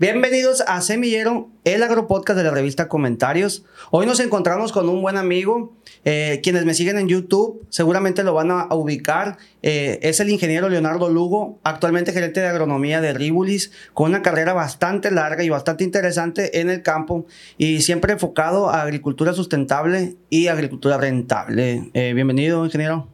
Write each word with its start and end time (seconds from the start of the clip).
Bienvenidos 0.00 0.62
a 0.66 0.80
Semillero, 0.80 1.50
el 1.64 1.82
agropodcast 1.82 2.38
de 2.38 2.44
la 2.44 2.50
revista 2.50 2.88
Comentarios. 2.88 3.66
Hoy 3.90 4.06
nos 4.06 4.18
encontramos 4.20 4.72
con 4.72 4.88
un 4.88 5.02
buen 5.02 5.18
amigo. 5.18 5.76
eh, 6.06 6.40
quienes 6.42 6.64
me 6.64 6.72
siguen 6.72 6.96
en 6.96 7.06
YouTube 7.06 7.66
seguramente 7.68 8.24
lo 8.24 8.32
van 8.32 8.50
a, 8.50 8.66
ubicar. 8.70 9.36
Eh, 9.60 9.98
es 10.00 10.18
el 10.20 10.30
ingeniero 10.30 10.70
Leonardo 10.70 11.10
Lugo, 11.10 11.58
actualmente 11.64 12.14
gerente 12.14 12.40
de 12.40 12.46
agronomía 12.46 13.02
de 13.02 13.12
Ribulis, 13.12 13.72
con 13.92 14.08
una 14.08 14.22
carrera 14.22 14.54
bastante 14.54 15.10
larga 15.10 15.44
y 15.44 15.50
bastante 15.50 15.84
interesante 15.84 16.60
en 16.60 16.70
el 16.70 16.82
campo 16.82 17.26
y 17.58 17.82
siempre 17.82 18.14
enfocado 18.14 18.70
a 18.70 18.80
agricultura 18.80 19.34
sustentable 19.34 20.16
y 20.30 20.46
agricultura 20.46 20.96
rentable. 20.96 21.90
Eh, 21.92 22.14
bienvenido, 22.14 22.64
ingeniero. 22.64 23.06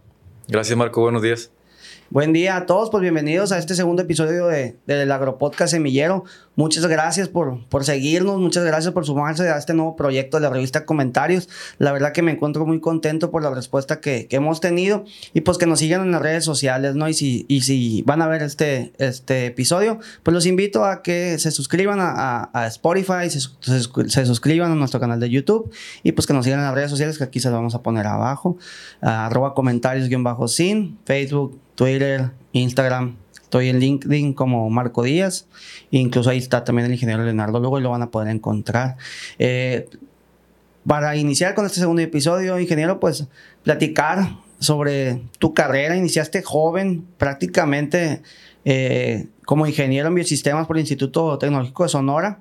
Gracias, 0.47 0.79
Marco. 0.79 1.01
Buenos 1.01 1.23
días. 1.23 1.51
Buen 2.09 2.33
día 2.33 2.57
a 2.57 2.67
todos, 2.67 2.91
pues 2.91 3.03
bienvenidos 3.03 3.51
a 3.51 3.59
este 3.59 3.75
segundo 3.75 4.03
episodio 4.03 4.47
de, 4.47 4.77
del 4.87 5.11
Agropodcast 5.11 5.73
Semillero. 5.73 6.23
Muchas 6.55 6.87
gracias 6.87 7.29
por, 7.29 7.67
por 7.67 7.85
seguirnos, 7.85 8.39
muchas 8.39 8.65
gracias 8.65 8.95
por 8.95 9.05
sumarse 9.05 9.49
a 9.49 9.59
este 9.59 9.75
nuevo 9.75 9.97
proyecto 9.97 10.37
de 10.37 10.45
la 10.45 10.51
revista 10.51 10.85
Comentarios. 10.85 11.49
La 11.79 11.91
verdad 11.91 12.13
que 12.13 12.23
me 12.23 12.31
encuentro 12.31 12.65
muy 12.65 12.79
contento 12.79 13.33
por 13.33 13.43
la 13.43 13.51
respuesta 13.51 14.01
que, 14.01 14.29
hemos 14.31 14.61
tenido 14.61 15.05
y 15.35 15.41
pues 15.41 15.59
que 15.59 15.67
nos 15.67 15.81
sigan 15.81 16.03
en 16.03 16.13
las 16.13 16.23
redes 16.23 16.45
sociales, 16.45 16.95
¿no? 16.95 17.09
Y 17.09 17.15
si, 17.15 17.45
y 17.49 17.63
si 17.63 18.03
van 18.03 18.23
a 18.23 18.29
ver 18.29 18.43
este, 18.43 18.93
este 18.99 19.47
episodio, 19.47 19.99
pues 20.23 20.33
los 20.33 20.47
invito 20.47 20.85
a 20.85 21.03
que 21.03 21.41
se 21.41 21.51
suscriban 21.51 21.99
a, 21.99 22.11
a, 22.11 22.51
a 22.53 22.67
Spotify, 22.69 23.29
se, 23.31 24.27
suscriban 24.27 24.71
a 24.71 24.75
nuestro 24.77 25.01
canal 25.01 25.19
de 25.19 25.29
YouTube 25.29 25.73
y 26.05 26.13
pues 26.13 26.29
que 26.29 26.35
nos 26.35 26.45
sigan 26.45 26.61
en 26.61 26.67
las 26.67 26.75
redes 26.75 26.91
sociales 26.91 27.19
que 27.19 27.25
aquí 27.25 27.41
se 27.41 27.49
los 27.49 27.59
vamos 27.59 27.75
a 27.75 27.83
poner 27.83 28.07
abajo. 28.07 28.59
Uh, 29.03 29.07
arroba 29.07 29.55
comentarios-sin, 29.55 30.99
Facebook, 31.05 31.59
Twitter, 31.77 32.33
Instagram. 32.53 33.17
Estoy 33.41 33.69
en 33.69 33.79
LinkedIn 33.79 34.33
como 34.33 34.69
Marco 34.71 35.05
Díaz. 35.05 35.47
Incluso 35.93 36.31
ahí 36.31 36.39
está 36.39 36.65
también 36.65 36.87
el 36.87 36.93
ingeniero 36.93 37.23
Leonardo 37.23 37.61
Lugo 37.61 37.79
y 37.79 37.83
lo 37.83 37.91
van 37.91 38.03
a 38.03 38.11
poder 38.11 38.29
encontrar. 38.29 38.97
Eh, 39.39 39.89
para 40.85 41.17
iniciar 41.17 41.55
con 41.55 41.67
este 41.67 41.79
segundo 41.79 42.03
episodio, 42.03 42.59
ingeniero, 42.59 42.99
pues 42.99 43.29
platicar 43.63 44.37
sobre 44.59 45.23
tu 45.39 45.55
carrera. 45.55 45.97
Iniciaste 45.97 46.43
joven, 46.43 47.05
prácticamente 47.19 48.23
eh, 48.65 49.27
como 49.45 49.67
ingeniero 49.67 50.09
en 50.09 50.15
biosistemas 50.15 50.67
por 50.67 50.77
el 50.77 50.81
Instituto 50.81 51.39
Tecnológico 51.39 51.85
de 51.85 51.89
Sonora. 51.89 52.41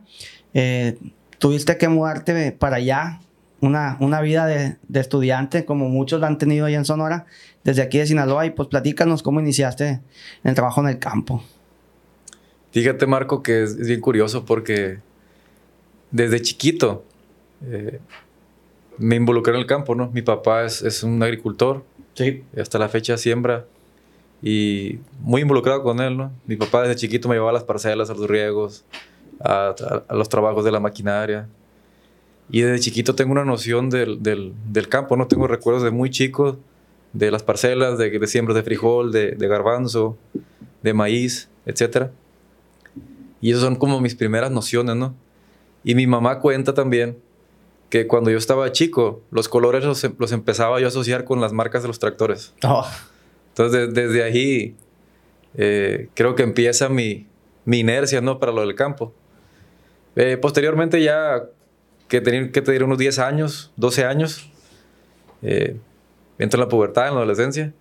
Eh, 0.53 0.97
tuviste 1.37 1.77
que 1.77 1.87
mudarte 1.87 2.51
para 2.51 2.77
allá, 2.77 3.19
una, 3.61 3.97
una 3.99 4.21
vida 4.21 4.45
de, 4.45 4.77
de, 4.87 4.99
estudiante, 4.99 5.65
como 5.65 5.89
muchos 5.89 6.19
la 6.19 6.27
han 6.27 6.37
tenido 6.37 6.65
allá 6.65 6.77
en 6.77 6.85
Sonora, 6.85 7.25
desde 7.63 7.81
aquí 7.81 7.97
de 7.97 8.07
Sinaloa. 8.07 8.45
Y 8.45 8.51
pues 8.51 8.67
platícanos 8.67 9.23
cómo 9.23 9.39
iniciaste 9.39 9.87
en 9.87 10.01
el 10.43 10.55
trabajo 10.55 10.81
en 10.81 10.89
el 10.89 10.99
campo. 10.99 11.43
Fíjate, 12.71 13.07
Marco, 13.07 13.41
que 13.41 13.63
es, 13.63 13.71
es 13.71 13.87
bien 13.87 14.01
curioso 14.01 14.45
porque 14.45 14.99
desde 16.11 16.41
chiquito 16.41 17.05
eh, 17.65 17.99
me 18.97 19.15
involucré 19.15 19.53
en 19.53 19.59
el 19.59 19.65
campo, 19.65 19.95
¿no? 19.95 20.09
Mi 20.11 20.21
papá 20.21 20.65
es, 20.65 20.81
es, 20.81 21.03
un 21.03 21.21
agricultor. 21.21 21.83
Sí. 22.13 22.43
Hasta 22.57 22.77
la 22.79 22.89
fecha 22.89 23.17
siembra. 23.17 23.65
Y 24.41 24.99
muy 25.19 25.41
involucrado 25.41 25.83
con 25.83 25.99
él, 25.99 26.17
¿no? 26.17 26.31
Mi 26.45 26.55
papá 26.55 26.81
desde 26.83 26.95
chiquito 26.95 27.27
me 27.27 27.35
llevaba 27.35 27.51
a 27.51 27.53
las 27.53 27.63
parcelas, 27.63 28.09
a 28.09 28.13
los 28.13 28.29
riegos, 28.29 28.85
a, 29.39 29.73
a, 29.79 30.03
a 30.07 30.15
los 30.15 30.29
trabajos 30.29 30.63
de 30.63 30.71
la 30.71 30.79
maquinaria. 30.79 31.47
Y 32.49 32.61
desde 32.61 32.79
chiquito 32.79 33.15
tengo 33.15 33.31
una 33.31 33.45
noción 33.45 33.89
del, 33.89 34.21
del, 34.21 34.53
del, 34.71 34.87
campo, 34.87 35.17
¿no? 35.17 35.27
Tengo 35.27 35.47
recuerdos 35.47 35.83
de 35.83 35.91
muy 35.91 36.09
chico, 36.09 36.59
de 37.13 37.31
las 37.31 37.43
parcelas, 37.43 37.97
de, 37.97 38.11
de 38.19 38.27
siembras 38.27 38.55
de 38.55 38.63
frijol, 38.63 39.11
de, 39.11 39.31
de, 39.31 39.47
garbanzo, 39.47 40.17
de 40.83 40.93
maíz, 40.93 41.49
etc. 41.65 42.07
Y 43.41 43.51
esas 43.51 43.63
son 43.63 43.75
como 43.75 43.99
mis 43.99 44.15
primeras 44.15 44.51
nociones, 44.51 44.95
¿no? 44.95 45.15
Y 45.83 45.95
mi 45.95 46.07
mamá 46.07 46.39
cuenta 46.39 46.73
también 46.73 47.17
que 47.89 48.07
cuando 48.07 48.29
yo 48.29 48.37
estaba 48.37 48.71
chico, 48.71 49.21
los 49.31 49.47
colores 49.47 49.83
los, 49.83 50.05
los 50.17 50.31
empezaba 50.31 50.79
yo 50.79 50.87
a 50.87 50.89
asociar 50.89 51.23
con 51.23 51.41
las 51.41 51.53
marcas 51.53 51.81
de 51.81 51.87
los 51.87 51.99
tractores. 51.99 52.53
Oh. 52.63 52.85
Entonces, 53.49 53.93
de, 53.93 54.07
desde 54.07 54.23
ahí, 54.23 54.75
eh, 55.55 56.09
creo 56.13 56.35
que 56.35 56.43
empieza 56.43 56.89
mi, 56.89 57.27
mi, 57.63 57.79
inercia, 57.79 58.21
¿no? 58.21 58.39
Para 58.39 58.51
lo 58.51 58.61
del 58.61 58.75
campo. 58.75 59.13
Eh, 60.15 60.37
posteriormente 60.37 61.01
ya 61.01 61.45
que 62.07 62.21
tenía 62.21 62.51
que 62.51 62.61
tener 62.61 62.83
unos 62.83 62.97
10 62.97 63.19
años, 63.19 63.71
12 63.77 64.05
años. 64.05 64.49
Eh, 65.41 65.77
entro 66.37 66.59
en 66.59 66.65
la 66.65 66.69
pubertad, 66.69 67.07
en 67.07 67.15
la 67.15 67.21
adolescencia. 67.21 67.73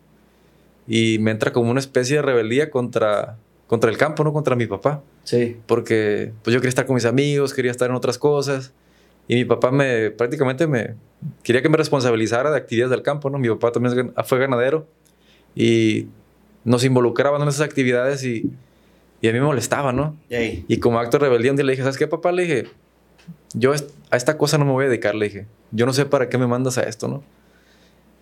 Y 0.87 1.19
me 1.19 1.31
entra 1.31 1.53
como 1.53 1.71
una 1.71 1.81
especie 1.81 2.17
de 2.17 2.23
rebeldía 2.23 2.71
contra, 2.71 3.39
contra 3.67 3.91
el 3.91 3.97
campo, 3.97 4.25
¿no? 4.25 4.33
Contra 4.33 4.57
mi 4.57 4.67
papá. 4.67 5.03
Sí. 5.25 5.57
Porque 5.67 6.33
pues 6.43 6.53
yo 6.53 6.61
quería 6.61 6.69
estar 6.69 6.87
con 6.87 6.95
mis 6.95 7.05
amigos, 7.05 7.55
quería 7.55 7.71
estar 7.71 7.89
en 7.89 7.97
otras 7.97 8.19
cosas. 8.19 8.73
Y 9.27 9.37
mi 9.37 9.45
papá 9.45 9.71
me 9.71 10.11
prácticamente 10.11 10.67
me 10.67 10.97
quería 11.43 11.63
que 11.63 11.71
me 11.71 11.79
responsabilizara 11.79 12.51
de 12.51 12.59
actividades 12.59 12.91
del 12.91 13.03
campo, 13.03 13.31
¿no? 13.31 13.39
Mi 13.39 13.49
papá 13.49 13.73
también 13.73 14.13
fue 14.25 14.39
ganadero 14.39 14.87
y 15.55 16.09
nos 16.65 16.85
involucraban 16.85 17.41
en 17.41 17.49
esas 17.49 17.63
actividades 17.63 18.25
y, 18.25 18.51
y 19.23 19.29
a 19.29 19.33
mí 19.33 19.39
me 19.39 19.47
molestaba, 19.47 19.93
¿no? 19.93 20.19
Yay. 20.29 20.67
Y 20.69 20.79
como 20.79 20.99
acto 20.99 21.19
de 21.19 21.25
rebeldía, 21.25 21.53
un 21.53 21.57
día 21.57 21.65
le 21.65 21.73
dije, 21.73 21.83
¿sabes 21.83 21.97
qué, 21.97 22.07
papá? 22.07 22.33
Le 22.33 22.43
dije, 22.43 22.65
yo 23.55 23.73
a 24.11 24.17
esta 24.17 24.37
cosa 24.39 24.59
no 24.59 24.65
me 24.65 24.73
voy 24.73 24.85
a 24.87 24.89
dedicar, 24.89 25.15
le 25.15 25.27
dije. 25.27 25.47
Yo 25.71 25.87
no 25.87 25.93
sé 25.93 26.07
para 26.07 26.29
qué 26.29 26.39
me 26.39 26.47
mandas 26.47 26.79
a 26.79 26.83
esto, 26.83 27.09
¿no? 27.09 27.23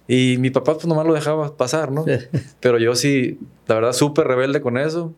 Y 0.09 0.37
mi 0.39 0.51
papá 0.51 0.75
pues 0.75 0.87
nomás 0.87 1.07
lo 1.07 1.15
dejaba 1.15 1.57
pasar, 1.57 1.93
¿no? 1.93 2.05
Pero 2.61 2.79
yo 2.79 2.95
sí, 2.95 3.39
la 3.67 3.77
verdad, 3.77 3.93
súper 3.93 4.27
rebelde 4.27 4.61
con 4.61 4.79
eso. 4.79 5.13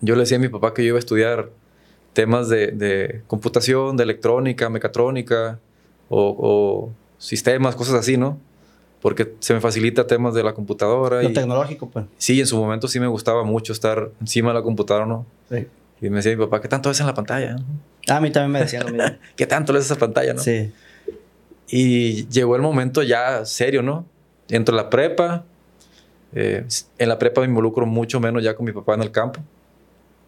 Yo 0.00 0.14
le 0.14 0.20
decía 0.20 0.36
a 0.36 0.40
mi 0.40 0.48
papá 0.48 0.74
que 0.74 0.82
yo 0.82 0.88
iba 0.88 0.96
a 0.96 1.00
estudiar 1.00 1.50
temas 2.12 2.48
de, 2.48 2.68
de 2.68 3.22
computación, 3.26 3.96
de 3.96 4.04
electrónica, 4.04 4.68
mecatrónica 4.68 5.58
o, 6.08 6.36
o, 6.38 6.92
sistemas, 7.18 7.76
cosas 7.76 7.94
así, 7.94 8.16
¿no? 8.16 8.38
Porque 9.00 9.34
se 9.38 9.54
me 9.54 9.60
facilita 9.60 10.06
temas 10.06 10.34
de 10.34 10.42
la 10.42 10.52
computadora. 10.52 11.22
Lo 11.22 11.30
y, 11.30 11.32
tecnológico, 11.32 11.88
pues. 11.88 12.06
Sí, 12.18 12.40
en 12.40 12.46
su 12.46 12.56
momento 12.56 12.88
sí 12.88 13.00
me 13.00 13.06
gustaba 13.06 13.44
mucho 13.44 13.72
estar 13.72 14.10
encima 14.20 14.50
de 14.50 14.54
la 14.54 14.62
computadora, 14.62 15.06
¿no? 15.06 15.26
Sí. 15.50 15.66
Y 16.00 16.08
me 16.08 16.16
decía 16.16 16.32
mi 16.32 16.42
papá, 16.44 16.60
¿qué 16.60 16.68
tanto 16.68 16.88
ves 16.88 17.00
en 17.00 17.06
la 17.06 17.14
pantalla? 17.14 17.56
Ah, 18.08 18.16
a 18.16 18.20
mí 18.20 18.30
también 18.30 18.52
me 18.52 18.60
decían 18.60 18.84
lo 18.84 18.92
mismo. 18.92 19.18
¿Qué 19.36 19.46
tanto 19.46 19.72
lees 19.72 19.84
esa 19.84 19.96
pantalla, 19.96 20.32
no? 20.32 20.40
Sí. 20.40 20.72
Y 21.68 22.26
llegó 22.28 22.56
el 22.56 22.62
momento 22.62 23.02
ya 23.02 23.44
serio, 23.44 23.82
¿no? 23.82 24.06
Entro 24.48 24.74
a 24.74 24.82
la 24.82 24.90
prepa. 24.90 25.44
Eh, 26.32 26.64
en 26.98 27.08
la 27.08 27.18
prepa 27.18 27.42
me 27.42 27.48
involucro 27.48 27.86
mucho 27.86 28.18
menos 28.18 28.42
ya 28.42 28.54
con 28.54 28.64
mi 28.64 28.72
papá 28.72 28.94
en 28.94 29.02
el 29.02 29.10
campo. 29.10 29.40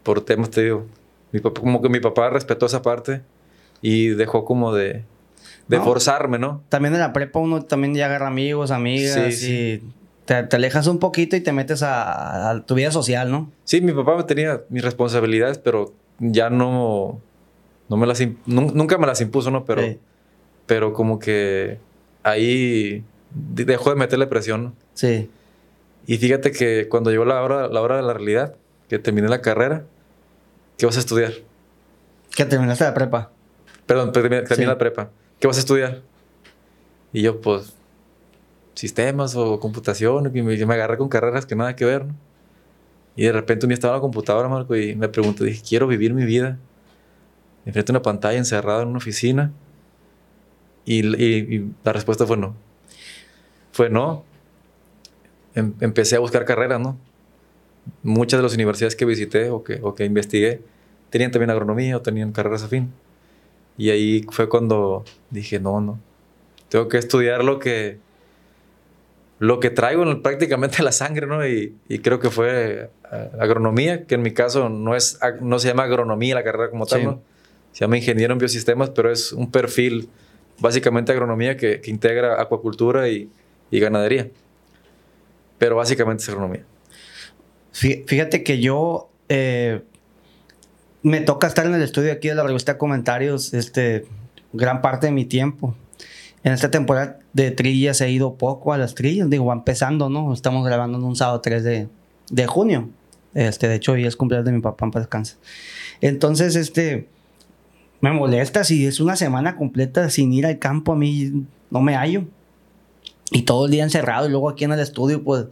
Por 0.03 0.25
temas, 0.25 0.51
te 0.51 0.63
digo. 0.63 0.87
Mi 1.33 1.41
papá, 1.41 1.61
como 1.61 1.81
que 1.81 1.89
mi 1.89 2.01
papá 2.01 2.29
respetó 2.29 2.67
esa 2.67 2.83
parte 2.83 3.23
y 3.81 4.09
dejó 4.09 4.45
como 4.45 4.75
de, 4.75 5.05
de 5.69 5.79
no, 5.79 5.85
forzarme, 5.85 6.39
¿no? 6.39 6.63
También 6.69 6.95
en 6.95 7.01
la 7.01 7.13
prepa 7.13 7.39
uno 7.39 7.63
también 7.63 7.95
ya 7.95 8.07
agarra 8.07 8.29
amigos, 8.29 8.71
amigas 8.71 9.15
sí, 9.15 9.33
sí. 9.33 9.83
Te, 10.33 10.43
te, 10.45 10.57
alejas 10.57 10.87
un 10.87 10.99
poquito 10.99 11.37
y 11.37 11.41
te 11.41 11.53
metes 11.53 11.83
a, 11.83 12.51
a, 12.51 12.65
tu 12.65 12.75
vida 12.75 12.91
social, 12.91 13.31
¿no? 13.31 13.51
Sí, 13.65 13.81
mi 13.81 13.93
papá 13.93 14.27
tenía 14.27 14.63
mis 14.69 14.83
responsabilidades, 14.83 15.59
pero 15.59 15.93
ya 16.19 16.51
no, 16.51 17.21
no 17.89 17.97
me 17.97 18.07
las, 18.07 18.23
nunca 18.47 18.99
me 18.99 19.07
las 19.07 19.21
impuso, 19.21 19.51
¿no? 19.51 19.65
Pero, 19.65 19.83
sí. 19.83 19.99
pero 20.67 20.93
como 20.93 21.19
que 21.19 21.79
ahí 22.23 23.05
dejó 23.35 23.91
de 23.91 23.97
meterle 23.97 24.27
presión. 24.27 24.65
¿no? 24.65 24.73
Sí. 24.95 25.31
Y 26.07 26.19
fíjate 26.19 26.53
que 26.53 26.89
cuando 26.89 27.11
llegó 27.11 27.25
la 27.25 27.43
hora, 27.43 27.69
la 27.69 27.81
hora 27.81 27.97
de 27.97 28.03
la 28.03 28.15
realidad, 28.15 28.57
que 28.89 28.99
terminé 28.99 29.29
la 29.29 29.41
carrera, 29.41 29.85
¿qué 30.79 30.87
vas 30.87 30.97
a 30.97 31.01
estudiar? 31.01 31.33
Que 32.35 32.45
terminaste 32.45 32.85
la 32.85 32.95
prepa. 32.95 33.31
Perdón, 33.87 34.13
terminé, 34.13 34.43
terminé 34.43 34.65
sí. 34.65 34.67
la 34.67 34.79
prepa. 34.79 35.11
¿Qué 35.39 35.47
vas 35.47 35.57
a 35.57 35.61
estudiar? 35.61 36.03
Y 37.13 37.23
yo, 37.23 37.41
pues, 37.41 37.75
sistemas 38.75 39.37
o 39.37 39.61
computación, 39.61 40.31
y 40.35 40.43
me, 40.43 40.67
me 40.67 40.75
agarré 40.75 40.97
con 40.99 41.09
carreras 41.09 41.47
que 41.47 41.57
nada 41.57 41.77
que 41.77 41.85
ver, 41.85 42.07
¿no? 42.07 42.15
Y 43.15 43.25
de 43.25 43.33
repente 43.33 43.67
un 43.67 43.69
día 43.69 43.75
estaba 43.75 43.95
en 43.95 43.99
la 43.99 44.01
computadora, 44.01 44.49
Marco, 44.49 44.75
y 44.75 44.97
me 44.97 45.09
pregunté, 45.09 45.45
dije, 45.45 45.63
quiero 45.67 45.87
vivir 45.87 46.15
mi 46.15 46.25
vida 46.25 46.59
enfrente 47.67 47.93
de 47.93 47.99
una 47.99 48.03
pantalla 48.03 48.39
encerrado 48.39 48.83
en 48.83 48.89
una 48.89 48.99
oficina. 48.99 49.53
Y, 50.85 51.07
y, 51.07 51.57
y 51.57 51.75
la 51.85 51.93
respuesta 51.93 52.27
fue 52.27 52.37
no. 52.37 52.55
Fue 53.73 53.89
no. 53.89 54.25
Em, 55.55 55.75
empecé 55.81 56.17
a 56.17 56.21
buscar 56.21 56.45
carreras, 56.45 56.81
¿no? 56.81 56.99
Muchas 58.03 58.39
de 58.39 58.43
las 58.43 58.55
universidades 58.55 58.97
que 58.97 59.05
visité 59.05 59.51
o 59.51 59.63
que, 59.63 59.81
o 59.83 59.95
que 59.95 60.05
investigué 60.05 60.63
tenían 61.11 61.31
también 61.31 61.51
agronomía 61.51 61.97
o 61.97 62.01
tenían 62.01 62.33
carreras 62.33 62.63
afín. 62.63 62.93
Y 63.77 63.91
ahí 63.91 64.27
fue 64.31 64.49
cuando 64.49 65.05
dije, 65.31 65.61
no, 65.61 65.81
no. 65.81 65.99
Tengo 66.69 66.89
que 66.89 66.99
estudiar 66.99 67.45
lo 67.45 67.59
que, 67.59 67.99
lo 69.43 69.59
que 69.59 69.71
traigo 69.71 70.09
en, 70.09 70.23
prácticamente 70.23 70.77
en 70.79 70.85
la 70.85 70.93
sangre, 70.93 71.27
¿no? 71.27 71.45
Y, 71.45 71.75
y, 71.89 71.99
creo 71.99 72.21
que 72.21 72.31
fue 72.31 72.91
agronomía, 73.41 74.07
que 74.07 74.15
en 74.15 74.23
mi 74.23 74.31
caso 74.31 74.69
no, 74.69 74.95
es, 74.95 75.19
no 75.41 75.59
se 75.59 75.67
llama 75.67 75.83
agronomía 75.83 76.37
la 76.37 76.45
carrera 76.45 76.71
como 76.71 76.87
tal, 76.87 77.01
sí. 77.01 77.07
¿no? 77.07 77.21
Se 77.73 77.81
llama 77.81 77.97
ingeniero 77.97 78.33
en 78.35 78.39
biosistemas, 78.39 78.91
pero 78.91 79.11
es 79.11 79.33
un 79.33 79.51
perfil 79.51 80.09
básicamente 80.61 81.11
agronomía 81.11 81.57
que, 81.57 81.81
que 81.81 81.91
integra 81.91 82.41
acuacultura 82.41 83.09
y, 83.09 83.33
y, 83.73 83.81
ganadería. 83.81 84.29
Pero 85.59 85.75
básicamente 85.75 86.23
es 86.23 86.29
agronomía. 86.29 86.65
Fíjate 87.73 88.45
que 88.45 88.61
yo, 88.61 89.11
eh, 89.29 89.83
me 91.03 91.21
toca 91.21 91.49
estar 91.49 91.67
en 91.67 91.75
el 91.75 91.83
estudio 91.83 92.13
aquí 92.13 92.29
de 92.29 92.37
la 92.37 92.45
revista 92.45 92.79
Comentarios, 92.79 93.55
este, 93.55 94.07
gran 94.53 94.83
parte 94.83 95.07
de 95.07 95.13
mi 95.13 95.25
tiempo. 95.25 95.75
En 96.45 96.53
esta 96.53 96.71
temporada 96.71 97.19
de 97.33 97.51
trillas 97.53 98.01
he 98.01 98.11
ido 98.11 98.35
poco 98.35 98.73
a 98.73 98.79
las 98.79 98.95
trillas, 98.95 99.31
digo, 99.31 99.47
va 99.47 99.55
empezando, 99.55 100.09
¿no? 100.09 100.33
Estamos 100.33 100.67
grabando 100.67 100.99
en 100.99 101.05
un 101.05 101.15
sábado 101.15 101.41
3 101.41 101.63
de, 101.63 101.89
de 102.31 102.47
junio. 102.47 102.89
Este, 103.35 103.69
de 103.69 103.77
hecho, 103.77 103.93
hoy 103.93 104.05
es 104.05 104.17
cumpleaños 104.17 104.47
de 104.47 104.53
mi 104.53 104.61
papá, 104.61 104.91
para 104.91 105.03
descansa. 105.03 105.37
Entonces, 106.01 106.57
este, 106.57 107.09
me 108.01 108.13
molesta 108.13 108.65
si 108.65 108.87
es 108.87 109.01
una 109.01 109.17
semana 109.17 109.57
completa 109.57 110.11
sin 110.11 110.33
ir 110.33 110.47
al 110.47 110.59
campo, 110.59 110.93
a 110.93 110.97
mí 110.97 111.45
no 111.71 111.81
me 111.81 111.95
hallo. 111.95 112.25
Y 113.31 113.43
todo 113.43 113.67
el 113.67 113.71
día 113.71 113.85
encerrado 113.85 114.27
y 114.27 114.31
luego 114.31 114.51
aquí 114.51 114.65
en 114.65 114.73
el 114.73 114.81
estudio, 114.81 115.23
pues, 115.23 115.47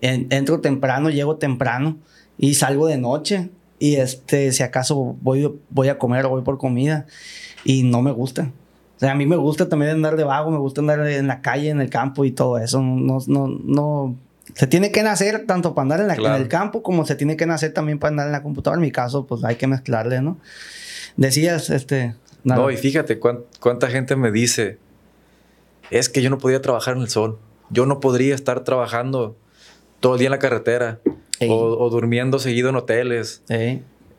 entro 0.00 0.60
temprano, 0.60 1.10
llego 1.10 1.36
temprano 1.36 1.98
y 2.38 2.54
salgo 2.54 2.86
de 2.86 2.98
noche. 2.98 3.50
Y 3.78 3.96
este, 3.96 4.52
si 4.52 4.62
acaso 4.62 5.16
voy, 5.20 5.52
voy 5.68 5.88
a 5.88 5.98
comer 5.98 6.24
o 6.24 6.30
voy 6.30 6.42
por 6.42 6.56
comida 6.56 7.06
y 7.64 7.82
no 7.82 8.00
me 8.00 8.12
gusta. 8.12 8.52
O 8.96 8.98
sea, 8.98 9.12
a 9.12 9.14
mí 9.14 9.26
me 9.26 9.36
gusta 9.36 9.68
también 9.68 9.90
andar 9.90 10.16
de 10.16 10.24
vago, 10.24 10.50
me 10.50 10.58
gusta 10.58 10.80
andar 10.80 11.06
en 11.06 11.26
la 11.26 11.42
calle, 11.42 11.68
en 11.68 11.80
el 11.80 11.90
campo 11.90 12.24
y 12.24 12.30
todo 12.30 12.56
eso. 12.58 12.80
No, 12.80 13.18
no, 13.26 13.46
no. 13.48 14.16
Se 14.54 14.66
tiene 14.66 14.90
que 14.90 15.02
nacer 15.02 15.44
tanto 15.46 15.74
para 15.74 15.82
andar 15.82 16.00
en, 16.00 16.08
la, 16.08 16.14
en 16.14 16.42
el 16.42 16.48
campo 16.48 16.82
como 16.82 17.04
se 17.04 17.14
tiene 17.14 17.36
que 17.36 17.44
nacer 17.44 17.74
también 17.74 17.98
para 17.98 18.10
andar 18.10 18.26
en 18.26 18.32
la 18.32 18.42
computadora. 18.42 18.78
En 18.78 18.82
mi 18.82 18.92
caso, 18.92 19.26
pues 19.26 19.44
hay 19.44 19.56
que 19.56 19.66
mezclarle, 19.66 20.22
¿no? 20.22 20.38
Decías, 21.16 21.68
este. 21.68 22.14
No, 22.42 22.70
y 22.70 22.76
fíjate 22.78 23.18
cuánta 23.18 23.88
gente 23.88 24.16
me 24.16 24.30
dice: 24.30 24.78
es 25.90 26.08
que 26.08 26.22
yo 26.22 26.30
no 26.30 26.38
podía 26.38 26.62
trabajar 26.62 26.96
en 26.96 27.02
el 27.02 27.08
sol. 27.08 27.38
Yo 27.68 27.84
no 27.84 28.00
podría 28.00 28.34
estar 28.34 28.64
trabajando 28.64 29.36
todo 30.00 30.14
el 30.14 30.20
día 30.20 30.28
en 30.28 30.32
la 30.32 30.38
carretera 30.38 31.00
o, 31.48 31.90
durmiendo 31.90 32.38
seguido 32.38 32.70
en 32.70 32.76
hoteles. 32.76 33.42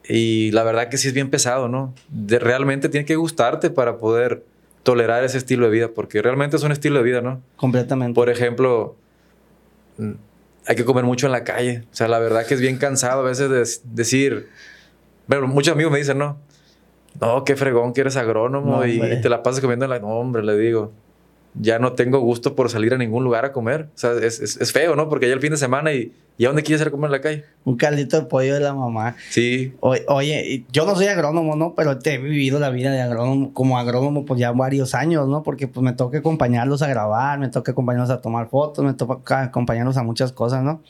Y 0.07 0.51
la 0.51 0.63
verdad 0.63 0.89
que 0.89 0.97
sí 0.97 1.07
es 1.07 1.13
bien 1.13 1.29
pesado, 1.29 1.67
¿no? 1.67 1.93
De, 2.09 2.39
realmente 2.39 2.89
tiene 2.89 3.05
que 3.05 3.15
gustarte 3.15 3.69
para 3.69 3.97
poder 3.97 4.45
tolerar 4.87 5.21
ese 5.25 5.37
estilo 5.37 5.65
de 5.65 5.71
vida, 5.71 5.89
porque 5.93 6.21
realmente 6.21 6.55
es 6.55 6.63
un 6.63 6.71
estilo 6.71 6.99
de 6.99 7.03
vida, 7.03 7.19
¿no? 7.19 7.41
Completamente. 7.57 8.15
Por 8.15 8.29
ejemplo, 8.29 8.95
mm, 9.97 10.11
hay 10.65 10.75
que 10.77 10.85
comer 10.85 11.03
mucho 11.03 11.25
en 11.25 11.33
la 11.33 11.43
calle. 11.43 11.83
O 11.91 11.93
sea, 11.93 12.07
la 12.07 12.19
verdad 12.19 12.45
que 12.45 12.53
es 12.53 12.61
bien 12.61 12.77
cansado 12.77 13.19
a 13.19 13.23
veces 13.25 13.49
de 13.49 13.91
decir, 13.93 14.47
bueno, 15.27 15.45
muchos 15.47 15.73
amigos 15.73 15.91
me 15.91 15.97
dicen, 15.97 16.17
no, 16.17 16.37
no, 17.19 17.43
qué 17.43 17.57
fregón 17.57 17.91
que 17.91 17.99
eres 17.99 18.15
agrónomo 18.15 18.85
y 18.85 18.97
te 19.21 19.27
la 19.27 19.43
pasas 19.43 19.59
comiendo 19.59 19.83
en 19.83 19.91
la... 19.91 19.99
No, 19.99 20.07
hombre, 20.07 20.41
le 20.41 20.57
digo, 20.57 20.93
ya 21.59 21.79
no 21.79 21.93
tengo 21.93 22.19
gusto 22.19 22.55
por 22.55 22.69
salir 22.69 22.93
a 22.93 22.97
ningún 22.97 23.23
lugar 23.23 23.45
a 23.45 23.51
comer. 23.51 23.89
O 23.95 23.97
sea, 23.97 24.13
es, 24.13 24.39
es, 24.39 24.71
feo, 24.71 24.95
¿no? 24.95 25.09
Porque 25.09 25.27
ya 25.27 25.33
el 25.33 25.39
fin 25.39 25.51
de 25.51 25.57
semana 25.57 25.93
y, 25.93 26.13
¿y 26.37 26.45
a 26.45 26.49
dónde 26.49 26.63
quieres 26.63 26.81
ir 26.81 26.87
a 26.87 26.91
comer 26.91 27.07
en 27.07 27.11
la 27.11 27.21
calle? 27.21 27.45
Un 27.65 27.77
caldito 27.77 28.19
de 28.19 28.25
pollo 28.27 28.53
de 28.53 28.59
la 28.59 28.73
mamá. 28.73 29.15
Sí. 29.29 29.73
oye, 29.79 30.65
yo 30.71 30.85
no 30.85 30.95
soy 30.95 31.07
agrónomo, 31.07 31.55
¿no? 31.55 31.73
Pero 31.75 31.99
te 31.99 32.15
he 32.15 32.17
vivido 32.17 32.59
la 32.59 32.69
vida 32.69 32.91
de 32.91 33.01
agrónomo, 33.01 33.53
como 33.53 33.77
agrónomo, 33.77 34.25
pues 34.25 34.39
ya 34.39 34.51
varios 34.51 34.93
años, 34.95 35.27
¿no? 35.27 35.43
Porque 35.43 35.67
pues 35.67 35.83
me 35.83 35.93
toca 35.93 36.19
acompañarlos 36.19 36.81
a 36.81 36.87
grabar, 36.87 37.39
me 37.39 37.49
toca 37.49 37.71
acompañarlos 37.71 38.09
a 38.09 38.21
tomar 38.21 38.49
fotos, 38.49 38.85
me 38.85 38.93
toca 38.93 39.41
acompañarlos 39.41 39.97
a 39.97 40.03
muchas 40.03 40.31
cosas, 40.31 40.63
¿no? 40.63 40.81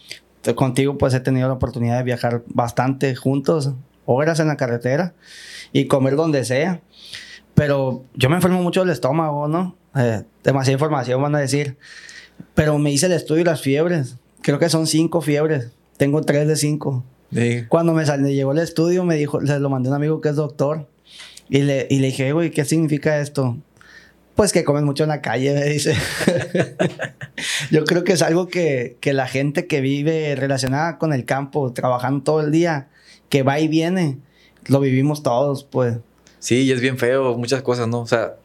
contigo 0.55 0.97
pues 0.97 1.13
he 1.13 1.19
tenido 1.19 1.47
la 1.49 1.55
oportunidad 1.55 1.97
de 1.97 2.03
viajar 2.03 2.43
bastante 2.47 3.13
juntos, 3.15 3.73
horas 4.05 4.39
en 4.39 4.47
la 4.47 4.57
carretera 4.57 5.13
y 5.73 5.87
comer 5.87 6.15
donde 6.15 6.45
sea. 6.45 6.81
Pero 7.57 8.03
yo 8.13 8.29
me 8.29 8.35
enfermo 8.35 8.61
mucho 8.61 8.81
del 8.81 8.91
estómago, 8.91 9.47
¿no? 9.47 9.75
Eh, 9.95 10.21
demasiada 10.43 10.73
información 10.73 11.19
van 11.19 11.33
a 11.33 11.39
decir. 11.39 11.75
Pero 12.53 12.77
me 12.77 12.91
hice 12.91 13.07
el 13.07 13.13
estudio 13.13 13.41
y 13.41 13.45
las 13.45 13.61
fiebres. 13.61 14.17
Creo 14.43 14.59
que 14.59 14.69
son 14.69 14.85
cinco 14.85 15.21
fiebres. 15.21 15.71
Tengo 15.97 16.21
tres 16.21 16.47
de 16.47 16.55
cinco. 16.55 17.03
Cuando 17.67 17.93
me 17.93 18.05
salió, 18.05 18.27
llegó 18.27 18.51
el 18.51 18.59
estudio, 18.59 19.03
me 19.05 19.15
dijo, 19.15 19.43
se 19.43 19.59
lo 19.59 19.71
mandé 19.71 19.89
a 19.89 19.93
un 19.93 19.95
amigo 19.95 20.21
que 20.21 20.29
es 20.29 20.35
doctor. 20.35 20.87
Y 21.49 21.63
le, 21.63 21.87
y 21.89 21.97
le 21.97 22.07
dije, 22.07 22.31
güey, 22.31 22.51
¿qué 22.51 22.63
significa 22.63 23.19
esto? 23.19 23.57
Pues 24.35 24.53
que 24.53 24.63
comen 24.63 24.83
mucho 24.83 25.01
en 25.01 25.09
la 25.09 25.23
calle, 25.23 25.55
me 25.55 25.65
dice. 25.65 25.95
Yo 27.71 27.85
creo 27.85 28.03
que 28.03 28.13
es 28.13 28.21
algo 28.21 28.49
que, 28.49 28.97
que, 29.01 29.13
la 29.13 29.25
gente 29.25 29.65
que 29.65 29.81
vive 29.81 30.35
relacionada 30.35 30.99
con 30.99 31.11
el 31.11 31.25
campo, 31.25 31.73
trabajando 31.73 32.23
todo 32.23 32.41
el 32.41 32.51
día, 32.51 32.89
que 33.29 33.41
va 33.41 33.59
y 33.59 33.67
viene, 33.67 34.19
lo 34.67 34.79
vivimos 34.79 35.23
todos, 35.23 35.63
pues. 35.63 35.97
Sí, 36.39 36.63
y 36.63 36.71
es 36.71 36.81
bien 36.81 36.97
feo, 36.97 37.37
muchas 37.37 37.61
cosas, 37.61 37.87
¿no? 37.87 38.01
O 38.01 38.07
sea, 38.07 38.35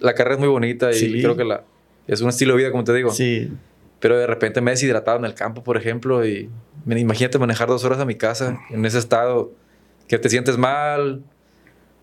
la 0.00 0.14
carrera 0.14 0.34
es 0.34 0.40
muy 0.40 0.48
bonita 0.48 0.90
y 0.92 1.20
creo 1.20 1.36
que 1.36 1.44
la, 1.44 1.64
es 2.06 2.20
un 2.20 2.28
estilo 2.28 2.54
de 2.54 2.58
vida, 2.58 2.70
como 2.70 2.84
te 2.84 2.92
digo. 2.94 3.10
Sí. 3.10 3.52
Pero 4.00 4.18
de 4.18 4.26
repente 4.26 4.60
me 4.60 4.70
he 4.70 4.74
deshidratado 4.74 5.18
en 5.18 5.24
el 5.24 5.34
campo, 5.34 5.62
por 5.62 5.76
ejemplo, 5.76 6.26
y 6.26 6.48
imagínate 6.86 7.38
manejar 7.38 7.68
dos 7.68 7.84
horas 7.84 8.00
a 8.00 8.04
mi 8.04 8.14
casa 8.14 8.58
en 8.70 8.84
ese 8.84 8.98
estado, 8.98 9.52
que 10.08 10.18
te 10.18 10.28
sientes 10.28 10.56
mal, 10.56 11.22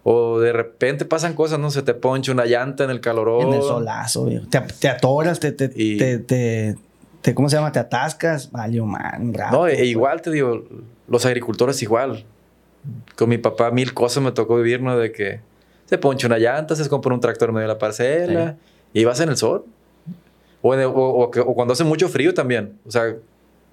o 0.04 0.40
de 0.40 0.54
repente 0.54 1.04
pasan 1.04 1.34
cosas, 1.34 1.60
¿no? 1.60 1.72
Se 1.72 1.82
te 1.82 1.94
poncha 1.94 2.32
una 2.32 2.46
llanta 2.46 2.84
en 2.84 2.92
el 2.92 3.02
calorón. 3.02 3.48
En 3.48 3.54
el 3.56 3.62
solazo, 3.62 4.30
te, 4.50 4.62
te, 4.80 4.88
atoras, 4.88 5.40
te, 5.40 5.52
te, 5.52 5.68
te, 5.68 6.76
te, 7.22 7.36
¿cómo 7.36 7.50
se 7.50 7.58
llama? 7.58 7.72
Te 7.72 7.80
atascas, 7.80 8.52
vale, 8.52 8.82
man, 8.82 9.34
No, 9.52 9.68
e 9.68 9.86
igual 9.86 10.22
te 10.22 10.32
digo, 10.32 10.64
los 11.10 11.26
agricultores 11.26 11.82
igual. 11.82 12.24
Con 13.16 13.30
mi 13.30 13.38
papá 13.38 13.72
mil 13.72 13.94
cosas 13.94 14.24
me 14.24 14.32
tocó 14.32 14.58
vivir, 14.58 14.82
¿no? 14.82 14.98
De 14.98 15.12
que 15.12 15.40
se 15.86 15.98
poncha 15.98 16.28
una 16.28 16.38
llanta, 16.38 16.76
se 16.76 16.88
compra 16.90 17.14
un 17.14 17.20
tractor 17.20 17.50
en 17.50 17.56
medio 17.56 17.68
de 17.68 17.74
la 17.74 17.80
parcela 17.80 18.58
y 18.94 19.06
vas 19.06 19.20
en 19.22 19.30
el 19.30 19.38
sol. 19.38 19.66
O, 20.62 20.74
o, 20.74 21.56
cuando 21.56 21.74
hace 21.74 21.84
mucho 21.84 22.10
frío 22.10 22.34
también. 22.34 22.78
O 22.86 22.92
sea, 22.92 23.16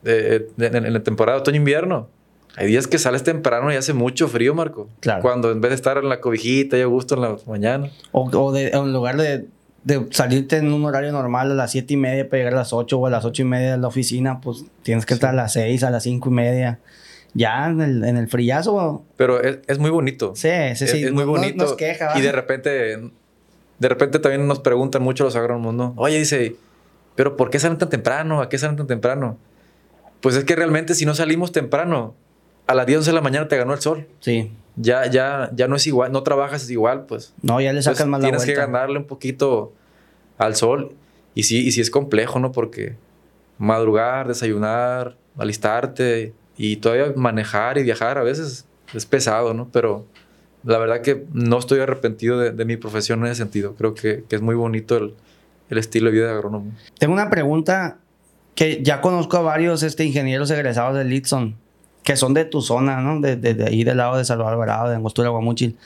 en, 0.04 0.92
la 0.92 1.02
temporada 1.02 1.38
otoño-invierno. 1.38 2.08
Hay 2.56 2.68
días 2.68 2.86
que 2.86 2.98
sales 2.98 3.24
temprano 3.24 3.72
y 3.72 3.76
hace 3.76 3.94
mucho 3.94 4.28
frío, 4.28 4.54
Marco. 4.54 4.88
Claro. 5.00 5.22
Cuando 5.22 5.50
en 5.50 5.60
vez 5.60 5.70
de 5.70 5.74
estar 5.74 5.98
en 5.98 6.08
la 6.08 6.20
cobijita 6.20 6.78
y 6.78 6.82
a 6.82 6.86
gusto 6.86 7.16
en 7.16 7.22
la 7.22 7.36
mañana. 7.48 7.90
O, 8.12 8.54
en 8.56 8.92
lugar 8.92 9.16
de, 9.16 9.46
de, 9.82 10.06
salirte 10.10 10.58
en 10.58 10.72
un 10.72 10.84
horario 10.84 11.10
normal 11.10 11.50
a 11.50 11.54
las 11.54 11.72
siete 11.72 11.94
y 11.94 11.96
media 11.96 12.28
para 12.28 12.38
llegar 12.38 12.54
a 12.54 12.58
las 12.58 12.72
8 12.72 12.96
o 12.96 13.06
a 13.06 13.10
las 13.10 13.24
ocho 13.24 13.42
y 13.42 13.44
media 13.44 13.74
a 13.74 13.76
la 13.76 13.88
oficina, 13.88 14.40
pues 14.40 14.64
tienes 14.84 15.04
que 15.04 15.14
estar 15.14 15.30
a 15.30 15.32
las 15.32 15.52
6, 15.54 15.82
a 15.82 15.90
las 15.90 16.04
cinco 16.04 16.30
y 16.30 16.32
media 16.32 16.78
ya 17.34 17.68
en 17.68 17.80
el, 17.80 18.04
en 18.04 18.16
el 18.16 18.28
frillazo. 18.28 19.04
Pero 19.16 19.42
es, 19.42 19.58
es, 19.66 19.78
muy 19.78 19.90
bonito. 19.90 20.34
Sí, 20.34 20.48
sí, 20.76 20.86
sí. 20.86 21.04
Es, 21.04 21.12
muy 21.12 21.24
bonito. 21.24 21.76
y 22.16 22.20
de 22.20 22.32
repente, 22.32 23.10
de 23.78 23.88
repente 23.88 24.18
también 24.20 24.46
nos 24.46 24.60
preguntan 24.60 25.02
mucho 25.02 25.24
los 25.24 25.36
agrónomos, 25.36 25.74
¿no? 25.74 25.94
Oye, 25.96 26.18
dice, 26.18 26.56
¿pero 27.16 27.36
por 27.36 27.50
qué 27.50 27.58
salen 27.58 27.78
tan 27.78 27.90
temprano? 27.90 28.40
¿A 28.40 28.48
qué 28.48 28.56
salen 28.58 28.76
tan 28.76 28.86
temprano? 28.86 29.36
Pues 30.20 30.36
es 30.36 30.44
que 30.44 30.56
realmente 30.56 30.94
si 30.94 31.04
no 31.04 31.14
salimos 31.14 31.52
temprano, 31.52 32.14
a 32.66 32.74
las 32.74 32.86
10 32.86 33.04
de 33.04 33.12
la 33.12 33.20
mañana 33.20 33.48
te 33.48 33.56
ganó 33.56 33.74
el 33.74 33.80
sol. 33.80 34.06
Sí. 34.20 34.52
Ya, 34.76 35.06
ya, 35.06 35.50
ya 35.54 35.68
no 35.68 35.76
es 35.76 35.86
igual, 35.86 36.12
no 36.12 36.22
trabajas 36.22 36.68
igual, 36.70 37.06
pues. 37.06 37.34
No, 37.42 37.60
ya 37.60 37.72
le 37.72 37.82
sacas 37.82 38.06
más 38.06 38.20
la 38.20 38.28
Tienes 38.28 38.44
que 38.44 38.54
ganarle 38.54 38.98
un 38.98 39.06
poquito 39.06 39.72
al 40.38 40.56
sol. 40.56 40.94
Y 41.34 41.42
sí, 41.42 41.66
y 41.66 41.72
sí 41.72 41.80
es 41.80 41.90
complejo, 41.90 42.38
¿no? 42.38 42.52
Porque 42.52 42.96
madrugar, 43.58 44.28
desayunar, 44.28 45.16
alistarte, 45.36 46.32
y 46.56 46.76
todavía 46.76 47.12
manejar 47.16 47.78
y 47.78 47.82
viajar 47.82 48.18
a 48.18 48.22
veces 48.22 48.66
es 48.92 49.06
pesado, 49.06 49.54
¿no? 49.54 49.68
Pero 49.72 50.06
la 50.64 50.78
verdad 50.78 51.02
que 51.02 51.26
no 51.32 51.58
estoy 51.58 51.80
arrepentido 51.80 52.38
de, 52.38 52.64
mi 52.64 52.76
profesión 52.76 53.20
en 53.20 53.26
ese 53.26 53.36
sentido. 53.36 53.74
Creo 53.74 53.94
que, 53.94 54.24
es 54.28 54.40
muy 54.40 54.54
bonito 54.54 54.96
el, 54.96 55.14
estilo 55.78 56.06
de 56.06 56.12
vida 56.12 56.26
de 56.26 56.32
agrónomo. 56.32 56.72
Tengo 56.98 57.12
una 57.12 57.28
pregunta 57.30 57.98
que 58.54 58.80
ya 58.82 59.00
conozco 59.00 59.36
a 59.36 59.42
varios 59.42 59.82
este, 59.82 60.04
ingenieros 60.04 60.50
egresados 60.50 60.96
de 60.96 61.04
Litson, 61.04 61.56
que 62.04 62.16
son 62.16 62.32
de 62.32 62.44
tu 62.44 62.62
zona, 62.62 63.00
¿no? 63.00 63.20
De, 63.20 63.64
ahí 63.66 63.82
del 63.82 63.96
lado 63.96 64.16
de 64.16 64.24
Salvador 64.24 64.52
Alvarado, 64.54 64.88
de 64.88 64.96
Angostura, 64.96 65.30
Guamuchil. 65.30 65.76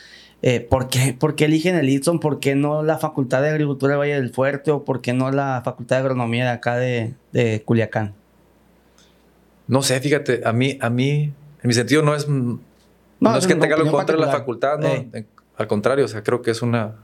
Eh, 0.43 0.61
¿por, 0.61 0.89
qué, 0.89 1.17
¿Por 1.19 1.35
qué 1.35 1.47
eligen 1.47 1.75
el 1.75 1.87
Litson? 1.87 2.21
¿Por 2.21 2.39
qué 2.39 2.55
no 2.55 2.83
la 2.83 2.99
Facultad 2.99 3.43
de 3.43 3.49
Agricultura 3.49 3.95
de 3.95 3.99
Valle 3.99 4.15
del 4.15 4.31
Fuerte? 4.31 4.71
¿O 4.71 4.85
por 4.85 5.01
qué 5.01 5.13
no 5.13 5.31
la 5.33 5.63
Facultad 5.65 5.97
de 5.97 6.01
Agronomía 6.03 6.45
de 6.45 6.51
acá 6.51 6.77
de, 6.77 7.15
de 7.33 7.63
Culiacán? 7.65 8.15
No 9.69 9.83
sé, 9.83 10.01
fíjate, 10.01 10.41
a 10.45 10.53
mí, 10.53 10.79
a 10.81 10.91
mí, 10.91 11.33
en 11.63 11.69
mi 11.69 11.75
sentido 11.75 12.03
no 12.03 12.15
es, 12.15 12.27
no, 12.29 12.59
es 13.37 13.47
que 13.47 13.55
tenga 13.55 13.77
lo 13.77 13.91
contra 13.91 14.17
la 14.17 14.33
facultad, 14.33 14.79
no. 14.79 14.89
Al 15.57 15.67
contrario, 15.67 16.05
o 16.05 16.09
sea, 16.09 16.23
creo 16.23 16.41
que 16.41 16.51
es 16.51 16.63
una, 16.63 16.97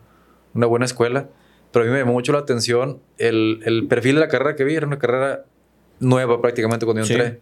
una 0.54 0.66
buena 0.66 0.84
escuela. 0.84 1.28
Pero 1.72 1.84
a 1.84 1.86
mí 1.86 1.92
me 1.92 1.98
llamó 1.98 2.12
mucho 2.12 2.32
la 2.32 2.38
atención 2.38 3.00
el, 3.18 3.60
el, 3.64 3.88
perfil 3.88 4.14
de 4.14 4.20
la 4.20 4.28
carrera 4.28 4.54
que 4.54 4.62
vi. 4.62 4.76
Era 4.76 4.86
una 4.86 5.00
carrera 5.00 5.44
nueva 5.98 6.40
prácticamente 6.40 6.86
cuando 6.86 7.02
yo 7.02 7.12
entré. 7.12 7.40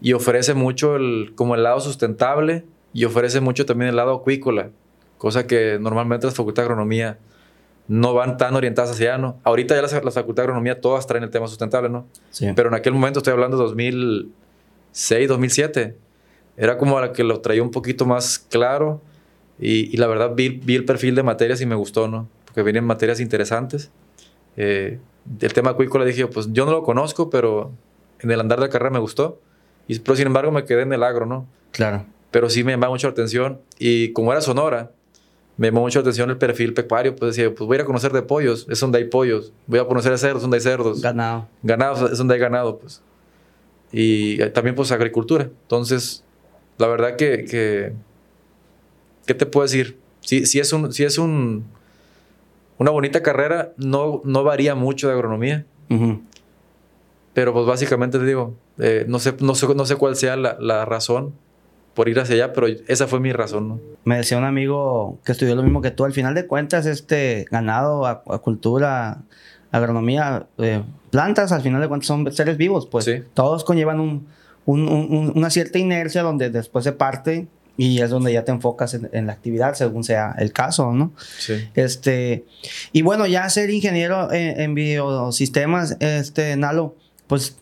Y 0.00 0.14
ofrece 0.14 0.54
mucho 0.54 0.96
el, 0.96 1.34
como 1.34 1.54
el 1.54 1.62
lado 1.62 1.78
sustentable 1.80 2.64
y 2.94 3.04
ofrece 3.04 3.40
mucho 3.40 3.66
también 3.66 3.90
el 3.90 3.96
lado 3.96 4.14
acuícola. 4.14 4.70
Cosa 5.18 5.46
que 5.46 5.78
normalmente 5.78 6.26
las 6.26 6.34
facultades 6.34 6.68
de 6.68 6.72
agronomía 6.72 7.18
no 7.86 8.14
van 8.14 8.36
tan 8.36 8.54
orientadas 8.54 8.92
hacia 8.92 9.14
allá, 9.14 9.18
¿no? 9.18 9.40
Ahorita 9.44 9.74
ya 9.74 9.82
las, 9.82 9.92
las 9.92 10.14
facultades 10.14 10.46
de 10.46 10.52
agronomía 10.52 10.80
todas 10.80 11.06
traen 11.06 11.24
el 11.24 11.30
tema 11.30 11.46
sustentable, 11.48 11.88
¿no? 11.88 12.06
Sí. 12.30 12.46
Pero 12.54 12.68
en 12.68 12.74
aquel 12.74 12.94
momento, 12.94 13.18
estoy 13.18 13.32
hablando 13.32 13.56
de 13.56 13.64
2006, 13.64 15.28
2007, 15.28 15.96
era 16.56 16.78
como 16.78 16.98
la 17.00 17.12
que 17.12 17.24
lo 17.24 17.40
traía 17.40 17.62
un 17.62 17.70
poquito 17.70 18.06
más 18.06 18.38
claro 18.38 19.02
y, 19.58 19.96
la 19.96 20.06
verdad 20.06 20.34
vi, 20.34 20.48
vi, 20.48 20.74
el 20.74 20.84
perfil 20.84 21.14
de 21.14 21.22
materias 21.22 21.60
y 21.60 21.66
me 21.66 21.74
gustó, 21.74 22.08
¿no? 22.08 22.28
Porque 22.46 22.62
vienen 22.62 22.84
materias 22.84 23.20
interesantes. 23.20 23.90
Eh, 24.56 24.98
el 25.40 25.52
tema 25.52 25.70
acuícola 25.70 26.04
dije, 26.04 26.26
pues 26.26 26.52
yo 26.52 26.66
no 26.66 26.72
lo 26.72 26.82
conozco, 26.82 27.30
pero 27.30 27.72
en 28.20 28.30
el 28.30 28.40
andar 28.40 28.58
de 28.58 28.66
la 28.66 28.70
carrera 28.70 28.90
me 28.90 28.98
gustó. 28.98 29.40
Y, 29.86 29.98
pero 30.00 30.16
sin 30.16 30.26
embargo 30.26 30.50
me 30.50 30.64
quedé 30.64 30.82
en 30.82 30.92
el 30.92 31.02
agro, 31.02 31.26
¿no? 31.26 31.46
Claro. 31.70 32.04
pero 32.30 32.48
sí 32.50 32.62
me 32.62 32.70
llamaba 32.70 32.92
mucho 32.92 33.08
la 33.08 33.12
atención. 33.12 33.60
Y 33.78 34.12
como 34.12 34.32
era 34.32 34.40
Sonora, 34.40 34.92
me 35.56 35.68
llamó 35.68 35.82
mucho 35.82 35.98
la 35.98 36.02
atención 36.02 36.30
el 36.30 36.38
perfil 36.38 36.74
pecuario. 36.74 37.14
Pues 37.14 37.36
decía, 37.36 37.54
pues 37.54 37.66
voy 37.66 37.74
a 37.74 37.78
ir 37.78 37.82
a 37.82 37.84
conocer 37.86 38.12
de 38.12 38.22
pollos, 38.22 38.66
es 38.68 38.80
donde 38.80 38.98
hay 38.98 39.04
pollos. 39.04 39.52
Voy 39.66 39.78
a 39.78 39.84
conocer 39.84 40.12
de 40.12 40.18
cerdos, 40.18 40.42
donde 40.42 40.56
hay 40.56 40.62
cerdos. 40.62 41.00
Ganado. 41.00 41.48
Ganado, 41.62 42.10
es 42.10 42.18
donde 42.18 42.34
hay 42.34 42.40
ganado, 42.40 42.78
pues. 42.78 43.02
Y 43.92 44.38
también, 44.50 44.74
pues, 44.74 44.90
agricultura. 44.90 45.44
Entonces, 45.44 46.24
la 46.78 46.88
verdad 46.88 47.16
que, 47.16 47.44
que 47.44 47.92
¿qué 49.26 49.34
te 49.34 49.46
puedo 49.46 49.64
decir? 49.64 49.98
Si, 50.20 50.46
si 50.46 50.58
es 50.58 50.72
un, 50.72 50.92
si 50.92 51.04
es 51.04 51.18
un, 51.18 51.64
una 52.78 52.90
bonita 52.90 53.22
carrera, 53.22 53.72
no, 53.76 54.20
no 54.24 54.44
varía 54.44 54.74
mucho 54.74 55.08
de 55.08 55.14
agronomía. 55.14 55.66
Pero 57.34 57.52
pues 57.52 57.66
básicamente 57.66 58.18
te 58.18 58.24
digo, 58.24 58.54
eh, 58.78 59.04
no, 59.06 59.18
sé, 59.18 59.34
no, 59.40 59.54
sé, 59.54 59.72
no 59.74 59.86
sé 59.86 59.96
cuál 59.96 60.16
sea 60.16 60.36
la, 60.36 60.56
la, 60.58 60.84
razón 60.84 61.34
por 61.94 62.08
ir 62.08 62.18
hacia 62.18 62.34
allá, 62.34 62.52
pero 62.52 62.66
esa 62.88 63.06
fue 63.06 63.20
mi 63.20 63.32
razón, 63.32 63.68
¿no? 63.68 63.80
Me 64.04 64.16
decía 64.16 64.36
un 64.36 64.44
amigo 64.44 65.18
que 65.24 65.32
estudió 65.32 65.54
lo 65.54 65.62
mismo 65.62 65.80
que 65.80 65.90
tú, 65.90 66.04
al 66.04 66.12
final 66.12 66.34
de 66.34 66.46
cuentas, 66.46 66.86
este 66.86 67.46
ganado, 67.50 68.06
acuicultura, 68.06 69.22
agronomía, 69.70 70.46
eh, 70.58 70.82
plantas, 71.10 71.52
al 71.52 71.62
final 71.62 71.80
de 71.80 71.88
cuentas 71.88 72.06
son 72.06 72.30
seres 72.32 72.56
vivos, 72.56 72.86
pues 72.86 73.08
todos 73.34 73.64
conllevan 73.64 74.00
un, 74.00 74.26
un, 74.66 75.32
una 75.34 75.50
cierta 75.50 75.78
inercia 75.78 76.22
donde 76.22 76.50
después 76.50 76.84
se 76.84 76.92
parte 76.92 77.46
y 77.76 78.00
es 78.00 78.10
donde 78.10 78.32
ya 78.32 78.44
te 78.44 78.52
enfocas 78.52 78.94
en, 78.94 79.26
la 79.26 79.32
actividad 79.32 79.74
según 79.74 80.04
sea 80.04 80.34
el 80.38 80.52
caso, 80.52 80.92
¿no? 80.92 81.12
Sí. 81.38 81.68
Este, 81.74 82.44
y 82.92 83.02
bueno, 83.02 83.26
ya 83.26 83.48
ser 83.48 83.70
ingeniero 83.70 84.32
en, 84.32 84.74
biosistemas, 84.74 85.96
este, 86.00 86.56
Nalo, 86.56 86.94
pues 87.26 87.56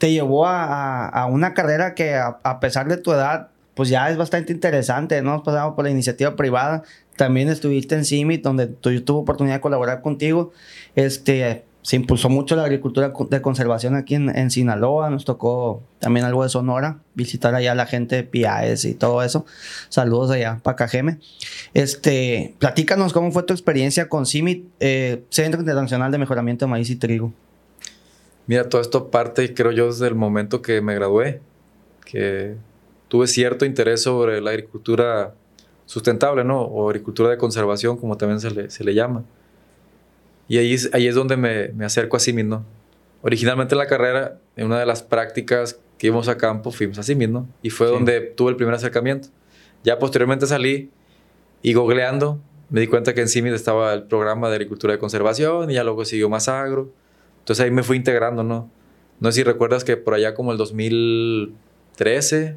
te 0.00 0.10
llevó 0.10 0.46
a, 0.46 1.26
una 1.30 1.52
carrera 1.52 1.94
que 1.94 2.14
a, 2.16 2.58
pesar 2.58 2.88
de 2.88 2.96
tu 2.96 3.12
edad, 3.12 3.48
pues 3.74 3.90
ya 3.90 4.08
es 4.08 4.16
bastante 4.16 4.50
interesante, 4.50 5.20
¿no? 5.20 5.42
Pasado 5.42 5.76
por 5.76 5.84
la 5.84 5.90
iniciativa 5.90 6.36
privada, 6.36 6.84
también 7.16 7.50
estuviste 7.50 7.96
en 7.96 8.06
CIMIT, 8.06 8.42
donde 8.42 8.70
yo 8.82 9.04
tuve 9.04 9.20
oportunidad 9.20 9.56
de 9.56 9.60
colaborar 9.60 10.00
contigo, 10.00 10.52
este, 10.94 11.64
se 11.82 11.96
impulsó 11.96 12.30
mucho 12.30 12.56
la 12.56 12.64
agricultura 12.64 13.12
de 13.28 13.42
conservación 13.42 13.94
aquí 13.94 14.14
en, 14.14 14.50
Sinaloa. 14.50 15.10
Nos 15.10 15.26
tocó 15.26 15.82
también 15.98 16.24
algo 16.24 16.44
de 16.44 16.48
Sonora, 16.48 17.00
visitar 17.14 17.54
allá 17.54 17.72
a 17.72 17.74
la 17.74 17.84
gente 17.84 18.16
de 18.16 18.22
PIAES 18.22 18.86
y 18.86 18.94
todo 18.94 19.22
eso. 19.22 19.44
Saludos 19.90 20.30
allá 20.30 20.60
para 20.62 20.76
Cajeme. 20.76 21.18
Este, 21.74 22.54
platícanos 22.58 23.12
cómo 23.12 23.32
fue 23.32 23.42
tu 23.42 23.52
experiencia 23.52 24.08
con 24.08 24.24
CIMIT, 24.24 24.64
eh, 24.80 25.24
Centro 25.28 25.60
Internacional 25.60 26.10
de 26.10 26.16
Mejoramiento 26.16 26.64
de 26.64 26.70
Maíz 26.70 26.88
y 26.88 26.96
Trigo. 26.96 27.34
Mira, 28.50 28.68
todo 28.68 28.80
esto 28.80 29.12
parte, 29.12 29.54
creo 29.54 29.70
yo, 29.70 29.86
desde 29.86 30.08
el 30.08 30.16
momento 30.16 30.60
que 30.60 30.80
me 30.80 30.92
gradué, 30.96 31.40
que 32.04 32.56
tuve 33.06 33.28
cierto 33.28 33.64
interés 33.64 34.02
sobre 34.02 34.40
la 34.40 34.50
agricultura 34.50 35.34
sustentable, 35.86 36.42
¿no? 36.42 36.62
O 36.62 36.88
agricultura 36.88 37.30
de 37.30 37.38
conservación, 37.38 37.96
como 37.96 38.16
también 38.16 38.40
se 38.40 38.50
le, 38.50 38.68
se 38.68 38.82
le 38.82 38.92
llama. 38.92 39.22
Y 40.48 40.58
ahí 40.58 40.74
es, 40.74 40.92
ahí 40.92 41.06
es 41.06 41.14
donde 41.14 41.36
me, 41.36 41.68
me 41.68 41.84
acerco 41.84 42.16
a 42.16 42.18
CIMIT, 42.18 42.46
¿no? 42.46 42.64
Originalmente 43.22 43.76
en 43.76 43.78
la 43.78 43.86
carrera, 43.86 44.40
en 44.56 44.66
una 44.66 44.80
de 44.80 44.86
las 44.86 45.04
prácticas 45.04 45.78
que 45.96 46.08
íbamos 46.08 46.26
a 46.26 46.36
campo, 46.36 46.72
fuimos 46.72 46.98
a 46.98 47.04
CIMIT, 47.04 47.30
¿no? 47.30 47.46
Y 47.62 47.70
fue 47.70 47.86
donde 47.86 48.20
tuve 48.20 48.50
el 48.50 48.56
primer 48.56 48.74
acercamiento. 48.74 49.28
Ya 49.84 50.00
posteriormente 50.00 50.48
salí 50.48 50.90
y 51.62 51.72
googleando 51.72 52.40
me 52.68 52.80
di 52.80 52.88
cuenta 52.88 53.14
que 53.14 53.20
en 53.20 53.28
CIMIT 53.28 53.52
estaba 53.52 53.94
el 53.94 54.02
programa 54.08 54.48
de 54.48 54.56
agricultura 54.56 54.92
de 54.92 54.98
conservación 54.98 55.70
y 55.70 55.74
ya 55.74 55.84
luego 55.84 56.04
siguió 56.04 56.28
más 56.28 56.48
agro. 56.48 56.90
Entonces 57.40 57.64
ahí 57.64 57.70
me 57.70 57.82
fui 57.82 57.96
integrando, 57.96 58.42
¿no? 58.42 58.70
No 59.18 59.32
sé 59.32 59.36
si 59.36 59.42
recuerdas 59.44 59.84
que 59.84 59.96
por 59.96 60.14
allá 60.14 60.34
como 60.34 60.52
el 60.52 60.58
2013 60.58 62.56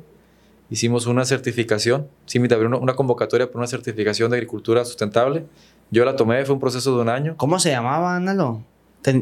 hicimos 0.70 1.08
una 1.08 1.26
certificación. 1.26 2.08
CIMIT 2.30 2.52
abrió 2.54 2.80
una 2.80 2.96
convocatoria 2.96 3.48
por 3.48 3.58
una 3.58 3.68
certificación 3.68 4.32
de 4.32 4.38
agricultura 4.38 4.86
sustentable 4.86 5.46
yo 5.94 6.06
la 6.06 6.16
tomé, 6.16 6.44
fue 6.44 6.56
un 6.56 6.60
proceso 6.60 6.96
de 6.96 7.04
un 7.04 7.10
año. 7.10 7.36
¿Cómo 7.38 7.60
se 7.60 7.70
llamaba, 7.70 8.16
Ándalo? 8.16 8.64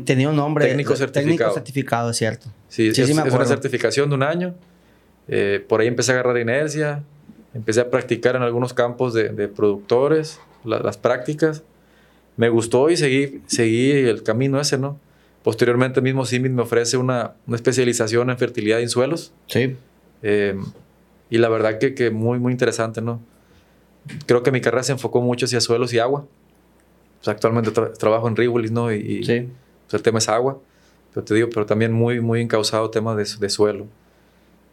tenía 0.06 0.30
un 0.30 0.36
nombre. 0.36 0.66
Técnico 0.68 0.96
certificado. 0.96 1.26
Técnico 1.26 1.54
certificado, 1.54 2.14
cierto. 2.14 2.48
Sí, 2.70 2.94
sí, 2.94 3.02
es, 3.02 3.10
una 3.10 3.46
certificación 3.46 4.10
de 4.10 4.16
un 4.16 4.24
año. 4.24 4.56
Eh, 5.28 5.66
por 5.68 5.82
ahí 5.82 5.88
empecé 5.88 6.12
a 6.12 6.16
agarrar 6.16 6.38
inercia, 6.38 7.04
empecé 7.54 7.82
a 7.82 7.90
practicar 7.90 8.38
en 8.38 8.44
algunos 8.44 8.74
campos 8.74 9.14
de, 9.14 9.48
productores, 9.50 10.40
las 10.64 10.98
prácticas. 10.98 11.64
Me 12.38 12.48
gustó 12.48 12.90
y 12.90 12.96
seguí, 12.96 13.42
seguí 13.48 13.92
el 13.92 14.24
camino 14.24 14.62
ese, 14.62 14.78
¿no? 14.78 14.98
Posteriormente 15.44 16.02
mismo 16.02 16.26
CIMIT 16.26 16.52
me 16.52 16.62
ofrece 16.62 16.98
una, 16.98 17.34
una, 17.48 17.56
especialización 17.56 18.30
en 18.30 18.38
fertilidad 18.38 18.80
en 18.80 18.90
suelos. 18.90 19.34
Sí. 19.48 19.76
Eh, 20.22 20.56
y 21.30 21.38
la 21.38 21.50
verdad 21.50 21.80
que, 21.80 21.96
que 21.96 22.12
muy, 22.12 22.40
muy 22.40 22.52
interesante, 22.52 23.02
¿no? 23.02 23.22
Creo 24.26 24.44
que 24.44 24.52
mi 24.52 24.62
carrera 24.62 24.84
se 24.84 24.92
enfocó 24.92 25.22
mucho 25.22 25.46
hacia 25.46 25.62
suelos 25.62 25.94
y 25.94 26.00
agua 26.00 26.26
actualmente 27.30 27.72
trabajo 27.72 28.28
en 28.28 28.36
Rivolis, 28.36 28.72
¿no? 28.72 28.92
Y, 28.92 29.20
pues, 29.24 29.94
el 29.94 30.02
tema 30.02 30.18
es 30.18 30.30
agua, 30.30 30.58
pero 31.14 31.24
te 31.24 31.36
digo, 31.36 31.50
pero 31.54 31.66
también 31.66 31.92
muy, 31.92 32.20
muy 32.22 32.42
encausado 32.42 32.90
tema 32.90 33.16
de, 33.16 33.26
de 33.40 33.50
suelo. 33.50 33.86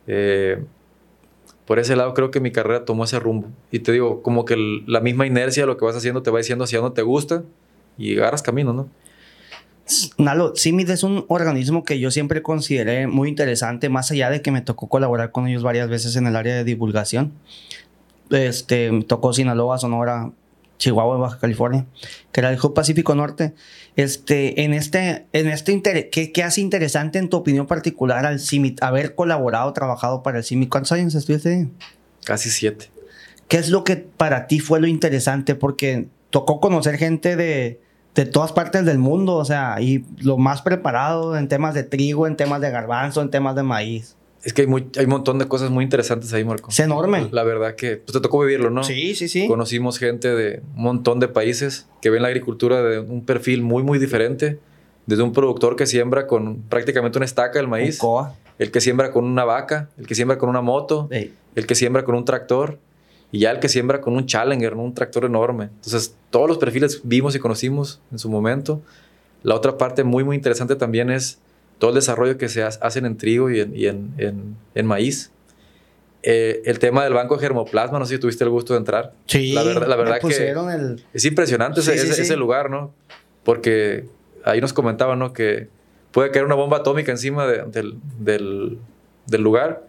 Eh, 0.06 0.62
por 1.66 1.78
ese 1.78 1.96
lado 1.96 2.14
creo 2.14 2.30
que 2.30 2.40
mi 2.40 2.50
carrera 2.50 2.84
tomó 2.84 3.04
ese 3.04 3.18
rumbo. 3.18 3.48
Y 3.70 3.80
te 3.80 3.92
digo, 3.92 4.22
como 4.22 4.44
que 4.44 4.56
la 4.87 5.00
misma 5.00 5.26
inercia 5.26 5.64
de 5.64 5.66
lo 5.66 5.76
que 5.76 5.84
vas 5.84 5.96
haciendo 5.96 6.22
te 6.22 6.30
va 6.30 6.38
diciendo 6.38 6.64
hacia 6.64 6.80
dónde 6.80 6.94
te 6.94 7.02
gusta 7.02 7.42
y 7.98 8.16
agarras 8.16 8.42
camino, 8.42 8.72
¿no? 8.72 8.88
Nalo, 10.18 10.54
CIMID 10.57 10.90
es 10.90 11.02
un 11.02 11.25
organismo 11.28 11.85
que 11.85 11.99
yo 11.99 12.11
siempre 12.11 12.42
consideré 12.42 13.07
muy 13.07 13.28
interesante, 13.28 13.88
más 13.88 14.11
allá 14.11 14.30
de 14.30 14.42
que 14.42 14.50
me 14.50 14.61
tocó 14.61 14.88
colaborar 14.88 15.33
con 15.33 15.49
ellos 15.49 15.62
varias 15.62 15.88
veces 15.88 16.16
en 16.16 16.26
el 16.26 16.37
área 16.37 16.54
de 16.54 16.64
divulgación. 16.64 17.33
Este, 18.30 18.92
me 18.92 19.04
tocó 19.04 19.33
Sinaloa, 19.33 19.78
Sonora, 19.78 20.30
Chihuahua, 20.78 21.16
Baja 21.16 21.38
California, 21.38 21.87
que 22.33 22.40
era 22.40 22.50
el 22.50 22.59
Hub 22.62 22.75
Pacífico 22.75 23.14
Norte. 23.14 23.54
Este, 23.97 24.62
en 24.62 24.75
este, 24.75 25.26
en 25.33 25.49
este 25.49 26.11
¿qué, 26.11 26.33
¿qué, 26.33 26.42
hace 26.42 26.61
interesante 26.61 27.18
en 27.18 27.28
tu 27.28 27.38
opinión 27.38 27.66
particular 27.66 28.26
al 28.26 28.40
CIMIT? 28.40 28.83
Haber 28.83 29.14
colaborado, 29.14 29.73
trabajado 29.73 30.23
para 30.23 30.38
el 30.38 30.45
CIMIT. 30.45 30.68
¿Cuántos 30.68 30.92
años 30.92 31.14
estuviste? 31.14 31.68
Casi 32.25 32.50
siete. 32.50 32.90
¿Qué 33.49 33.57
es 33.57 33.71
lo 33.71 33.83
que 33.83 33.97
para 33.97 34.47
ti 34.47 34.61
fue 34.61 34.80
lo 34.80 34.87
interesante? 34.87 35.54
Porque 35.54 36.07
tocó 36.30 36.61
conocer 36.61 36.99
gente 36.99 37.35
de, 37.35 37.80
de 38.15 38.25
todas 38.27 38.53
partes 38.53 38.85
del 38.85 38.99
mundo, 38.99 39.37
o 39.37 39.45
sea, 39.45 39.81
y 39.81 40.05
lo 40.19 40.38
más 40.38 40.62
preparado 40.62 41.37
en 41.37 41.49
temas 41.49 41.75
de 41.75 41.85
trigo, 41.85 42.27
en 42.27 42.37
temas 42.37 42.61
de 42.61 42.71
garbanzo, 42.71 43.23
en 43.23 43.31
temas 43.31 43.55
de 43.55 43.62
maíz. 43.62 44.17
Es 44.43 44.53
que 44.53 44.62
hay, 44.62 44.69
hay 44.97 45.05
un 45.05 45.11
montón 45.11 45.38
de 45.38 45.47
cosas 45.47 45.71
muy 45.71 45.85
interesantes 45.85 46.33
ahí, 46.33 46.45
Marco. 46.45 46.71
Es 46.71 46.79
enorme. 46.81 47.29
La 47.33 47.43
verdad 47.43 47.75
que 47.75 47.97
pues, 47.97 48.12
te 48.12 48.21
tocó 48.21 48.41
vivirlo, 48.41 48.71
¿no? 48.71 48.85
Sí, 48.85 49.15
sí, 49.15 49.29
sí. 49.29 49.47
Conocimos 49.47 49.99
gente 49.99 50.35
de 50.35 50.62
un 50.77 50.83
montón 50.83 51.21
de 51.21 51.29
países 51.29 51.87
que 52.00 52.11
ven 52.11 52.23
la 52.23 52.29
agricultura 52.29 52.83
de 52.83 53.00
un 53.00 53.25
perfil 53.25 53.62
muy, 53.62 53.83
muy 53.83 53.99
diferente. 53.99 54.59
Desde 55.07 55.23
un 55.23 55.33
productor 55.33 55.75
que 55.75 55.87
siembra 55.87 56.27
con 56.27 56.57
prácticamente 56.62 57.19
una 57.19 57.25
estaca 57.25 57.59
el 57.59 57.67
maíz. 57.67 58.00
El 58.59 58.71
que 58.71 58.81
siembra 58.81 59.11
con 59.11 59.25
una 59.25 59.45
vaca, 59.45 59.88
el 59.99 60.07
que 60.07 60.15
siembra 60.15 60.38
con 60.38 60.49
una 60.49 60.61
moto, 60.61 61.09
el 61.11 61.67
que 61.67 61.75
siembra 61.75 62.05
con 62.05 62.15
un 62.15 62.25
tractor 62.25 62.79
y 63.30 63.40
ya 63.40 63.50
el 63.50 63.61
que 63.61 63.68
siembra 63.68 64.00
con 64.00 64.14
un 64.14 64.26
Challenger, 64.26 64.75
un 64.75 64.94
tractor 64.94 65.25
enorme. 65.25 65.64
Entonces, 65.64 66.14
todos 66.30 66.49
los 66.49 66.58
perfiles 66.58 67.00
vimos 67.04 67.35
y 67.35 67.38
conocimos 67.38 68.00
en 68.11 68.18
su 68.18 68.30
momento. 68.30 68.80
La 69.42 69.54
otra 69.54 69.76
parte 69.76 70.04
muy, 70.04 70.25
muy 70.25 70.37
interesante 70.37 70.76
también 70.76 71.11
es 71.11 71.38
todo 71.78 71.90
el 71.90 71.97
desarrollo 71.97 72.38
que 72.38 72.49
se 72.49 72.62
hacen 72.62 73.06
en 73.06 73.16
trigo 73.16 73.50
y 73.50 73.87
en, 73.87 74.56
maíz. 74.85 75.30
Eh, 76.23 76.62
el 76.64 76.78
tema 76.78 77.04
del 77.04 77.12
banco 77.12 77.37
de 77.37 77.40
germoplasma, 77.42 77.99
no 77.99 78.04
sé 78.04 78.14
si 78.14 78.20
tuviste 78.20 78.44
el 78.44 78.50
gusto 78.50 78.73
de 78.73 78.80
entrar. 78.80 79.12
Sí, 79.26 79.52
la 79.52 79.62
verdad, 79.62 79.87
la 79.87 79.97
verdad 79.97 80.18
que 80.20 80.97
es 81.12 81.25
impresionante 81.25 81.80
ese, 81.80 82.37
lugar, 82.37 82.70
¿no? 82.70 82.92
Porque 83.44 84.06
ahí 84.44 84.61
nos 84.61 84.73
comentaban, 84.73 85.18
¿no? 85.18 85.32
Que 85.32 85.68
puede 86.11 86.30
caer 86.30 86.44
una 86.44 86.56
bomba 86.56 86.78
atómica 86.78 87.12
encima 87.12 87.47
del, 87.47 87.99
lugar 89.28 89.87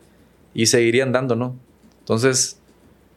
y 0.54 0.68
seguirían 0.68 1.12
dando, 1.12 1.36
¿no? 1.36 1.56
Entonces, 2.02 2.59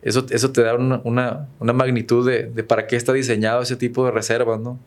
eso, 0.03 0.27
eso 0.31 0.53
te 0.53 0.63
da 0.63 0.75
una, 0.75 1.49
magnitud 1.61 2.29
de, 2.29 2.45
de, 2.45 2.65
para 2.65 2.87
qué 2.87 2.97
está 2.97 3.13
diseñado 3.13 3.63
ese 3.63 3.77
tipo 3.77 4.05
de 4.05 4.11
reservas, 4.11 4.61
¿no? 4.61 4.79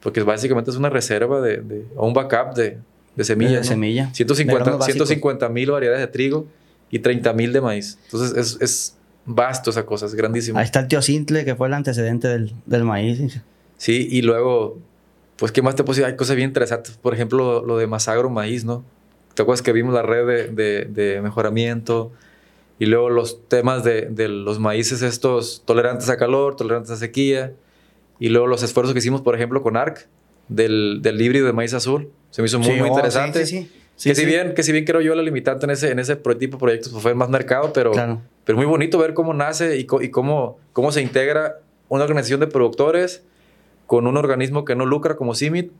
Porque 0.00 0.22
básicamente 0.22 0.70
es 0.70 0.76
una 0.76 0.88
reserva 0.88 1.40
de, 1.40 1.84
o 1.96 2.06
un 2.06 2.14
backup 2.14 2.54
de, 2.54 2.78
de 3.16 3.24
semilla. 3.24 3.58
De 3.58 3.64
semilla. 3.64 4.10
150 4.14 5.48
mil 5.48 5.70
variedades 5.70 6.00
de 6.00 6.06
trigo 6.06 6.46
y 6.90 7.00
30 7.00 7.32
mil 7.32 7.52
de 7.52 7.60
maíz. 7.60 7.98
Entonces 8.04 8.36
es, 8.36 8.62
es, 8.62 8.96
vasto 9.26 9.70
esa 9.70 9.84
cosa, 9.84 10.06
es 10.06 10.14
grandísimo. 10.14 10.58
Ahí 10.58 10.64
está 10.64 10.80
el 10.80 10.88
tío 10.88 11.02
Sintle, 11.02 11.44
que 11.44 11.56
fue 11.56 11.66
el 11.66 11.74
antecedente 11.74 12.28
del, 12.28 12.52
del 12.64 12.84
maíz. 12.84 13.40
Sí, 13.76 14.06
y 14.10 14.22
luego, 14.22 14.78
pues, 15.36 15.52
¿qué 15.52 15.62
más 15.62 15.74
te 15.74 15.82
puedo 15.82 15.96
decir? 15.96 16.06
Hay 16.06 16.16
cosas 16.16 16.36
bien 16.36 16.48
interesantes. 16.48 16.96
Por 16.96 17.12
ejemplo, 17.12 17.64
lo, 17.64 17.76
de 17.76 17.86
Masagro 17.86 18.30
Maíz, 18.30 18.64
¿no? 18.64 18.84
¿Te 19.34 19.42
acuerdas 19.42 19.62
que 19.62 19.72
vimos 19.72 19.92
la 19.92 20.02
red 20.02 20.54
de, 20.54 20.84
de, 20.86 21.20
mejoramiento? 21.20 22.12
Y 22.78 22.86
luego 22.86 23.08
los 23.08 23.48
temas 23.48 23.84
de, 23.84 24.02
de, 24.02 24.28
los 24.28 24.58
maíces 24.58 25.02
estos 25.02 25.62
tolerantes 25.64 26.08
a 26.10 26.16
calor, 26.16 26.56
tolerantes 26.56 26.90
a 26.90 26.96
sequía. 26.96 27.54
Y 28.18 28.28
luego 28.28 28.46
los 28.46 28.62
esfuerzos 28.62 28.92
que 28.92 28.98
hicimos, 28.98 29.22
por 29.22 29.34
ejemplo, 29.34 29.62
con 29.62 29.76
ARC, 29.76 30.08
del, 30.48 31.00
del 31.02 31.20
híbrido 31.20 31.46
de 31.46 31.52
maíz 31.52 31.74
azul. 31.74 32.10
Se 32.30 32.42
me 32.42 32.46
hizo 32.46 32.58
muy, 32.58 32.72
muy 32.76 32.88
oh, 32.88 32.92
interesante. 32.92 33.40
que, 33.40 34.14
si 34.14 34.24
bien, 34.26 34.54
que 34.54 34.62
si 34.62 34.72
bien 34.72 34.84
creo 34.84 35.00
yo 35.00 35.14
la 35.14 35.22
limitante 35.22 35.64
en 35.64 35.70
ese, 35.70 35.90
en 35.90 35.98
ese 35.98 36.16
tipo 36.16 36.56
de 36.56 36.60
proyectos 36.60 36.92
pues, 36.92 37.02
fue 37.02 37.14
más 37.14 37.28
mercado, 37.28 37.72
pero 37.72 37.92
Pero 38.44 38.58
muy 38.58 38.66
bonito 38.66 38.98
ver 38.98 39.14
cómo 39.14 39.32
nace 39.34 39.76
y, 39.78 39.84
cómo, 39.84 40.58
cómo 40.72 40.92
se 40.92 41.02
integra 41.02 41.60
una 41.88 42.04
organización 42.04 42.40
de 42.40 42.46
productores 42.46 43.24
con 43.86 44.06
un 44.06 44.16
organismo 44.16 44.64
que 44.64 44.74
no 44.74 44.84
lucra 44.84 45.16
como 45.16 45.34
CIMIT 45.34 45.72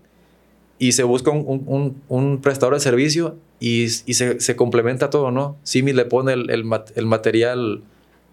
y 0.79 0.93
se 0.93 1.05
busca 1.05 1.31
un, 1.31 2.03
un, 2.09 2.41
prestador 2.43 2.75
de 2.75 2.81
servicio 2.81 3.37
y, 3.61 3.85
y 3.85 4.15
se, 4.15 4.41
se, 4.41 4.57
complementa 4.57 5.09
todo, 5.09 5.31
¿no? 5.31 5.57
CIMIT 5.67 5.95
le 5.95 6.05
pone 6.05 6.35
el, 6.35 6.51
el, 6.51 6.65
el 6.95 7.07
material 7.07 7.83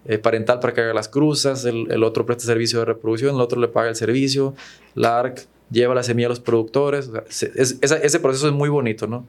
eh, 0.06 0.18
parental 0.18 0.60
para 0.60 0.74
que 0.74 0.82
haga 0.82 0.92
las 0.92 1.08
cruzas, 1.08 1.64
el, 1.64 1.90
el, 1.90 2.04
otro 2.04 2.26
presta 2.26 2.44
servicio 2.44 2.80
de 2.80 2.84
reproducción, 2.84 3.34
el 3.34 3.40
otro 3.40 3.58
le 3.58 3.68
paga 3.68 3.88
el 3.88 3.96
servicio, 3.96 4.54
la 4.94 5.18
ARC 5.18 5.46
lleva 5.70 5.94
la 5.94 6.02
semilla 6.02 6.26
a 6.26 6.30
los 6.30 6.40
productores. 6.40 7.10
ese 7.28 8.20
proceso 8.20 8.46
es 8.46 8.52
muy 8.52 8.68
bonito, 8.68 9.06
¿no? 9.06 9.24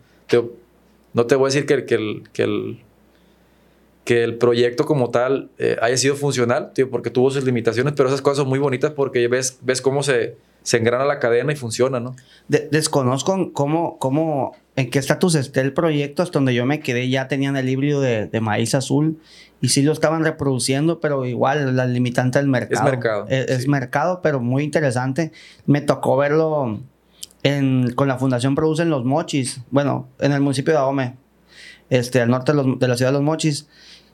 no 1.14 1.26
te 1.26 1.36
voy 1.36 1.46
a 1.46 1.48
decir 1.48 1.66
que, 1.66 1.86
que, 1.86 1.96
el, 1.96 2.24
que, 2.34 2.44
el, 2.44 2.80
que 4.04 4.24
el 4.26 4.36
proyecto 4.36 4.86
como 4.86 5.12
tal 5.12 5.50
eh, 5.58 5.78
haya 5.82 5.96
sido 5.96 6.16
funcional, 6.16 6.74
tío, 6.74 6.90
porque 6.90 7.10
tuvo 7.10 7.32
sus 7.32 7.46
limitaciones, 7.46 7.94
pero 7.96 8.10
esas 8.10 8.22
cosas 8.22 8.40
son 8.40 8.50
muy 8.50 8.60
bonitas 8.60 8.92
porque 8.92 9.30
ves, 9.30 9.58
ves 9.62 9.82
cómo 9.82 10.04
se, 10.04 10.36
se 10.66 10.78
engrana 10.78 11.06
la 11.06 11.20
cadena 11.20 11.54
y 11.54 11.56
funciona, 11.56 12.00
¿no? 12.00 12.16
desconozco 12.48 13.54
cómo, 13.54 14.00
cómo, 14.00 14.56
en 14.76 14.90
qué 14.90 14.98
estatus 14.98 15.36
está 15.36 15.62
el 15.62 15.74
proyecto, 15.74 16.24
hasta 16.24 16.40
donde 16.40 16.56
yo 16.56 16.66
me 16.66 16.80
quedé 16.80 17.08
ya 17.08 17.28
tenían 17.28 17.56
el 17.56 17.70
híbrido 17.70 18.02
de, 18.02 18.26
de 18.26 18.42
maíz 18.42 18.74
azul 18.74 19.20
y 19.62 19.70
sí 19.70 19.84
lo 19.84 19.94
estaban 19.94 20.24
reproduciendo, 20.24 21.00
pero 21.00 21.24
igual 21.26 21.76
la 21.76 21.86
limitante 21.86 22.40
del 22.40 22.48
mercado. 22.48 22.84
Es 22.84 22.92
mercado. 22.92 23.26
Es, 23.30 23.68
mercado, 23.68 24.22
pero 24.24 24.40
muy 24.40 24.64
interesante. 24.64 25.32
Me 25.68 25.82
tocó 25.82 26.18
verlo 26.18 26.80
en, 27.44 27.94
con 27.94 28.08
la 28.08 28.18
Fundación 28.18 28.56
Producen 28.56 28.90
Los 28.90 29.06
Mochis, 29.06 29.62
bueno, 29.70 30.10
en 30.20 30.32
el 30.32 30.42
municipio 30.42 30.74
de 30.74 30.80
Ahome, 30.80 31.18
este, 31.92 32.22
al 32.22 32.30
norte 32.30 32.54
de, 32.54 32.88
la 32.88 32.98
ciudad 32.98 33.12
de 33.12 33.18
Los 33.18 33.24
Mochis. 33.24 33.68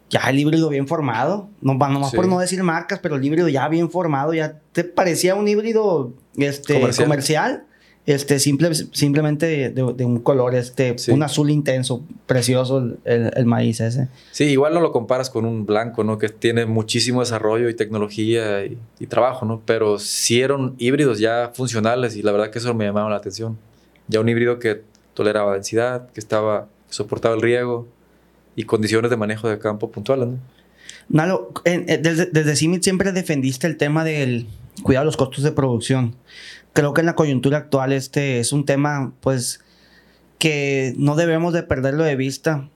Ya 0.10 0.20
el 0.30 0.38
híbrido 0.38 0.68
bien 0.68 0.90
formado, 0.90 1.50
no, 1.62 1.74
nomás 1.74 2.14
por 2.14 2.28
no 2.28 2.40
decir 2.40 2.62
marcas, 2.64 3.00
pero 3.00 3.16
el 3.16 3.24
híbrido 3.24 3.48
ya 3.48 3.70
bien 3.70 3.90
formado, 3.90 4.34
ya 4.34 4.60
te 4.74 4.84
parecía 4.84 5.36
un 5.36 5.48
híbrido 5.48 6.12
este, 6.38 6.80
comercial 6.98 7.66
este, 8.08 8.40
simple, 8.40 8.74
simplemente 8.74 9.70
de, 9.70 9.84
un 9.84 10.20
color, 10.20 10.56
este, 10.56 10.96
un 11.10 11.22
azul 11.22 11.52
intenso, 11.52 12.04
precioso 12.26 12.96
el, 13.06 13.46
maíz 13.46 13.80
ese. 13.80 14.08
Sí, 14.32 14.46
igual 14.46 14.74
no 14.74 14.82
lo 14.82 14.92
comparas 14.92 15.30
con 15.30 15.46
un 15.46 15.68
blanco, 15.68 16.04
¿no? 16.04 16.18
Que 16.18 16.30
tiene 16.30 16.66
muchísimo 16.66 17.20
desarrollo 17.20 17.70
y 17.70 17.76
tecnología 17.76 18.66
y, 18.66 19.06
trabajo, 19.08 19.46
¿no? 19.46 19.62
Pero 19.66 20.00
sí 20.00 20.42
eran 20.42 20.74
híbridos 20.80 21.20
ya 21.20 21.52
funcionales 21.54 22.16
y 22.16 22.24
la 22.24 22.32
verdad 22.32 22.50
que 22.50 22.60
eso 22.60 22.74
me 22.74 22.86
llamaba 22.86 23.10
la 23.10 23.18
atención. 23.18 23.58
Ya 24.08 24.20
un 24.20 24.30
híbrido 24.30 24.58
que 24.58 24.82
toleraba 25.14 25.54
densidad, 25.54 26.10
que 26.12 26.20
estaba, 26.20 26.68
soportaba 26.90 27.36
el 27.36 27.42
riego 27.42 27.88
y 28.56 28.64
condiciones 28.64 29.12
de 29.12 29.18
manejo 29.18 29.48
de 29.48 29.60
campo 29.60 29.92
puntuales, 29.92 30.28
¿no? 30.28 30.40
Nalo, 31.08 31.52
desde, 31.66 32.28
desde 32.28 32.56
CIMIT 32.56 32.84
siempre 32.84 33.12
defendiste 33.12 33.68
el 33.68 33.78
tema 33.78 34.04
del 34.04 34.48
cuidado 34.82 35.06
los 35.06 35.18
costos 35.18 35.44
de 35.44 35.52
producción 35.52 36.16
creo 36.74 36.94
que 36.94 37.02
en 37.02 37.08
la 37.08 37.16
coyuntura 37.16 37.58
actual 37.58 37.94
este 37.94 38.40
es 38.40 38.54
un 38.54 38.66
tema, 38.66 39.14
pues, 39.22 39.62
que 40.38 40.94
no 40.98 41.16
debemos 41.16 41.54
de 41.54 41.64
perderlo 41.64 42.04
de 42.04 42.16
vista. 42.16 42.70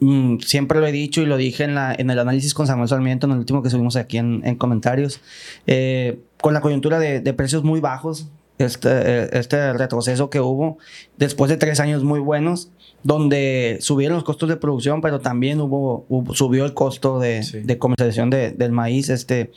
Mm, 0.00 0.38
siempre 0.40 0.80
lo 0.80 0.86
he 0.86 0.92
dicho 0.92 1.22
y 1.22 1.26
lo 1.26 1.36
dije 1.36 1.64
en, 1.64 1.74
la, 1.74 1.94
en 1.96 2.10
el 2.10 2.18
análisis 2.18 2.52
con 2.52 2.66
Samuel 2.66 2.88
Sarmiento, 2.88 3.26
en 3.26 3.32
el 3.32 3.38
último 3.38 3.62
que 3.62 3.70
subimos 3.70 3.96
aquí 3.96 4.18
en, 4.18 4.42
en 4.44 4.56
comentarios. 4.56 5.20
Eh, 5.66 6.20
con 6.40 6.52
la 6.52 6.60
coyuntura 6.60 6.98
de, 6.98 7.20
de, 7.20 7.32
precios 7.32 7.64
muy 7.64 7.80
bajos, 7.80 8.28
este, 8.58 9.38
este 9.38 9.72
retroceso 9.72 10.28
que 10.28 10.40
hubo, 10.40 10.78
después 11.16 11.48
de 11.48 11.56
tres 11.56 11.80
años 11.80 12.04
muy 12.04 12.20
buenos, 12.20 12.70
donde 13.02 13.78
subieron 13.80 14.16
los 14.16 14.24
costos 14.24 14.48
de 14.48 14.56
producción, 14.56 15.00
pero 15.00 15.20
también 15.20 15.60
hubo, 15.60 16.06
subió 16.34 16.64
el 16.64 16.74
costo 16.74 17.18
de, 17.18 17.40
de 17.64 17.78
comercialización 17.78 18.28
de, 18.30 18.50
del 18.50 18.72
maíz. 18.72 19.08
Este, 19.08 19.52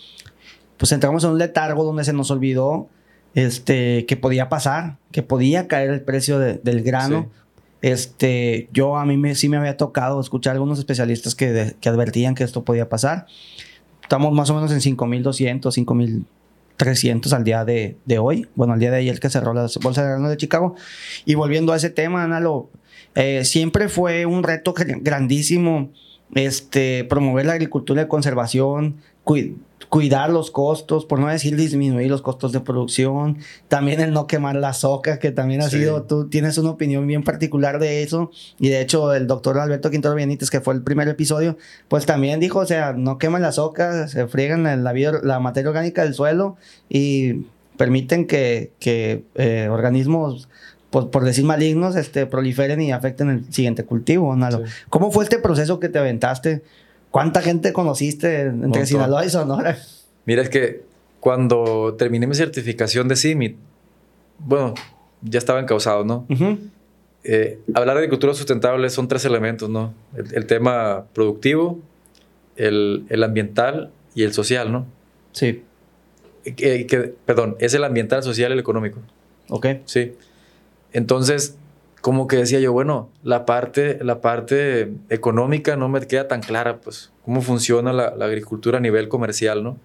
pues 0.80 0.94
entramos 0.94 1.24
en 1.26 1.32
un 1.32 1.38
letargo 1.38 1.84
donde 1.84 2.06
se 2.06 2.14
nos 2.14 2.32
olvidó 2.32 2.88
este, 3.36 4.06
que 4.06 4.16
podía 4.16 4.48
pasar, 4.48 4.98
que 5.12 5.22
podía 5.22 5.68
caer 5.68 5.90
el 5.90 6.02
precio 6.02 6.40
del 6.40 6.84
grano. 6.84 7.30
Este, 7.82 8.70
yo 8.72 8.98
a 8.98 9.06
mí 9.06 9.18
me, 9.18 9.36
sí 9.36 9.50
me 9.50 9.58
había 9.58 9.76
tocado 9.76 10.20
escuchar 10.22 10.54
algunos 10.54 10.80
especialistas 10.80 11.36
que, 11.36 11.76
que 11.80 11.90
advertían 11.90 12.34
que 12.34 12.46
esto 12.46 12.64
podía 12.64 12.88
pasar. 12.88 13.28
Estamos 14.02 14.32
más 14.34 14.50
o 14.50 14.56
menos 14.56 14.72
en 14.72 14.80
5200, 14.80 15.74
5300 15.74 17.34
al 17.34 17.44
día 17.44 17.66
de, 17.66 17.98
de, 18.06 18.20
hoy. 18.20 18.48
Bueno, 18.56 18.74
al 18.74 18.80
día 18.80 18.90
de 18.90 18.98
ayer 18.98 19.20
que 19.20 19.30
cerró 19.30 19.54
la 19.54 19.68
bolsa 19.82 20.02
de 20.02 20.10
grano 20.10 20.30
de 20.30 20.38
Chicago. 20.38 20.76
Y 21.26 21.36
volviendo 21.36 21.74
a 21.74 21.76
ese 21.76 21.90
tema, 21.90 22.24
Analo, 22.24 22.70
eh, 23.16 23.44
siempre 23.44 23.90
fue 23.90 24.26
un 24.26 24.44
reto 24.44 24.74
grandísimo 24.76 25.90
este, 26.36 27.04
promover 27.04 27.46
la 27.46 27.54
agricultura 27.54 28.04
de 28.04 28.08
conservación, 28.08 28.96
cuidar 29.88 30.30
los 30.30 30.52
costos, 30.52 31.06
por 31.06 31.20
no 31.20 31.28
decir 31.28 31.56
disminuir 31.56 32.10
los 32.10 32.22
costos 32.22 32.52
de 32.52 32.60
producción, 32.60 33.38
también 33.68 34.02
el 34.02 34.12
no 34.12 34.28
quemar 34.28 34.56
la 34.56 34.74
soca, 34.74 35.20
que 35.20 35.32
también 35.32 35.62
ha 35.62 35.70
sido, 35.70 36.04
tú 36.04 36.28
tienes 36.28 36.58
una 36.58 36.72
opinión 36.72 37.08
bien 37.08 37.24
particular 37.24 37.80
de 37.80 38.04
eso, 38.04 38.32
y 38.60 38.70
de 38.70 38.82
hecho 38.82 39.14
el 39.14 39.26
doctor 39.28 39.58
Alberto 39.58 39.90
Quintero 39.90 40.16
Benítez, 40.16 40.50
que 40.50 40.62
fue 40.62 40.74
el 40.74 40.82
primer 40.82 41.08
episodio, 41.08 41.58
pues 41.88 42.06
también 42.06 42.40
dijo, 42.40 42.60
o 42.60 42.66
sea, 42.66 42.94
no 42.94 43.18
queman 43.18 43.42
la 43.42 43.52
soca, 43.52 44.08
se 44.08 44.28
friegan 44.28 44.64
la, 44.64 44.76
la, 44.76 45.40
materia 45.40 45.70
orgánica 45.70 46.04
del 46.04 46.14
suelo 46.14 46.58
y 46.90 47.46
permiten 47.78 48.28
que, 48.28 48.74
que 48.80 49.24
eh, 49.36 49.70
organismos 49.72 50.50
por, 50.90 51.12
por, 51.12 51.24
decir 51.24 51.46
malignos, 51.46 51.96
este, 51.96 52.26
proliferen 52.26 52.82
y 52.82 52.92
afecten 52.92 53.30
el 53.30 53.54
siguiente 53.54 53.86
cultivo. 53.86 54.36
¿Cómo 54.90 55.12
fue 55.12 55.24
este 55.24 55.38
proceso 55.38 55.80
que 55.80 55.88
te 55.88 56.00
aventaste? 56.00 56.64
¿Cuánta 57.12 57.42
gente 57.42 57.74
conociste 57.74 58.42
entre 58.42 58.86
Sinaloa 58.86 59.26
y 59.26 59.30
Sonora? 59.30 59.78
Mira, 60.26 60.44
es 60.44 60.50
que 60.50 60.84
cuando 61.20 61.96
terminé 61.98 62.28
mi 62.28 62.36
certificación 62.36 63.08
de 63.08 63.16
CIMIT, 63.16 63.58
bueno, 64.40 64.74
ya 65.22 65.40
estaba 65.40 65.60
encausado, 65.60 66.06
¿no? 66.06 66.26
Eh, 67.24 67.60
hablar 67.74 67.96
de 67.98 68.04
agricultura 68.04 68.34
sustentable 68.34 68.90
son 68.90 69.08
tres 69.08 69.26
elementos, 69.26 69.70
¿no? 69.70 69.94
El, 70.16 70.46
tema 70.46 71.06
productivo, 71.14 71.80
el, 72.56 73.06
el, 73.10 73.24
ambiental 73.24 73.92
y 74.16 74.24
el 74.24 74.34
social, 74.34 74.72
¿no? 74.72 74.86
Sí. 75.34 75.64
Que, 76.44 77.14
perdón, 77.26 77.58
es 77.60 77.74
el 77.74 77.84
ambiental, 77.84 78.24
social 78.24 78.52
y 78.52 78.54
el 78.54 78.60
económico. 78.60 79.00
Ok. 79.50 79.68
Sí. 79.86 80.14
Entonces, 80.94 81.56
como 82.02 82.28
que 82.28 82.38
decía 82.38 82.60
yo, 82.60 82.72
bueno, 82.72 83.10
la 83.24 83.46
parte, 83.46 84.00
la 84.02 84.22
parte 84.22 84.92
económica 85.10 85.76
no 85.76 85.90
me 85.90 86.06
queda 86.08 86.28
tan 86.28 86.42
clara, 86.42 86.80
pues, 86.80 87.12
cómo 87.26 87.42
funciona 87.42 87.92
la, 87.94 88.06
agricultura 88.26 88.78
a 88.78 88.82
nivel 88.82 89.10
comercial, 89.10 89.64
¿no? 89.64 89.78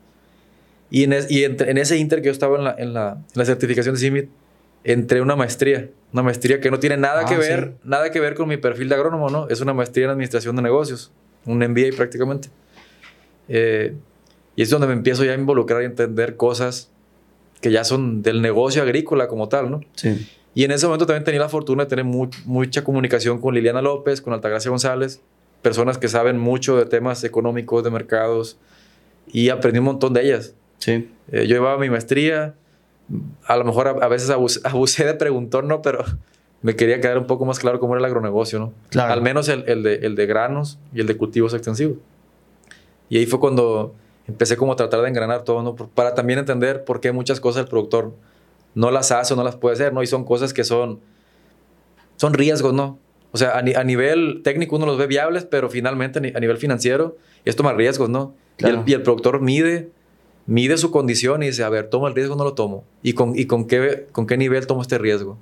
Y 0.91 1.05
en, 1.05 1.15
y 1.29 1.45
en, 1.45 1.79
ese 1.79 1.97
inter 1.97 2.21
que 2.21 2.27
yo 2.27 2.33
estaba 2.33 2.57
en 2.57 2.65
la, 2.65 2.75
en 2.79 2.95
la, 2.95 3.19
la 3.35 3.45
certificación 3.45 3.95
de 3.95 4.01
CIMIT, 4.01 4.29
entré 4.85 5.21
una 5.21 5.35
maestría, 5.35 5.89
una 6.13 6.23
maestría 6.23 6.61
que 6.61 6.71
no 6.71 6.79
tiene 6.79 6.97
nada 6.97 7.23
ah, 7.23 7.25
que 7.25 7.37
ver, 7.37 7.75
nada 7.83 8.11
que 8.11 8.21
ver 8.21 8.35
con 8.35 8.49
mi 8.49 8.59
perfil 8.59 8.89
de 8.89 8.95
agrónomo, 8.95 9.31
¿no? 9.31 9.49
Es 9.49 9.61
una 9.61 9.75
maestría 9.75 10.05
en 10.05 10.11
administración 10.11 10.55
de 10.57 10.63
negocios, 10.63 11.11
un 11.47 11.59
MBA 11.59 11.97
prácticamente. 11.97 12.49
Eh, 13.49 13.95
y 14.57 14.63
es 14.63 14.71
donde 14.71 14.87
me 14.87 14.93
empiezo 14.93 15.25
ya 15.25 15.33
a 15.33 15.35
involucrar 15.35 15.83
y 15.83 15.87
entender 15.87 16.37
cosas 16.37 16.91
que 17.61 17.73
ya 17.73 17.83
son 17.83 18.23
del 18.23 18.43
negocio 18.43 18.83
agrícola 18.83 19.27
como 19.27 19.49
tal, 19.49 19.71
¿no? 19.71 19.81
Sí. 19.95 20.29
Y 20.55 20.65
en 20.65 20.71
ese 20.71 20.87
momento 20.87 21.07
también 21.07 21.25
tenía 21.25 21.41
la 21.41 21.49
fortuna 21.49 21.85
de 21.85 21.91
tener 21.91 22.05
mucha 22.05 22.85
comunicación 22.85 23.41
con 23.41 23.55
Liliana 23.55 23.83
López, 23.83 24.21
con 24.21 24.33
Altagracia 24.33 24.71
González, 24.71 25.21
personas 25.63 25.99
que 25.99 26.09
saben 26.09 26.39
mucho 26.39 26.77
de 26.77 26.87
temas 26.87 27.25
económicos, 27.25 27.83
de 27.83 27.91
mercados, 27.91 28.57
y 29.27 29.49
aprendí 29.49 29.81
un 29.81 29.87
montón 29.87 30.13
de 30.13 30.23
ellas. 30.23 30.55
Sí. 30.79 31.11
Eh, 31.33 31.47
yo 31.47 31.57
llevaba 31.57 31.79
mi 31.79 31.91
maestría, 31.91 32.55
a 33.47 33.57
lo 33.57 33.65
mejor 33.65 33.89
a, 33.89 34.09
veces 34.09 34.31
abusé, 34.65 35.05
de 35.05 35.15
preguntón, 35.15 35.67
¿no? 35.67 35.83
Pero 35.83 36.05
me 36.63 36.77
quería 36.77 37.01
quedar 37.01 37.19
un 37.19 37.27
poco 37.27 37.45
más 37.45 37.59
claro 37.59 37.81
cómo 37.81 37.95
era 37.95 38.01
el 38.01 38.05
agronegocio, 38.05 38.59
¿no? 38.61 38.73
Claro. 38.91 39.13
Al 39.13 39.23
menos 39.23 39.49
el, 39.49 39.65
el, 39.67 39.83
de, 39.83 39.95
el 39.97 40.15
de 40.15 40.27
granos 40.27 40.79
y 40.95 41.01
el 41.01 41.07
de 41.07 41.17
cultivos 41.17 41.53
extensivos. 41.53 41.97
Y 43.09 43.19
ahí 43.19 43.27
fue 43.27 43.41
cuando 43.41 43.95
empecé 44.27 44.57
como 44.57 44.73
a 44.73 44.77
tratar 44.77 45.03
de 45.03 45.09
engranar 45.09 45.43
todo, 45.43 45.63
¿no? 45.63 45.75
Para 45.75 46.15
también 46.15 46.39
entender 46.39 46.85
por 46.85 47.01
qué 47.01 47.13
muchas 47.13 47.41
cosas 47.41 47.65
el 47.65 47.69
productor 47.69 48.13
no 48.75 48.91
las 48.91 49.13
hace 49.13 49.35
o 49.35 49.37
no 49.37 49.45
las 49.45 49.57
puede 49.57 49.75
hacer, 49.75 49.93
¿no? 49.93 50.03
Y 50.03 50.07
son 50.07 50.25
cosas 50.25 50.53
que 50.53 50.65
son, 50.65 51.01
son 52.17 52.35
riesgos, 52.35 52.73
¿no? 52.73 52.99
O 53.33 53.37
sea, 53.37 53.59
a, 53.59 53.85
nivel 53.85 54.43
técnico 54.45 54.77
uno 54.77 54.87
los 54.87 54.97
ve 54.97 55.09
viables, 55.09 55.45
pero 55.45 55.69
finalmente 55.69 56.19
a 56.19 56.41
nivel 56.41 56.57
financiero 56.57 57.17
es 57.45 57.57
tomar 57.57 57.77
riesgos, 57.77 58.09
¿no? 58.09 58.35
Y, 58.59 58.93
el, 58.93 59.03
productor 59.03 59.41
mide, 59.41 59.91
mide 60.47 60.77
su 60.77 60.93
condición 60.93 61.43
y 61.43 61.47
dice, 61.47 61.65
a 61.65 61.69
ver, 61.69 61.89
¿tomo 61.89 62.07
el 62.07 62.15
riesgo 62.15 62.35
o 62.35 62.37
no 62.37 62.45
lo 62.45 62.55
tomo? 62.55 62.85
¿Y 63.03 63.15
con, 63.15 63.37
y 63.37 63.47
con, 63.47 63.67
qué, 63.67 64.07
con 64.13 64.29
qué 64.29 64.37
nivel 64.37 64.67
tomo 64.69 64.83
este 64.83 64.99
riesgo? 64.99 65.37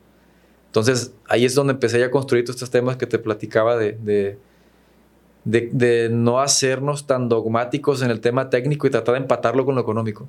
Entonces, 0.68 1.12
ahí 1.28 1.44
es 1.44 1.54
donde 1.54 1.74
empecé 1.74 2.00
ya 2.00 2.06
a 2.06 2.10
construir 2.10 2.44
todos 2.46 2.56
estos 2.56 2.70
temas 2.70 2.96
que 2.96 3.06
te 3.06 3.18
platicaba 3.18 3.76
de, 3.76 3.92
de, 3.92 4.38
de, 5.44 6.08
no 6.10 6.40
hacernos 6.40 7.06
tan 7.06 7.28
dogmáticos 7.28 8.00
en 8.00 8.10
el 8.10 8.20
tema 8.20 8.48
técnico 8.48 8.86
y 8.86 8.90
tratar 8.90 9.16
de 9.16 9.20
empatarlo 9.20 9.66
con 9.66 9.74
lo 9.74 9.82
económico. 9.82 10.26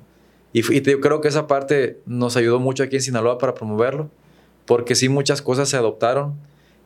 Y, 0.54 0.62
yo 0.82 1.00
creo 1.00 1.20
que 1.20 1.28
esa 1.28 1.48
parte 1.48 1.98
nos 2.06 2.36
ayudó 2.36 2.60
mucho 2.60 2.84
aquí 2.84 2.96
en 2.96 3.02
Sinaloa 3.02 3.38
para 3.38 3.54
promoverlo, 3.54 4.08
porque 4.64 4.94
sí 4.94 5.10
muchas 5.10 5.42
cosas 5.42 5.68
se 5.68 5.76
adoptaron 5.76 6.36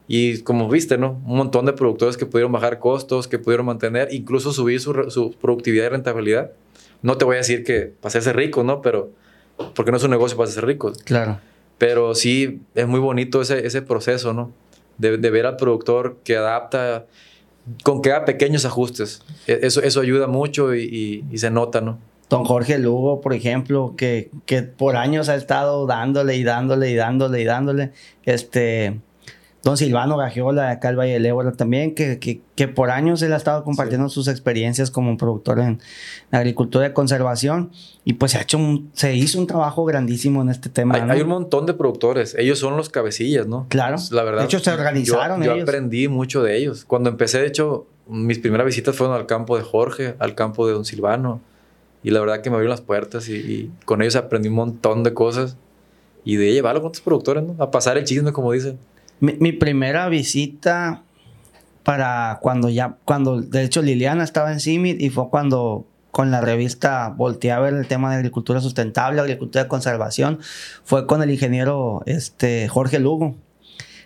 Y 0.08 0.38
como 0.38 0.68
viste, 0.70 0.96
¿no? 0.96 1.22
Un 1.26 1.36
montón 1.36 1.66
de 1.66 1.74
productores 1.74 2.16
que 2.16 2.24
pudieron 2.24 2.50
bajar 2.50 2.78
costos, 2.78 3.28
que 3.28 3.38
pudieron 3.38 3.66
mantener, 3.66 4.08
incluso 4.10 4.52
subir 4.52 4.80
su, 4.80 5.10
su 5.10 5.32
productividad 5.32 5.84
y 5.84 5.88
rentabilidad. 5.90 6.50
No 7.02 7.18
te 7.18 7.26
voy 7.26 7.34
a 7.34 7.38
decir 7.38 7.62
que 7.62 7.92
para 8.00 8.08
hacerse 8.08 8.32
rico, 8.32 8.64
¿no? 8.64 8.80
Pero 8.80 9.10
porque 9.74 9.90
no 9.90 9.98
es 9.98 10.02
un 10.02 10.10
negocio 10.10 10.36
para 10.38 10.48
hacerse 10.48 10.66
rico. 10.66 10.92
Claro. 11.04 11.38
Pero 11.76 12.14
sí 12.14 12.62
es 12.74 12.88
muy 12.88 13.00
bonito 13.00 13.42
ese, 13.42 13.66
ese 13.66 13.82
proceso, 13.82 14.32
¿no? 14.32 14.50
De, 14.96 15.18
de 15.18 15.30
ver 15.30 15.44
al 15.44 15.56
productor 15.56 16.16
que 16.24 16.38
adapta 16.38 17.04
con 17.82 18.00
que 18.00 18.10
haga 18.10 18.24
pequeños 18.24 18.64
ajustes. 18.64 19.20
E, 19.46 19.58
eso, 19.62 19.82
eso 19.82 20.00
ayuda 20.00 20.26
mucho 20.26 20.74
y, 20.74 20.84
y, 20.84 21.24
y 21.30 21.36
se 21.36 21.50
nota, 21.50 21.82
¿no? 21.82 21.98
Don 22.28 22.44
Jorge 22.44 22.78
Lugo, 22.78 23.20
por 23.20 23.32
ejemplo, 23.32 23.94
que, 23.96 24.30
que 24.44 24.62
por 24.62 24.96
años 24.96 25.28
ha 25.28 25.34
estado 25.34 25.86
dándole 25.86 26.36
y 26.36 26.44
dándole 26.44 26.90
y 26.90 26.94
dándole 26.94 27.40
y 27.40 27.44
dándole. 27.44 27.92
Este, 28.24 29.00
don 29.62 29.76
Silvano 29.76 30.16
Gagiola 30.16 30.66
de 30.66 30.72
acá 30.72 30.90
el 30.90 30.96
Valle 30.96 31.14
del 31.14 31.26
Ébora 31.26 31.52
también, 31.52 31.94
que, 31.94 32.18
que, 32.18 32.42
que, 32.54 32.68
por 32.68 32.90
años 32.90 33.22
él 33.22 33.32
ha 33.32 33.36
estado 33.36 33.64
compartiendo 33.64 34.08
sus 34.08 34.28
experiencias 34.28 34.90
como 34.90 35.16
productor 35.16 35.60
en, 35.60 35.80
agricultura 36.30 36.84
de 36.84 36.92
conservación 36.92 37.70
y 38.04 38.14
pues 38.14 38.32
se, 38.32 38.38
ha 38.38 38.42
hecho 38.42 38.58
un, 38.58 38.90
se 38.92 39.14
hizo 39.14 39.38
un 39.38 39.46
trabajo 39.46 39.84
grandísimo 39.84 40.42
en 40.42 40.50
este 40.50 40.68
tema. 40.68 40.96
Hay, 40.96 41.02
¿no? 41.02 41.12
hay, 41.12 41.22
un 41.22 41.28
montón 41.28 41.66
de 41.66 41.74
productores, 41.74 42.34
ellos 42.38 42.58
son 42.58 42.76
los 42.76 42.88
cabecillas, 42.88 43.46
¿no? 43.46 43.66
Claro. 43.68 43.96
La 44.10 44.22
verdad. 44.22 44.40
De 44.40 44.46
hecho, 44.46 44.58
se 44.58 44.70
organizaron 44.70 45.42
yo, 45.42 45.52
ellos. 45.52 45.56
Yo 45.56 45.62
aprendí 45.62 46.08
mucho 46.08 46.42
de 46.42 46.56
ellos. 46.56 46.84
Cuando 46.84 47.10
empecé, 47.10 47.40
de 47.40 47.46
hecho, 47.46 47.86
mis 48.06 48.38
primeras 48.38 48.66
visitas 48.66 48.94
fueron 48.96 49.16
al 49.16 49.26
campo 49.26 49.56
de 49.56 49.62
Jorge, 49.62 50.14
al 50.18 50.34
campo 50.34 50.66
de 50.66 50.74
don 50.74 50.84
Silvano 50.84 51.40
y 52.02 52.10
la 52.10 52.20
verdad 52.20 52.42
que 52.42 52.50
me 52.50 52.56
abrieron 52.56 52.70
las 52.70 52.80
puertas 52.80 53.28
y, 53.28 53.36
y 53.36 53.72
con 53.84 54.02
ellos 54.02 54.16
aprendí 54.16 54.48
un 54.48 54.54
montón 54.54 55.02
de 55.02 55.14
cosas 55.14 55.56
y 56.24 56.36
de 56.36 56.52
llevarlo 56.52 56.80
con 56.80 56.88
otros 56.88 57.02
productores, 57.02 57.42
¿no? 57.42 57.56
A 57.62 57.70
pasar 57.70 57.96
el 57.96 58.04
chisme, 58.04 58.32
como 58.32 58.52
dicen. 58.52 58.78
Mi, 59.20 59.34
mi, 59.34 59.52
primera 59.52 60.08
visita 60.08 61.02
para 61.82 62.38
cuando 62.42 62.68
ya, 62.68 62.98
cuando 63.04 63.40
de 63.40 63.64
hecho 63.64 63.82
Liliana 63.82 64.24
estaba 64.24 64.52
en 64.52 64.60
CIMIT 64.60 65.00
y 65.00 65.10
fue 65.10 65.28
cuando 65.30 65.86
con 66.10 66.30
la 66.30 66.40
revista 66.40 67.14
volteé 67.16 67.52
a 67.52 67.60
ver 67.60 67.74
el 67.74 67.86
tema 67.86 68.10
de 68.10 68.16
agricultura 68.16 68.60
sustentable, 68.60 69.20
agricultura 69.20 69.64
de 69.64 69.68
conservación, 69.68 70.38
fue 70.84 71.06
con 71.06 71.22
el 71.22 71.30
ingeniero 71.30 72.02
este, 72.06 72.68
Jorge 72.68 72.98
Lugo. 72.98 73.36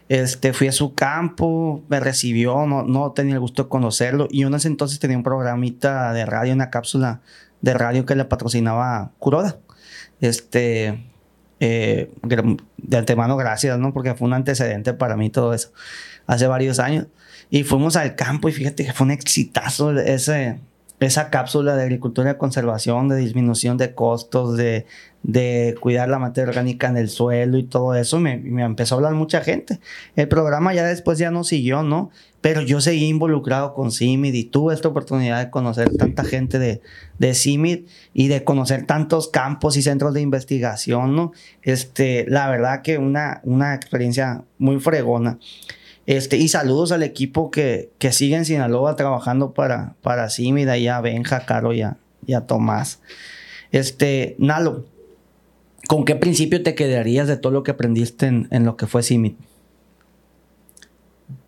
Este, 0.08 0.52
fui 0.52 0.68
a 0.68 0.72
su 0.72 0.94
campo, 0.94 1.82
me 1.88 1.98
recibió, 1.98 2.66
no, 2.66 2.82
no 2.82 3.12
tenía 3.12 3.34
el 3.34 3.40
gusto 3.40 3.64
de 3.64 3.68
conocerlo 3.68 4.28
y 4.30 4.42
en 4.42 4.52
ese 4.54 4.68
entonces 4.68 4.98
tenía 4.98 5.16
un 5.16 5.22
programita 5.22 6.12
de 6.12 6.26
radio, 6.26 6.52
una 6.52 6.70
cápsula 6.70 7.22
de 7.62 7.74
radio 7.74 8.04
que 8.04 8.14
le 8.14 8.24
patrocinaba 8.26 9.12
Curoda. 9.18 9.58
Este, 10.20 11.02
eh, 11.60 12.10
de 12.76 12.96
antemano, 12.96 13.36
gracias, 13.36 13.78
¿no? 13.78 13.92
Porque 13.92 14.14
fue 14.14 14.26
un 14.26 14.34
antecedente 14.34 14.92
para 14.92 15.16
mí 15.16 15.30
todo 15.30 15.54
eso, 15.54 15.72
hace 16.26 16.46
varios 16.46 16.78
años. 16.78 17.06
Y 17.50 17.64
fuimos 17.64 17.96
al 17.96 18.16
campo 18.16 18.48
y 18.48 18.52
fíjate 18.52 18.84
que 18.84 18.92
fue 18.92 19.04
un 19.06 19.10
exitazo 19.12 19.92
ese, 19.98 20.58
esa 21.00 21.30
cápsula 21.30 21.76
de 21.76 21.82
agricultura 21.82 22.32
de 22.32 22.38
conservación, 22.38 23.08
de 23.08 23.16
disminución 23.16 23.76
de 23.76 23.94
costos, 23.94 24.56
de, 24.56 24.86
de 25.22 25.76
cuidar 25.80 26.08
la 26.08 26.18
materia 26.18 26.48
orgánica 26.48 26.88
en 26.88 26.96
el 26.96 27.08
suelo 27.08 27.58
y 27.58 27.64
todo 27.64 27.94
eso, 27.94 28.18
me, 28.20 28.38
me, 28.38 28.62
empezó 28.62 28.94
a 28.94 28.98
hablar 28.98 29.14
mucha 29.14 29.40
gente. 29.40 29.80
El 30.16 30.28
programa 30.28 30.74
ya 30.74 30.84
después 30.84 31.18
ya 31.18 31.30
no 31.30 31.44
siguió, 31.44 31.82
¿no? 31.82 32.10
Pero 32.42 32.60
yo 32.60 32.80
seguí 32.80 33.06
involucrado 33.06 33.72
con 33.72 33.92
CIMID 33.92 34.34
y 34.34 34.44
tuve 34.44 34.74
esta 34.74 34.88
oportunidad 34.88 35.42
de 35.42 35.50
conocer 35.50 35.96
tanta 35.96 36.24
gente 36.24 36.58
de, 36.58 36.82
de 37.18 37.34
CIMID 37.34 37.86
y 38.12 38.28
de 38.28 38.42
conocer 38.42 38.84
tantos 38.84 39.28
campos 39.28 39.76
y 39.76 39.82
centros 39.82 40.12
de 40.12 40.22
investigación, 40.22 41.14
¿no? 41.14 41.32
Este, 41.62 42.26
la 42.28 42.50
verdad 42.50 42.82
que 42.82 42.98
una, 42.98 43.40
una 43.44 43.74
experiencia 43.74 44.42
muy 44.58 44.80
fregona. 44.80 45.38
Este, 46.06 46.36
y 46.36 46.48
saludos 46.48 46.90
al 46.90 47.04
equipo 47.04 47.52
que, 47.52 47.90
que 47.98 48.10
sigue 48.10 48.34
en 48.34 48.44
Sinaloa 48.44 48.96
trabajando 48.96 49.52
para, 49.54 49.94
para 50.02 50.28
CIMID, 50.28 50.68
ahí 50.68 50.88
a 50.88 51.00
Benja, 51.00 51.46
Caro 51.46 51.72
y 51.72 51.82
a, 51.82 51.96
y 52.26 52.34
a 52.34 52.40
Tomás. 52.40 53.00
Este, 53.70 54.34
Nalo, 54.38 54.84
¿con 55.86 56.04
qué 56.04 56.16
principio 56.16 56.60
te 56.60 56.74
quedarías 56.74 57.28
de 57.28 57.36
todo 57.36 57.52
lo 57.52 57.62
que 57.62 57.70
aprendiste 57.70 58.26
en, 58.26 58.48
en 58.50 58.64
lo 58.64 58.76
que 58.76 58.88
fue 58.88 59.04
CIMID? 59.04 59.34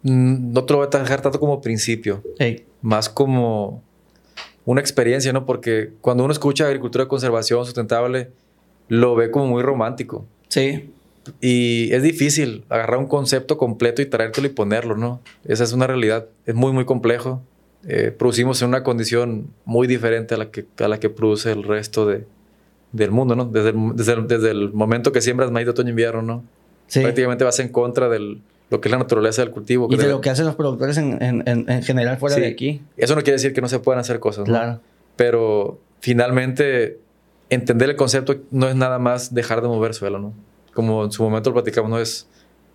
No 0.05 0.65
te 0.65 0.73
lo 0.75 0.81
voy 0.81 0.89
a 0.93 0.99
dejar 0.99 1.23
tanto 1.23 1.41
como 1.41 1.61
principio, 1.63 2.23
más 2.83 3.09
como 3.09 3.83
una 4.67 4.81
experiencia, 4.81 5.33
¿no? 5.33 5.47
Porque 5.47 5.93
cuando 6.01 6.25
uno 6.25 6.33
escucha 6.33 6.67
agricultura 6.67 7.05
de 7.05 7.09
conservación 7.09 7.65
sustentable, 7.65 8.31
lo 8.89 9.15
ve 9.15 9.31
como 9.31 9.47
muy 9.47 9.63
romántico. 9.63 10.27
Sí. 10.49 10.91
Y 11.41 11.91
es 11.93 12.03
difícil 12.03 12.65
agarrar 12.69 12.99
un 12.99 13.07
concepto 13.07 13.57
completo 13.57 14.03
y 14.03 14.07
traértelo 14.07 14.47
y 14.47 14.51
ponerlo, 14.51 14.95
¿no? 14.95 15.21
Esa 15.47 15.65
es 15.65 15.73
una 15.73 15.87
realidad. 15.87 16.27
Es 16.45 16.55
muy, 16.55 16.73
muy 16.73 16.85
complejo. 16.85 17.43
Eh, 17.87 18.15
producimos 18.17 18.61
en 18.61 18.69
una 18.69 18.83
condición 18.83 19.49
muy 19.65 19.87
diferente 19.87 20.35
a 20.35 20.39
la 20.39 20.51
que, 20.51 20.67
a 20.79 20.89
la 20.89 21.01
que 21.01 21.11
produce 21.11 21.51
el 21.51 21.63
resto 21.63 22.07
de, 22.07 22.27
del 22.93 23.11
mundo, 23.11 23.37
¿no? 23.37 23.47
Desde 23.47 23.71
el, 23.71 23.77
desde, 23.95 24.13
el, 24.13 24.29
desde 24.29 24.51
el 24.51 24.73
momento 24.73 25.13
que 25.13 25.21
siembras 25.23 25.51
maíz 25.51 25.67
de 25.67 25.71
otoño-invierno, 25.71 26.23
¿no? 26.23 26.45
Sí. 26.89 27.01
Prácticamente 27.01 27.45
vas 27.45 27.59
en 27.61 27.69
contra 27.69 28.09
de 28.09 28.39
lo 28.75 28.81
que 28.81 28.89
es 28.89 28.93
la 28.93 28.99
naturaleza 28.99 29.41
del 29.43 29.51
cultivo. 29.53 29.87
Y 29.91 29.97
de 29.97 30.09
lo 30.09 30.21
que 30.21 30.31
hacen 30.31 30.45
los 30.47 30.57
productores 30.57 30.97
en, 30.99 31.23
en, 31.23 31.45
en 31.47 31.83
general 31.83 32.17
fuera 32.19 32.35
Sí. 32.35 32.41
de 32.43 32.49
aquí. 32.49 32.83
Eso 32.97 33.15
no 33.15 33.23
quiere 33.23 33.35
decir 33.37 33.53
que 33.55 33.61
no 33.61 33.69
se 33.69 33.79
puedan 33.79 34.01
hacer 34.01 34.19
cosas, 34.21 34.41
¿no? 34.49 34.53
Claro. 34.55 34.81
Pero 35.17 35.79
finalmente 36.01 36.99
entender 37.51 37.91
el 37.91 37.97
concepto 37.97 38.37
no 38.51 38.69
es 38.69 38.75
nada 38.75 38.99
más 38.99 39.33
dejar 39.33 39.63
de 39.63 39.69
mover 39.69 39.95
suelo, 39.95 40.19
¿no? 40.19 40.33
Como 40.75 41.05
en 41.05 41.13
su 41.13 41.23
momento 41.23 41.51
lo 41.51 41.55
platicamos, 41.55 41.91
no 41.91 41.99
es 42.01 42.27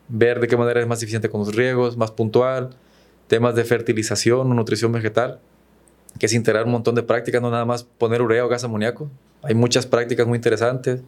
ver 0.07 0.39
de 0.39 0.47
qué 0.47 0.55
manera 0.57 0.79
es 0.79 0.87
más 0.87 1.01
eficiente 1.03 1.29
con 1.29 1.41
los 1.41 1.53
riegos, 1.55 1.97
más 1.97 2.11
puntual, 2.11 2.69
temas 3.27 3.55
de 3.55 3.63
fertilización 3.65 4.49
o 4.49 4.53
nutrición 4.53 4.91
vegetal, 4.91 5.39
que 6.17 6.25
es 6.25 6.33
integrar 6.33 6.65
un 6.65 6.71
montón 6.71 6.95
de 6.95 7.03
prácticas, 7.03 7.41
no 7.41 7.51
nada 7.51 7.65
más 7.65 7.83
poner 7.83 8.21
urea 8.21 8.45
o 8.45 8.47
gas 8.47 8.63
amoníaco. 8.63 9.09
Hay 9.43 9.53
muchas 9.53 9.85
prácticas 9.85 10.25
muy 10.27 10.37
interesantes. 10.37 11.01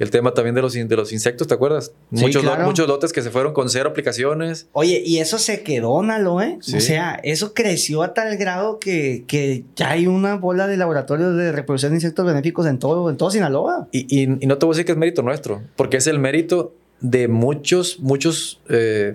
El 0.00 0.10
tema 0.10 0.34
también 0.34 0.54
de 0.56 0.62
los, 0.62 0.72
de 0.72 0.96
los 0.96 1.12
insectos, 1.12 1.46
¿te 1.46 1.54
acuerdas? 1.54 1.92
Sí, 2.12 2.22
muchos, 2.22 2.42
claro. 2.42 2.62
lo, 2.62 2.66
muchos 2.66 2.88
lotes 2.88 3.12
que 3.12 3.20
se 3.22 3.30
fueron 3.30 3.52
con 3.52 3.68
cero 3.68 3.90
aplicaciones. 3.90 4.66
Oye, 4.72 5.02
y 5.04 5.18
eso 5.18 5.38
se 5.38 5.62
quedó, 5.62 6.02
Nalo, 6.02 6.40
¿eh? 6.40 6.58
Sí. 6.62 6.76
O 6.76 6.80
sea, 6.80 7.20
eso 7.22 7.54
creció 7.54 8.02
a 8.02 8.14
tal 8.14 8.36
grado 8.38 8.78
que, 8.80 9.24
que 9.28 9.64
ya 9.76 9.90
hay 9.90 10.06
una 10.08 10.36
bola 10.36 10.66
de 10.66 10.76
laboratorios 10.78 11.36
de 11.36 11.52
reproducción 11.52 11.92
de 11.92 11.98
insectos 11.98 12.24
benéficos 12.26 12.66
en 12.66 12.78
todo, 12.78 13.10
en 13.10 13.16
todo 13.18 13.30
Sinaloa. 13.30 13.88
Y, 13.92 14.06
y, 14.08 14.22
y 14.40 14.46
no 14.46 14.56
te 14.58 14.66
voy 14.66 14.72
a 14.72 14.74
decir 14.74 14.86
que 14.86 14.92
es 14.92 14.98
mérito 14.98 15.22
nuestro, 15.22 15.60
porque 15.76 15.98
es 15.98 16.06
el 16.06 16.18
mérito 16.18 16.74
de 17.02 17.28
muchos, 17.28 18.00
muchos, 18.00 18.60
eh, 18.70 19.14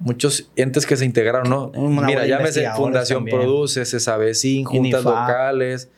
muchos 0.00 0.50
entes 0.56 0.84
que 0.84 0.96
se 0.96 1.04
integraron, 1.04 1.48
¿no? 1.48 1.70
Una 1.76 2.08
Mira, 2.08 2.26
llámese 2.26 2.68
Fundación 2.76 3.18
también. 3.20 3.38
Produce, 3.38 3.84
Cesavecin, 3.84 4.64
juntas 4.64 5.02
INIFAP. 5.02 5.04
locales, 5.04 5.88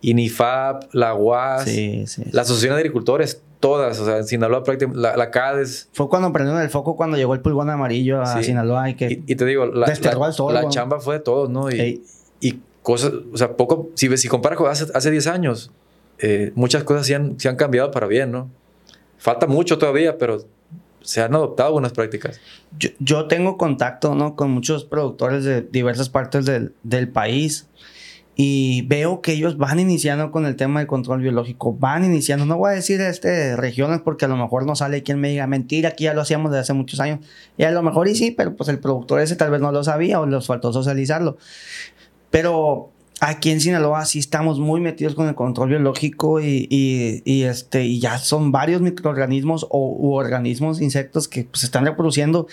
INIFAP, 0.00 0.94
la 0.94 1.14
UAS, 1.14 1.64
Sí, 1.64 2.04
sí. 2.06 2.22
la 2.30 2.42
Asociación 2.42 2.74
de 2.74 2.80
Agricultores, 2.82 3.42
todas, 3.60 3.98
o 4.00 4.04
sea, 4.04 4.18
en 4.18 4.24
Sinaloa 4.26 4.62
prácticamente, 4.62 5.00
la, 5.00 5.16
la 5.16 5.30
CADES. 5.30 5.88
Fue 5.92 6.08
cuando 6.08 6.32
prendieron 6.32 6.62
el 6.62 6.70
foco 6.70 6.96
cuando 6.96 7.16
llegó 7.16 7.34
el 7.34 7.40
pulgón 7.40 7.70
amarillo 7.70 8.20
a 8.22 8.26
Sí. 8.38 8.44
Sinaloa 8.44 8.90
y 8.90 8.94
que... 8.94 9.10
Y, 9.26 9.32
y 9.32 9.36
te 9.36 9.44
digo, 9.44 9.66
la, 9.66 9.86
la- 9.86 10.32
sol, 10.32 10.54
la 10.54 10.68
chamba 10.68 11.00
fue 11.00 11.16
de 11.16 11.20
todos, 11.20 11.50
¿no? 11.50 11.70
Y, 11.70 11.80
Ey. 11.80 12.02
y 12.40 12.60
cosas, 12.82 13.12
o 13.32 13.36
sea, 13.36 13.56
poco, 13.56 13.88
si, 13.94 14.16
si 14.16 14.28
comparas 14.28 14.56
con 14.58 14.70
hace, 14.70 14.86
hace 14.94 15.10
10 15.10 15.26
años, 15.26 15.70
eh, 16.20 16.52
muchas 16.54 16.84
cosas 16.84 17.06
se 17.06 17.14
han, 17.14 17.38
se 17.40 17.48
han 17.48 17.56
cambiado 17.56 17.90
para 17.90 18.06
bien, 18.06 18.30
¿no? 18.30 18.50
Falta 19.18 19.46
mucho 19.46 19.78
todavía, 19.78 20.16
pero 20.18 20.44
se 21.02 21.20
han 21.22 21.34
adoptado 21.34 21.72
buenas 21.72 21.92
prácticas. 21.92 22.40
yo, 22.78 22.90
yo 23.00 23.26
tengo 23.26 23.56
contacto 23.56 24.14
¿no? 24.14 24.36
con 24.36 24.50
muchos 24.50 24.84
productores 24.84 25.42
de 25.44 25.62
diversas 25.62 26.08
partes 26.08 26.44
del, 26.44 26.74
del 26.82 27.08
país 27.08 27.66
y 28.40 28.82
veo 28.82 29.20
que 29.20 29.32
ellos 29.32 29.58
van 29.58 29.80
iniciando 29.80 30.30
con 30.30 30.46
el 30.46 30.54
tema 30.54 30.78
del 30.78 30.86
control 30.86 31.20
biológico, 31.20 31.72
van 31.72 32.04
iniciando, 32.04 32.46
no 32.46 32.56
voy 32.56 32.70
a 32.70 32.74
decir 32.74 33.00
este, 33.00 33.56
regiones 33.56 34.00
porque 34.00 34.26
a 34.26 34.28
lo 34.28 34.36
mejor 34.36 34.64
no 34.64 34.76
sale 34.76 35.02
quien 35.02 35.18
me 35.18 35.30
diga 35.30 35.48
mentira, 35.48 35.88
aquí 35.88 36.04
ya 36.04 36.14
lo 36.14 36.20
hacíamos 36.20 36.52
desde 36.52 36.60
hace 36.60 36.72
muchos 36.72 37.00
años 37.00 37.18
y 37.56 37.64
a 37.64 37.72
lo 37.72 37.82
mejor 37.82 38.06
y 38.06 38.14
sí, 38.14 38.30
pero 38.30 38.54
pues 38.54 38.68
el 38.68 38.78
productor 38.78 39.20
ese 39.20 39.34
tal 39.34 39.50
vez 39.50 39.60
no 39.60 39.72
lo 39.72 39.82
sabía 39.82 40.20
o 40.20 40.26
les 40.26 40.46
faltó 40.46 40.72
socializarlo. 40.72 41.36
Pero 42.30 42.92
aquí 43.18 43.50
en 43.50 43.60
Sinaloa 43.60 44.04
sí 44.04 44.20
estamos 44.20 44.60
muy 44.60 44.80
metidos 44.80 45.16
con 45.16 45.26
el 45.26 45.34
control 45.34 45.70
biológico 45.70 46.40
y, 46.40 46.68
y, 46.70 47.22
y, 47.24 47.42
este, 47.42 47.86
y 47.86 47.98
ya 47.98 48.18
son 48.18 48.52
varios 48.52 48.80
microorganismos 48.80 49.66
o 49.68 49.96
u 49.98 50.12
organismos, 50.12 50.80
insectos 50.80 51.26
que 51.26 51.42
pues, 51.42 51.62
se 51.62 51.66
están 51.66 51.84
reproduciendo. 51.84 52.46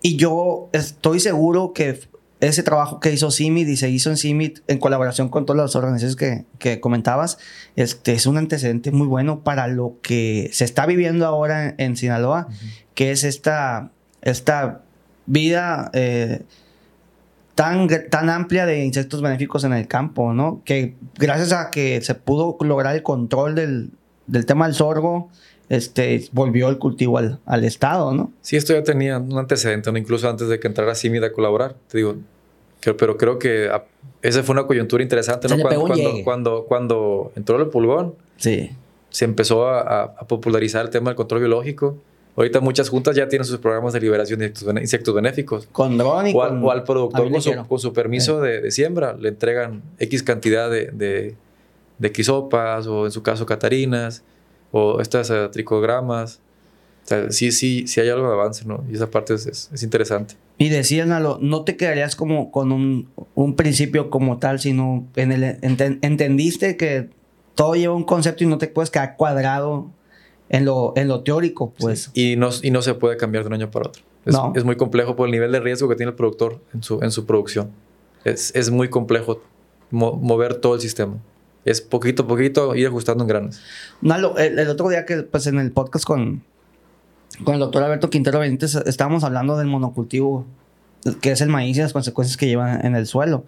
Y 0.00 0.16
yo 0.16 0.70
estoy 0.72 1.20
seguro 1.20 1.74
que 1.74 2.00
ese 2.48 2.64
trabajo 2.64 2.98
que 2.98 3.12
hizo 3.12 3.30
CIMID 3.30 3.68
y 3.68 3.76
se 3.76 3.88
hizo 3.88 4.10
en 4.10 4.16
CIMID 4.16 4.58
en 4.66 4.78
colaboración 4.78 5.28
con 5.28 5.46
todas 5.46 5.62
las 5.62 5.76
organizaciones 5.76 6.16
que, 6.16 6.44
que 6.58 6.80
comentabas, 6.80 7.38
este, 7.76 8.14
es 8.14 8.26
un 8.26 8.36
antecedente 8.36 8.90
muy 8.90 9.06
bueno 9.06 9.44
para 9.44 9.68
lo 9.68 9.96
que 10.02 10.50
se 10.52 10.64
está 10.64 10.84
viviendo 10.84 11.24
ahora 11.24 11.68
en, 11.68 11.74
en 11.78 11.96
Sinaloa, 11.96 12.48
que 12.94 13.12
es 13.12 13.22
esta, 13.22 13.92
esta 14.22 14.82
vida 15.26 15.90
eh, 15.94 16.42
tan, 17.54 17.88
tan 18.10 18.28
amplia 18.28 18.66
de 18.66 18.84
insectos 18.84 19.22
benéficos 19.22 19.62
en 19.62 19.72
el 19.72 19.86
campo, 19.86 20.32
¿no? 20.34 20.62
Que 20.64 20.96
gracias 21.14 21.52
a 21.52 21.70
que 21.70 22.00
se 22.02 22.16
pudo 22.16 22.56
lograr 22.60 22.96
el 22.96 23.04
control 23.04 23.54
del, 23.54 23.90
del 24.26 24.46
tema 24.46 24.66
del 24.66 24.74
sorgo, 24.74 25.30
este, 25.68 26.28
volvió 26.32 26.68
el 26.68 26.78
cultivo 26.78 27.18
al, 27.18 27.38
al 27.46 27.64
Estado, 27.64 28.12
¿no? 28.12 28.32
Sí, 28.40 28.56
esto 28.56 28.72
ya 28.72 28.82
tenía 28.82 29.18
un 29.18 29.38
antecedente, 29.38 29.92
¿no? 29.92 29.96
incluso 29.96 30.28
antes 30.28 30.48
de 30.48 30.58
que 30.60 30.66
entrara 30.66 30.94
Simid 30.94 31.22
a 31.22 31.32
colaborar. 31.32 31.76
Te 31.88 31.98
digo, 31.98 32.16
pero 32.98 33.16
creo 33.16 33.38
que 33.38 33.70
esa 34.22 34.42
fue 34.42 34.54
una 34.54 34.66
coyuntura 34.66 35.02
interesante, 35.02 35.48
¿no? 35.48 35.58
Cuando, 35.60 35.80
cuando, 35.86 36.24
cuando, 36.24 36.64
cuando, 36.66 37.32
entró 37.36 37.60
el 37.60 37.68
pulgón, 37.68 38.14
sí. 38.36 38.70
se 39.10 39.24
empezó 39.24 39.68
a, 39.68 40.02
a, 40.02 40.26
popularizar 40.26 40.84
el 40.84 40.90
tema 40.90 41.10
del 41.10 41.16
control 41.16 41.40
biológico. 41.40 41.96
Ahorita 42.34 42.60
muchas 42.60 42.88
juntas 42.88 43.14
ya 43.14 43.28
tienen 43.28 43.44
sus 43.44 43.58
programas 43.58 43.92
de 43.92 44.00
liberación 44.00 44.40
de 44.40 44.52
insectos 44.80 45.14
benéficos. 45.14 45.68
Con 45.70 45.98
dron 45.98 46.28
y 46.28 46.34
o, 46.34 46.42
al, 46.42 46.64
o 46.64 46.70
al 46.70 46.82
productor 46.82 47.30
con 47.30 47.42
su, 47.42 47.66
con 47.68 47.78
su, 47.78 47.92
permiso 47.92 48.40
de, 48.40 48.62
de, 48.62 48.70
siembra 48.70 49.14
le 49.14 49.28
entregan 49.28 49.82
X 49.98 50.22
cantidad 50.22 50.70
de, 50.70 50.86
de, 50.92 51.34
de 51.98 52.12
quisopas 52.12 52.86
o 52.86 53.04
en 53.04 53.12
su 53.12 53.22
caso 53.22 53.44
catarinas 53.44 54.24
o 54.70 55.00
estas 55.00 55.28
uh, 55.30 55.50
tricogramas. 55.50 56.40
O 57.04 57.08
sea, 57.08 57.30
sí, 57.30 57.52
sí, 57.52 57.86
sí 57.86 58.00
hay 58.00 58.08
algo 58.08 58.28
de 58.28 58.32
avance, 58.32 58.64
¿no? 58.64 58.82
Y 58.90 58.94
esa 58.94 59.10
parte 59.10 59.34
es, 59.34 59.46
es, 59.46 59.70
es 59.72 59.82
interesante. 59.82 60.34
Y 60.62 60.68
decían, 60.68 61.08
Nalo, 61.08 61.38
no 61.40 61.64
te 61.64 61.76
quedarías 61.76 62.14
como 62.14 62.52
con 62.52 62.70
un, 62.70 63.08
un 63.34 63.56
principio 63.56 64.10
como 64.10 64.38
tal, 64.38 64.60
sino 64.60 65.08
en 65.16 65.32
el, 65.32 65.42
ent 65.42 65.80
entendiste 66.04 66.76
que 66.76 67.10
todo 67.56 67.74
lleva 67.74 67.94
un 67.94 68.04
concepto 68.04 68.44
y 68.44 68.46
no 68.46 68.58
te 68.58 68.68
puedes 68.68 68.88
quedar 68.88 69.16
cuadrado 69.16 69.90
en 70.50 70.64
lo, 70.64 70.92
en 70.94 71.08
lo 71.08 71.22
teórico, 71.24 71.72
pues. 71.76 72.10
Sí. 72.14 72.32
Y, 72.32 72.36
no, 72.36 72.50
y 72.62 72.70
no 72.70 72.80
se 72.80 72.94
puede 72.94 73.16
cambiar 73.16 73.42
de 73.42 73.48
un 73.48 73.54
año 73.54 73.72
para 73.72 73.88
otro. 73.88 74.04
Es, 74.24 74.34
No. 74.34 74.52
es 74.54 74.62
muy 74.62 74.76
complejo 74.76 75.16
por 75.16 75.26
el 75.26 75.32
nivel 75.32 75.50
de 75.50 75.58
riesgo 75.58 75.88
que 75.88 75.96
tiene 75.96 76.10
el 76.10 76.16
productor 76.16 76.60
en 76.72 76.84
su, 76.84 77.00
en 77.02 77.10
su 77.10 77.26
producción. 77.26 77.72
Es, 78.24 78.54
es 78.54 78.70
muy 78.70 78.88
complejo 78.88 79.42
mo 79.90 80.12
mover 80.12 80.54
todo 80.54 80.76
el 80.76 80.80
sistema. 80.80 81.16
Es 81.64 81.80
poquito 81.80 82.22
a 82.22 82.26
poquito 82.28 82.76
ir 82.76 82.86
ajustando 82.86 83.24
en 83.24 83.28
granos. 83.28 83.60
Nalo, 84.00 84.38
el, 84.38 84.60
el 84.60 84.68
otro 84.68 84.88
día 84.88 85.04
que, 85.06 85.24
pues 85.24 85.48
en 85.48 85.58
el 85.58 85.72
podcast 85.72 86.04
con, 86.04 86.44
con 87.44 87.54
el 87.54 87.60
doctor 87.60 87.82
Alberto 87.82 88.10
Quintero 88.10 88.38
Benítez 88.38 88.74
estábamos 88.86 89.24
hablando 89.24 89.56
del 89.56 89.66
monocultivo, 89.66 90.46
que 91.20 91.32
es 91.32 91.40
el 91.40 91.48
maíz 91.48 91.76
y 91.76 91.80
las 91.80 91.92
consecuencias 91.92 92.36
que 92.36 92.46
lleva 92.46 92.76
en 92.76 92.94
el 92.96 93.06
suelo. 93.06 93.44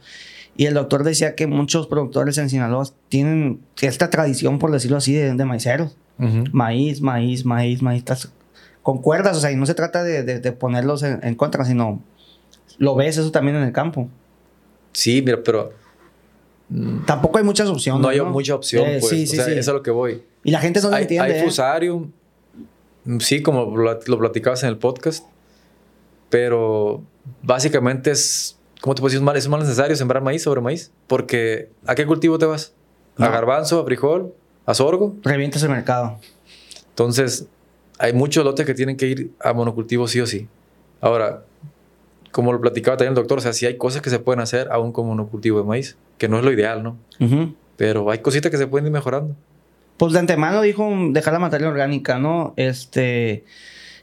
Y 0.57 0.67
el 0.67 0.75
doctor 0.75 1.03
decía 1.03 1.35
que 1.35 1.47
muchos 1.47 1.87
productores 1.89 2.39
en 2.39 2.49
Sinaloa 2.49 2.87
tienen 3.09 3.61
esta 3.81 4.11
tradición, 4.11 4.59
por 4.59 4.71
decirlo 4.71 4.97
así, 4.99 5.13
de, 5.13 5.35
de 5.35 5.45
maiceros. 5.45 5.97
Uh 6.19 6.25
-huh. 6.25 6.51
Maíz, 6.53 7.01
maíz, 7.01 7.45
maíz, 7.45 7.83
maíz. 7.83 8.05
Con 8.83 8.99
cuerdas, 8.99 9.37
o 9.37 9.41
sea, 9.41 9.51
y 9.51 9.57
no 9.57 9.67
se 9.67 9.75
trata 9.75 10.05
de, 10.05 10.23
de, 10.23 10.39
de 10.39 10.53
ponerlos 10.53 11.03
en, 11.03 11.19
en, 11.23 11.35
contra, 11.35 11.65
sino 11.65 12.01
lo 12.79 12.95
ves 12.95 13.19
eso 13.19 13.31
también 13.31 13.57
en 13.57 13.65
el 13.65 13.73
campo. 13.73 14.09
Sí, 14.93 15.23
mira, 15.23 15.39
pero. 15.45 15.73
Tampoco 17.05 17.39
hay 17.39 17.45
muchas 17.45 17.69
opciones. 17.69 18.01
No 18.01 18.09
hay 18.09 18.19
¿no? 18.19 18.27
mucha 18.27 18.55
opción, 18.55 18.87
eh, 18.87 18.99
pues. 19.01 19.11
Sí, 19.11 19.27
sí, 19.27 19.33
o 19.33 19.37
sea, 19.37 19.45
sí. 19.47 19.51
Eso 19.53 19.61
es 19.61 19.69
a 19.69 19.73
lo 19.73 19.83
que 19.83 19.91
voy. 19.91 20.23
Y 20.45 20.51
la 20.51 20.61
gente 20.61 20.81
no 20.81 20.91
lo 20.91 20.97
hay, 20.97 21.03
entiende. 21.03 21.35
Hay 21.35 21.41
¿eh? 21.41 21.45
Sí, 23.19 23.43
como 23.43 23.77
lo 23.77 24.19
platicabas 24.19 24.63
en 24.63 24.71
el 24.71 24.79
podcast, 24.79 25.27
pero 26.31 27.03
básicamente 27.43 28.11
es, 28.11 28.59
¿cómo 28.81 28.95
te 28.95 29.01
puedo 29.01 29.13
decir? 29.13 29.37
Es 29.37 29.49
más 29.49 29.61
necesario 29.61 29.97
sembrar 29.97 30.23
maíz 30.23 30.43
sobre 30.43 30.61
maíz, 30.61 30.91
porque 31.07 31.71
¿a 31.87 31.95
qué 31.95 32.07
cultivo 32.07 32.39
te 32.39 32.47
vas? 32.47 32.75
¿A 33.19 33.27
no. 33.27 33.31
garbanzo, 33.31 33.81
a 33.81 33.85
frijol, 33.85 34.35
a 34.67 34.75
sorgo? 34.75 35.15
Revientas 35.23 35.63
el 35.63 35.71
mercado. 35.71 36.19
Entonces, 36.89 37.47
hay 37.99 38.13
muchos 38.13 38.45
lotes 38.45 38.67
que 38.67 38.75
tienen 38.75 38.97
que 38.97 39.07
ir 39.07 39.31
a 39.41 39.53
monocultivo 39.53 40.09
sí 40.09 40.21
o 40.21 40.27
sí. 40.27 40.49
Ahora, 41.01 41.45
como 42.33 42.53
lo 42.53 42.61
platicaba 42.61 42.97
también 42.97 43.13
el 43.13 43.17
doctor, 43.17 43.39
o 43.39 43.41
sea, 43.41 43.53
sí 43.53 43.67
hay 43.67 43.77
cosas 43.77 44.03
que 44.03 44.11
se 44.11 44.19
pueden 44.19 44.41
hacer 44.41 44.69
aún 44.73 44.93
con 44.93 45.07
monocultivo 45.07 45.59
de 45.59 45.65
maíz, 45.65 45.97
que 46.19 46.29
no 46.29 46.39
es 46.39 46.45
lo 46.45 46.53
ideal, 46.53 46.83
¿no? 46.83 46.97
Uh 47.21 47.25
-huh. 47.25 47.55
Pero 47.77 48.11
hay 48.11 48.19
cositas 48.19 48.51
que 48.51 48.59
se 48.59 48.67
pueden 48.67 48.87
ir 48.87 48.93
mejorando. 48.93 49.37
Pues 50.05 50.13
de 50.13 50.19
antemano 50.19 50.61
dijo 50.61 50.87
dejar 51.13 51.33
la 51.33 51.39
materia 51.39 51.67
orgánica, 51.67 52.19
¿no? 52.19 52.53
Este. 52.59 53.47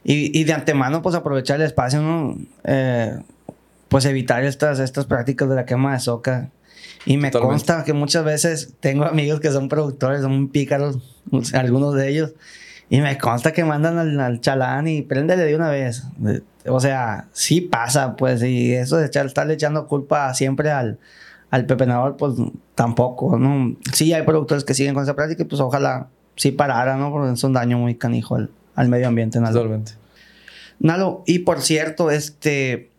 Y, 0.04 0.36
y 0.36 0.46
de 0.46 0.54
antemano, 0.54 1.04
pues 1.04 1.14
aprovechar 1.14 1.60
el 1.60 1.68
espacio, 1.68 2.02
¿no? 2.02 2.40
Eh, 2.64 3.20
pues 3.88 4.06
evitar 4.06 4.44
estas, 4.44 4.80
estas 4.80 5.06
prácticas 5.06 5.48
de 5.48 5.54
la 5.54 5.68
quema 5.68 5.94
de 5.94 6.00
soca. 6.00 6.50
Y 7.06 7.18
me 7.18 7.30
Totalmente. 7.30 7.66
consta 7.66 7.84
que 7.84 7.94
muchas 7.94 8.26
veces 8.26 8.74
tengo 8.80 9.06
amigos 9.06 9.42
que 9.42 9.52
son 9.52 9.70
productores, 9.70 10.24
son 10.24 10.48
pícaros, 10.48 10.98
algunos 11.54 11.94
de 11.94 12.10
ellos. 12.10 12.34
Y 12.90 13.02
me 13.02 13.20
consta 13.20 13.54
que 13.54 13.64
mandan 13.64 14.00
al, 14.00 14.20
al 14.20 14.42
chalán 14.42 14.88
y 14.88 15.04
préndele 15.04 15.44
de 15.44 15.56
una 15.56 15.70
vez. 15.70 16.06
O 16.66 16.80
sea, 16.80 17.28
sí 17.32 17.62
pasa, 17.62 18.16
pues. 18.16 18.42
Y 18.42 18.74
eso 18.74 18.98
de 18.98 19.06
echar, 19.06 19.28
estarle 19.28 19.54
echando 19.54 19.88
culpa 19.88 20.34
siempre 20.34 20.72
al, 20.72 20.98
al 21.52 21.66
pepenador, 21.66 22.16
pues 22.18 22.34
tampoco, 22.76 23.38
¿no? 23.38 23.76
Sí 23.94 24.14
hay 24.14 24.24
productores 24.24 24.64
que 24.64 24.74
siguen 24.74 24.94
con 24.94 25.04
esa 25.04 25.16
práctica 25.16 25.44
y 25.44 25.46
pues 25.46 25.62
ojalá 25.62 26.08
sí 26.38 26.52
parara, 26.52 26.96
¿no? 26.96 27.12
Porque 27.12 27.34
es 27.34 27.44
un 27.44 27.54
daño 27.54 27.78
muy 27.78 27.96
canijo 27.96 28.36
al, 28.36 28.50
al 28.74 28.88
medio 28.88 29.10
ambiente, 29.10 29.40
Nalo. 29.40 29.54
Totalmente. 29.54 29.92
Nalo, 30.80 31.24
y 31.28 31.40
por 31.40 31.62
cierto, 31.62 32.10
este, 32.10 32.90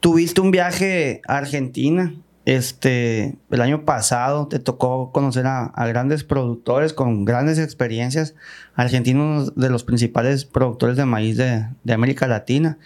tuviste 0.00 0.40
un 0.40 0.50
viaje 0.50 1.22
a 1.26 1.38
Argentina, 1.38 2.12
este, 2.46 3.36
el 3.50 3.60
año 3.62 3.84
pasado 3.84 4.48
te 4.48 4.58
tocó 4.58 5.12
conocer 5.12 5.46
a, 5.46 5.64
a 5.66 5.86
grandes 5.86 6.24
productores 6.24 6.92
con 6.92 7.24
grandes 7.24 7.58
experiencias, 7.58 8.34
argentinos 8.74 9.54
de 9.54 9.70
los 9.70 9.84
principales 9.84 10.44
productores 10.44 10.96
de 10.96 11.06
maíz 11.06 11.36
de, 11.36 11.68
de 11.84 11.92
América 11.94 12.26
Latina. 12.26 12.76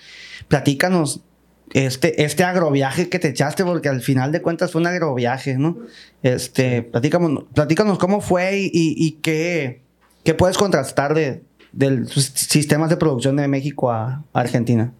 Platícanos 0.46 1.22
este, 1.72 2.22
este 2.22 2.44
agroviaje 2.44 3.08
que 3.08 3.18
te 3.18 3.28
echaste, 3.28 3.64
porque 3.64 3.88
al 3.88 4.00
final 4.00 4.32
de 4.32 4.42
cuentas 4.42 4.72
fue 4.72 4.80
un 4.80 4.86
agroviaje, 4.86 5.58
¿no? 5.58 5.78
Este, 6.22 6.82
platícanos, 6.82 7.44
platícanos 7.54 7.98
cómo 7.98 8.20
fue 8.20 8.58
y, 8.58 8.64
y, 8.66 8.94
y 8.96 9.12
qué, 9.22 9.82
qué, 10.24 10.34
puedes 10.34 10.56
contrastar 10.56 11.14
de, 11.14 11.42
de 11.72 11.90
los 11.90 12.12
sistemas 12.12 12.90
de 12.90 12.96
producción 12.96 13.36
de 13.36 13.48
México 13.48 13.90
a, 13.90 14.24
a 14.32 14.40
Argentina. 14.40 14.92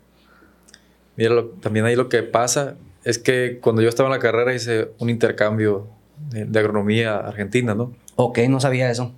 Mira, 1.16 1.34
lo, 1.34 1.46
también 1.46 1.84
ahí 1.84 1.96
lo 1.96 2.08
que 2.08 2.22
pasa 2.22 2.76
es 3.04 3.18
que 3.18 3.58
cuando 3.60 3.82
yo 3.82 3.88
estaba 3.88 4.08
en 4.08 4.12
la 4.12 4.20
carrera 4.20 4.54
hice 4.54 4.90
un 4.98 5.10
intercambio 5.10 5.88
de, 6.30 6.44
de 6.44 6.58
agronomía 6.58 7.16
argentina, 7.16 7.74
¿no? 7.74 7.92
Ok, 8.16 8.38
no 8.48 8.60
sabía 8.60 8.90
eso. 8.90 9.12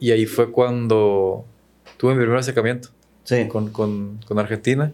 Y 0.00 0.10
ahí 0.10 0.26
fue 0.26 0.50
cuando 0.50 1.44
tuve 1.96 2.14
mi 2.14 2.20
primer 2.20 2.38
acercamiento 2.38 2.90
sí. 3.24 3.46
con, 3.48 3.70
con, 3.70 4.20
con 4.26 4.38
Argentina 4.38 4.92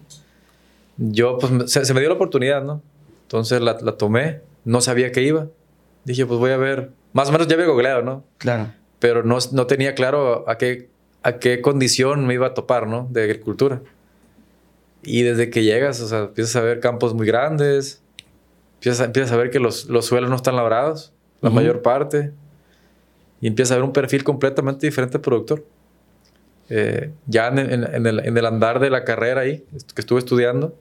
yo, 0.96 1.38
pues, 1.38 1.70
se, 1.70 1.84
se, 1.84 1.94
me 1.94 2.00
dio 2.00 2.08
la 2.08 2.16
oportunidad, 2.16 2.62
¿no? 2.62 2.82
Entonces 3.22 3.60
la, 3.60 3.78
la, 3.80 3.92
tomé, 3.96 4.40
no 4.64 4.80
sabía 4.80 5.12
que 5.12 5.22
iba. 5.22 5.48
Dije, 6.04 6.26
pues 6.26 6.38
voy 6.38 6.50
a 6.50 6.56
ver. 6.56 6.90
Más 7.12 7.28
o 7.28 7.32
menos 7.32 7.46
ya 7.46 7.54
había 7.54 7.66
googleado, 7.66 8.02
¿no? 8.02 8.24
Claro. 8.38 8.72
Pero 8.98 9.22
no, 9.22 9.38
no 9.52 9.66
tenía 9.66 9.94
claro 9.94 10.48
a 10.48 10.58
qué, 10.58 10.88
a 11.22 11.38
qué 11.38 11.60
condición 11.60 12.26
me 12.26 12.34
iba 12.34 12.48
a 12.48 12.54
topar, 12.54 12.86
¿no? 12.86 13.08
De 13.10 13.22
agricultura. 13.22 13.82
Y 15.02 15.22
desde 15.22 15.50
que 15.50 15.64
llegas, 15.64 16.00
o 16.00 16.08
sea, 16.08 16.20
empiezas 16.20 16.56
a 16.56 16.60
ver 16.60 16.80
campos 16.80 17.14
muy 17.14 17.26
grandes, 17.26 18.02
empiezas 18.74 19.00
a, 19.00 19.04
empiezas 19.06 19.32
a 19.32 19.36
ver 19.36 19.50
que 19.50 19.58
los, 19.58 19.86
los 19.86 20.06
suelos 20.06 20.30
no 20.30 20.36
están 20.36 20.56
labrados, 20.56 21.12
la 21.40 21.48
uh 21.48 21.52
-huh. 21.52 21.56
mayor 21.56 21.82
parte, 21.82 22.32
y 23.40 23.48
empiezas 23.48 23.72
a 23.72 23.74
ver 23.76 23.84
un 23.84 23.92
perfil 23.92 24.22
completamente 24.22 24.86
diferente 24.86 25.14
del 25.14 25.22
productor. 25.22 25.64
Eh, 26.68 27.10
ya 27.26 27.48
en, 27.48 27.58
en, 27.58 27.72
en, 27.94 28.06
el, 28.06 28.20
en, 28.20 28.38
el, 28.38 28.46
andar 28.46 28.78
de 28.78 28.88
la 28.88 29.04
carrera 29.04 29.40
ahí, 29.40 29.64
que 29.94 30.00
estuve 30.00 30.20
estudiando, 30.20 30.74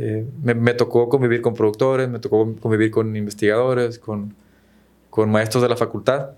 eh, 0.00 0.24
me, 0.44 0.54
me, 0.54 0.74
tocó 0.74 1.08
convivir 1.08 1.42
con 1.42 1.54
productores, 1.54 2.08
me 2.08 2.20
tocó 2.20 2.54
convivir 2.60 2.92
con 2.92 3.16
investigadores, 3.16 3.98
con, 3.98 4.32
con, 5.10 5.28
maestros 5.28 5.60
de 5.60 5.68
la 5.68 5.76
facultad, 5.76 6.30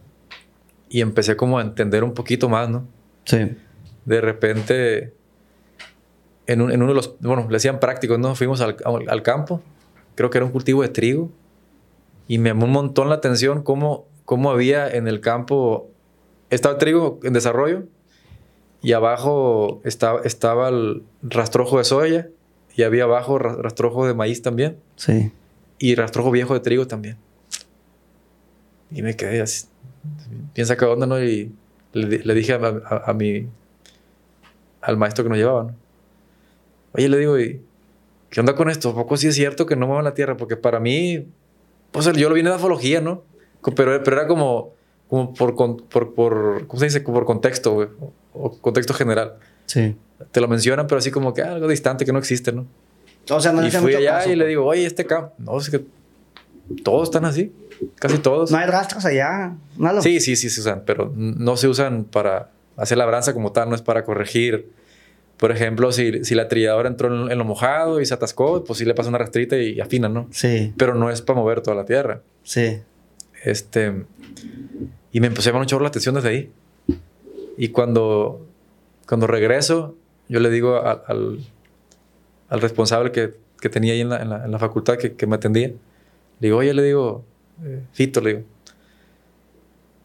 y 0.88 1.02
empecé 1.02 1.36
como 1.36 1.58
a 1.58 1.62
entender 1.62 2.02
un 2.02 2.14
poquito 2.14 2.48
más, 2.48 2.70
¿no? 2.70 2.86
Sí. 3.24 3.54
De 4.06 4.20
repente, 4.22 5.12
en, 6.46 6.62
un, 6.62 6.72
uno 6.72 6.86
de 6.86 6.94
los, 6.94 7.18
bueno, 7.20 7.42
le 7.48 7.52
decían 7.52 7.80
prácticos, 7.80 8.18
¿no? 8.18 8.34
Fuimos 8.34 8.62
al, 8.62 8.76
al, 8.86 9.22
campo, 9.22 9.60
creo 10.14 10.30
que 10.30 10.38
era 10.38 10.46
un 10.46 10.52
cultivo 10.52 10.80
de 10.80 10.88
trigo, 10.88 11.30
y 12.28 12.38
me 12.38 12.48
llamó 12.48 12.64
un 12.64 12.72
montón 12.72 13.10
la 13.10 13.16
atención 13.16 13.62
cómo, 13.62 14.06
cómo 14.24 14.50
había 14.50 14.88
en 14.88 15.06
el 15.06 15.20
campo, 15.20 15.90
estaba 16.48 16.76
el 16.76 16.78
trigo 16.78 17.20
en 17.24 17.34
desarrollo, 17.34 17.82
y 18.80 18.92
abajo 18.92 19.82
estaba, 19.84 20.22
estaba 20.22 20.70
el 20.70 21.02
rastrojo 21.22 21.76
de 21.76 21.84
soya 21.84 22.30
y 22.74 22.82
había 22.82 23.04
abajo 23.04 23.38
rastrojo 23.38 24.06
de 24.06 24.14
maíz 24.14 24.42
también. 24.42 24.78
Sí. 24.96 25.32
Y 25.78 25.94
rastrojo 25.94 26.30
viejo 26.30 26.54
de 26.54 26.60
trigo 26.60 26.86
también. 26.86 27.16
Y 28.90 29.02
me 29.02 29.16
quedé 29.16 29.40
así. 29.40 29.66
Piensa 30.52 30.76
qué 30.76 30.84
onda, 30.84 31.06
¿no? 31.06 31.22
Y 31.22 31.52
le, 31.92 32.18
le 32.18 32.34
dije 32.34 32.54
a, 32.54 32.56
a, 32.56 33.10
a, 33.10 33.14
mi. 33.14 33.48
al 34.80 34.96
maestro 34.96 35.24
que 35.24 35.30
nos 35.30 35.38
llevaba, 35.38 35.64
¿no? 35.64 35.74
Oye, 36.92 37.08
le 37.08 37.18
digo, 37.18 37.38
¿y 37.38 37.62
qué 38.30 38.40
onda 38.40 38.54
con 38.54 38.68
esto? 38.68 38.90
¿A 38.90 38.94
poco 38.94 39.16
sí 39.16 39.28
es 39.28 39.34
cierto 39.34 39.66
que 39.66 39.76
no 39.76 39.86
muevan 39.86 40.04
la 40.04 40.14
tierra? 40.14 40.36
Porque 40.36 40.56
para 40.56 40.80
mí, 40.80 41.26
pues 41.92 42.06
yo 42.16 42.28
lo 42.28 42.34
vine 42.34 42.50
de 42.50 42.56
afología, 42.56 43.00
¿no? 43.00 43.22
Pero, 43.76 44.02
pero 44.02 44.16
era 44.16 44.26
como, 44.26 44.72
como 45.08 45.34
por, 45.34 45.54
por, 45.54 46.14
por, 46.14 46.66
¿cómo 46.66 46.80
se 46.80 46.86
dice? 46.86 47.00
Por 47.00 47.24
contexto, 47.24 47.72
güey 47.74 47.88
o 48.32 48.58
contexto 48.60 48.94
general. 48.94 49.38
Sí. 49.70 49.94
Te 50.32 50.40
lo 50.40 50.48
mencionan, 50.48 50.88
pero 50.88 50.98
así 50.98 51.12
como 51.12 51.32
que 51.32 51.42
ah, 51.42 51.52
algo 51.52 51.68
distante 51.68 52.04
que 52.04 52.12
no 52.12 52.18
existe, 52.18 52.50
¿no? 52.50 52.66
O 53.28 53.40
sea, 53.40 53.52
no 53.52 53.64
y 53.64 53.70
fui 53.70 53.94
allá 53.94 54.18
caso, 54.18 54.30
y 54.30 54.34
le 54.34 54.46
digo, 54.48 54.64
oye, 54.64 54.84
este 54.84 55.06
campo. 55.06 55.32
No, 55.38 55.56
es 55.56 55.70
que 55.70 55.84
todos 56.82 57.04
están 57.04 57.24
así. 57.24 57.52
Casi 57.94 58.18
todos. 58.18 58.50
No 58.50 58.58
hay 58.58 58.66
rastros 58.66 59.04
allá. 59.04 59.54
Malo. 59.76 60.02
Sí, 60.02 60.18
sí, 60.18 60.34
sí 60.34 60.50
se 60.50 60.60
usan, 60.60 60.82
pero 60.84 61.12
no 61.14 61.56
se 61.56 61.68
usan 61.68 62.02
para, 62.02 62.50
hacer 62.76 62.98
labranza 62.98 63.32
como 63.32 63.52
tal, 63.52 63.68
no 63.68 63.76
es 63.76 63.82
para 63.82 64.04
corregir. 64.04 64.72
Por 65.36 65.52
ejemplo, 65.52 65.92
si, 65.92 66.24
si 66.24 66.34
la 66.34 66.48
trilladora 66.48 66.88
entró 66.88 67.30
en, 67.30 67.38
lo 67.38 67.44
mojado 67.44 68.00
y 68.00 68.06
se 68.06 68.12
atascó, 68.12 68.64
pues 68.64 68.80
sí 68.80 68.84
le 68.84 68.94
pasa 68.94 69.08
una 69.08 69.18
rastrita 69.18 69.56
y 69.56 69.80
afina, 69.80 70.08
¿no? 70.08 70.26
Sí. 70.32 70.74
Pero 70.76 70.96
no 70.96 71.10
es 71.10 71.22
para 71.22 71.38
mover 71.38 71.60
toda 71.60 71.76
la 71.76 71.86
tierra. 71.86 72.22
Sí. 72.42 72.80
Este. 73.44 74.04
Y 75.12 75.20
me 75.20 75.28
empecé 75.28 75.48
a 75.48 75.52
llamar 75.52 75.62
mucho 75.62 75.78
la 75.78 75.88
atención 75.88 76.16
desde 76.16 76.28
ahí. 76.28 76.52
Y 77.56 77.68
cuando, 77.68 78.49
cuando 79.10 79.26
regreso, 79.26 79.96
yo 80.28 80.38
le 80.38 80.50
digo 80.50 80.76
al, 80.76 81.44
al, 82.48 82.60
responsable 82.60 83.10
que, 83.10 83.34
que, 83.60 83.68
tenía 83.68 83.92
ahí 83.92 84.02
en 84.02 84.08
la, 84.08 84.22
en 84.22 84.52
la, 84.52 84.58
facultad 84.60 84.98
que, 84.98 85.14
que, 85.14 85.26
me 85.26 85.34
atendía, 85.34 85.66
le 85.66 85.76
digo, 86.38 86.58
oye, 86.58 86.72
le 86.72 86.84
digo, 86.84 87.24
eh, 87.64 87.82
Fito, 87.90 88.20
le 88.20 88.34
digo, 88.34 88.44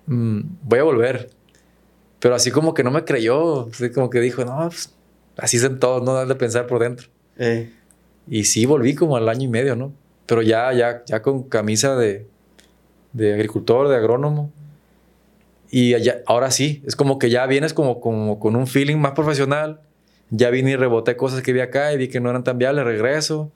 mm, 0.07 0.39
voy 0.63 0.79
a 0.79 0.83
volver. 0.83 1.29
Pero 2.19 2.33
así 2.33 2.49
como 2.49 2.73
que 2.73 2.83
no 2.83 2.89
me 2.89 3.05
creyó, 3.05 3.67
así 3.67 3.91
como 3.91 4.09
que 4.09 4.19
dijo, 4.21 4.43
no, 4.43 4.69
pues, 4.69 4.95
así 5.37 5.59
son 5.59 5.79
todos, 5.79 6.01
no 6.01 6.15
dan 6.15 6.27
de 6.27 6.33
pensar 6.33 6.65
por 6.65 6.79
dentro. 6.79 7.07
Eh. 7.37 7.71
Y 8.27 8.45
sí, 8.45 8.65
volví 8.65 8.95
como 8.95 9.17
al 9.17 9.29
año 9.29 9.43
y 9.43 9.49
medio, 9.49 9.75
¿no? 9.75 9.93
Pero 10.25 10.41
ya, 10.41 10.73
ya, 10.73 11.03
ya 11.05 11.21
con 11.21 11.43
camisa 11.43 11.95
de, 11.95 12.25
de 13.13 13.35
agricultor, 13.35 13.87
de 13.87 13.97
agrónomo. 13.97 14.51
Y 15.75 15.93
ahora 16.25 16.51
sí, 16.51 16.81
es 16.87 16.95
como 16.95 17.19
que 17.19 17.29
ya 17.29 17.45
vienes 17.47 17.73
como, 17.73 17.99
con 17.99 18.55
un 18.55 18.65
feeling 18.65 18.95
más 18.95 19.11
profesional. 19.11 19.81
Ya 20.29 20.49
vine 20.49 20.71
y 20.71 20.75
reboté 20.77 21.17
cosas 21.17 21.41
que 21.41 21.51
vi 21.51 21.59
acá 21.59 21.91
y 21.91 21.97
vi 21.97 22.07
que 22.07 22.21
no 22.21 22.29
eran 22.29 22.45
tan 22.45 22.57
viables, 22.57 22.85
regreso. 22.85 23.51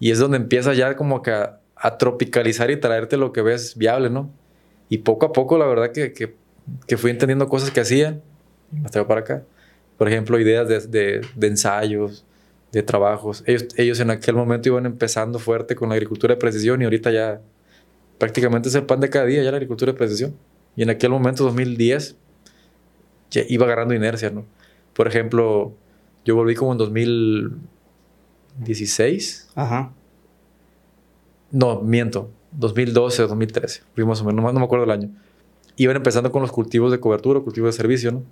Y 0.00 0.10
es 0.10 0.18
donde 0.18 0.38
empieza 0.38 0.72
ya 0.72 0.96
como 0.96 1.20
que 1.20 1.32
a, 1.32 1.98
tropicalizar 1.98 2.70
y 2.70 2.78
traerte 2.78 3.18
lo 3.18 3.34
que 3.34 3.42
ves 3.42 3.76
viable, 3.76 4.08
¿no? 4.08 4.30
Y 4.88 4.98
poco 4.98 5.26
a 5.26 5.32
poco, 5.34 5.58
la 5.58 5.66
verdad 5.66 5.92
que, 5.92 6.14
que, 6.14 6.96
fui 6.96 7.10
entendiendo 7.10 7.46
cosas 7.46 7.70
que 7.70 7.80
hacían. 7.80 8.22
Traigo 8.90 9.06
para 9.06 9.20
acá. 9.20 9.42
Por 9.98 10.08
ejemplo, 10.08 10.40
ideas 10.40 10.66
de, 10.66 10.80
de, 10.80 11.26
de, 11.36 11.46
ensayos, 11.46 12.24
de 12.72 12.82
trabajos. 12.82 13.44
Ellos, 13.46 13.66
ellos 13.76 14.00
en 14.00 14.08
aquel 14.08 14.34
momento 14.34 14.70
iban 14.70 14.86
empezando 14.86 15.38
fuerte 15.38 15.74
con 15.74 15.90
la 15.90 15.96
agricultura 15.96 16.36
de 16.36 16.40
precisión 16.40 16.80
y 16.80 16.84
ahorita 16.84 17.10
ya 17.10 17.42
prácticamente 18.16 18.70
es 18.70 18.74
el 18.76 18.84
pan 18.84 19.00
de 19.00 19.10
cada 19.10 19.26
día 19.26 19.42
ya 19.42 19.50
la 19.50 19.58
agricultura 19.58 19.92
de 19.92 19.98
precisión. 19.98 20.34
Y 20.76 20.82
en 20.82 20.90
aquel 20.90 21.10
momento, 21.10 21.44
2010, 21.44 22.16
ya 23.30 23.42
iba 23.48 23.64
agarrando 23.66 23.94
inercia, 23.94 24.30
¿no? 24.30 24.44
Por 24.92 25.06
ejemplo, 25.08 25.72
yo 26.24 26.36
volví 26.36 26.54
como 26.54 26.72
en 26.72 26.78
2016. 26.78 29.50
Ajá. 29.54 29.92
No, 31.50 31.80
miento. 31.82 32.30
2012 32.52 33.22
o 33.22 33.28
2013. 33.28 33.82
Fuimos 33.94 34.20
o 34.20 34.24
menos, 34.24 34.44
no, 34.44 34.52
me 34.52 34.64
acuerdo 34.64 34.84
el 34.84 34.90
año. 34.90 35.08
Iban 35.76 35.96
empezando 35.96 36.30
con 36.30 36.42
los 36.42 36.52
cultivos 36.52 36.92
de 36.92 37.00
cobertura, 37.00 37.40
cultivos 37.40 37.74
de 37.74 37.76
servicio, 37.76 38.12
¿no? 38.12 38.22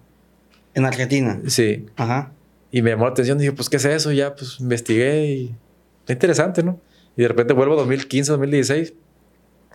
En 0.75 0.85
Argentina. 0.85 1.41
Sí. 1.47 1.87
Ajá. 1.97 2.33
Y 2.71 2.83
me 2.83 2.91
llamó 2.91 3.07
la 3.07 3.11
atención. 3.11 3.39
Dije, 3.39 3.51
pues, 3.53 3.69
¿qué 3.69 3.79
es 3.79 3.85
eso? 3.85 4.13
Ya, 4.13 4.33
pues, 4.35 4.61
investigué 4.61 5.35
y... 5.35 5.55
Está 6.01 6.13
interesante, 6.15 6.63
¿no? 6.63 6.81
Y 7.17 7.23
de 7.23 7.29
repente 7.29 7.53
vuelvo 7.53 7.75
a 7.75 7.79
2015, 7.79 8.33
2016 8.33 8.95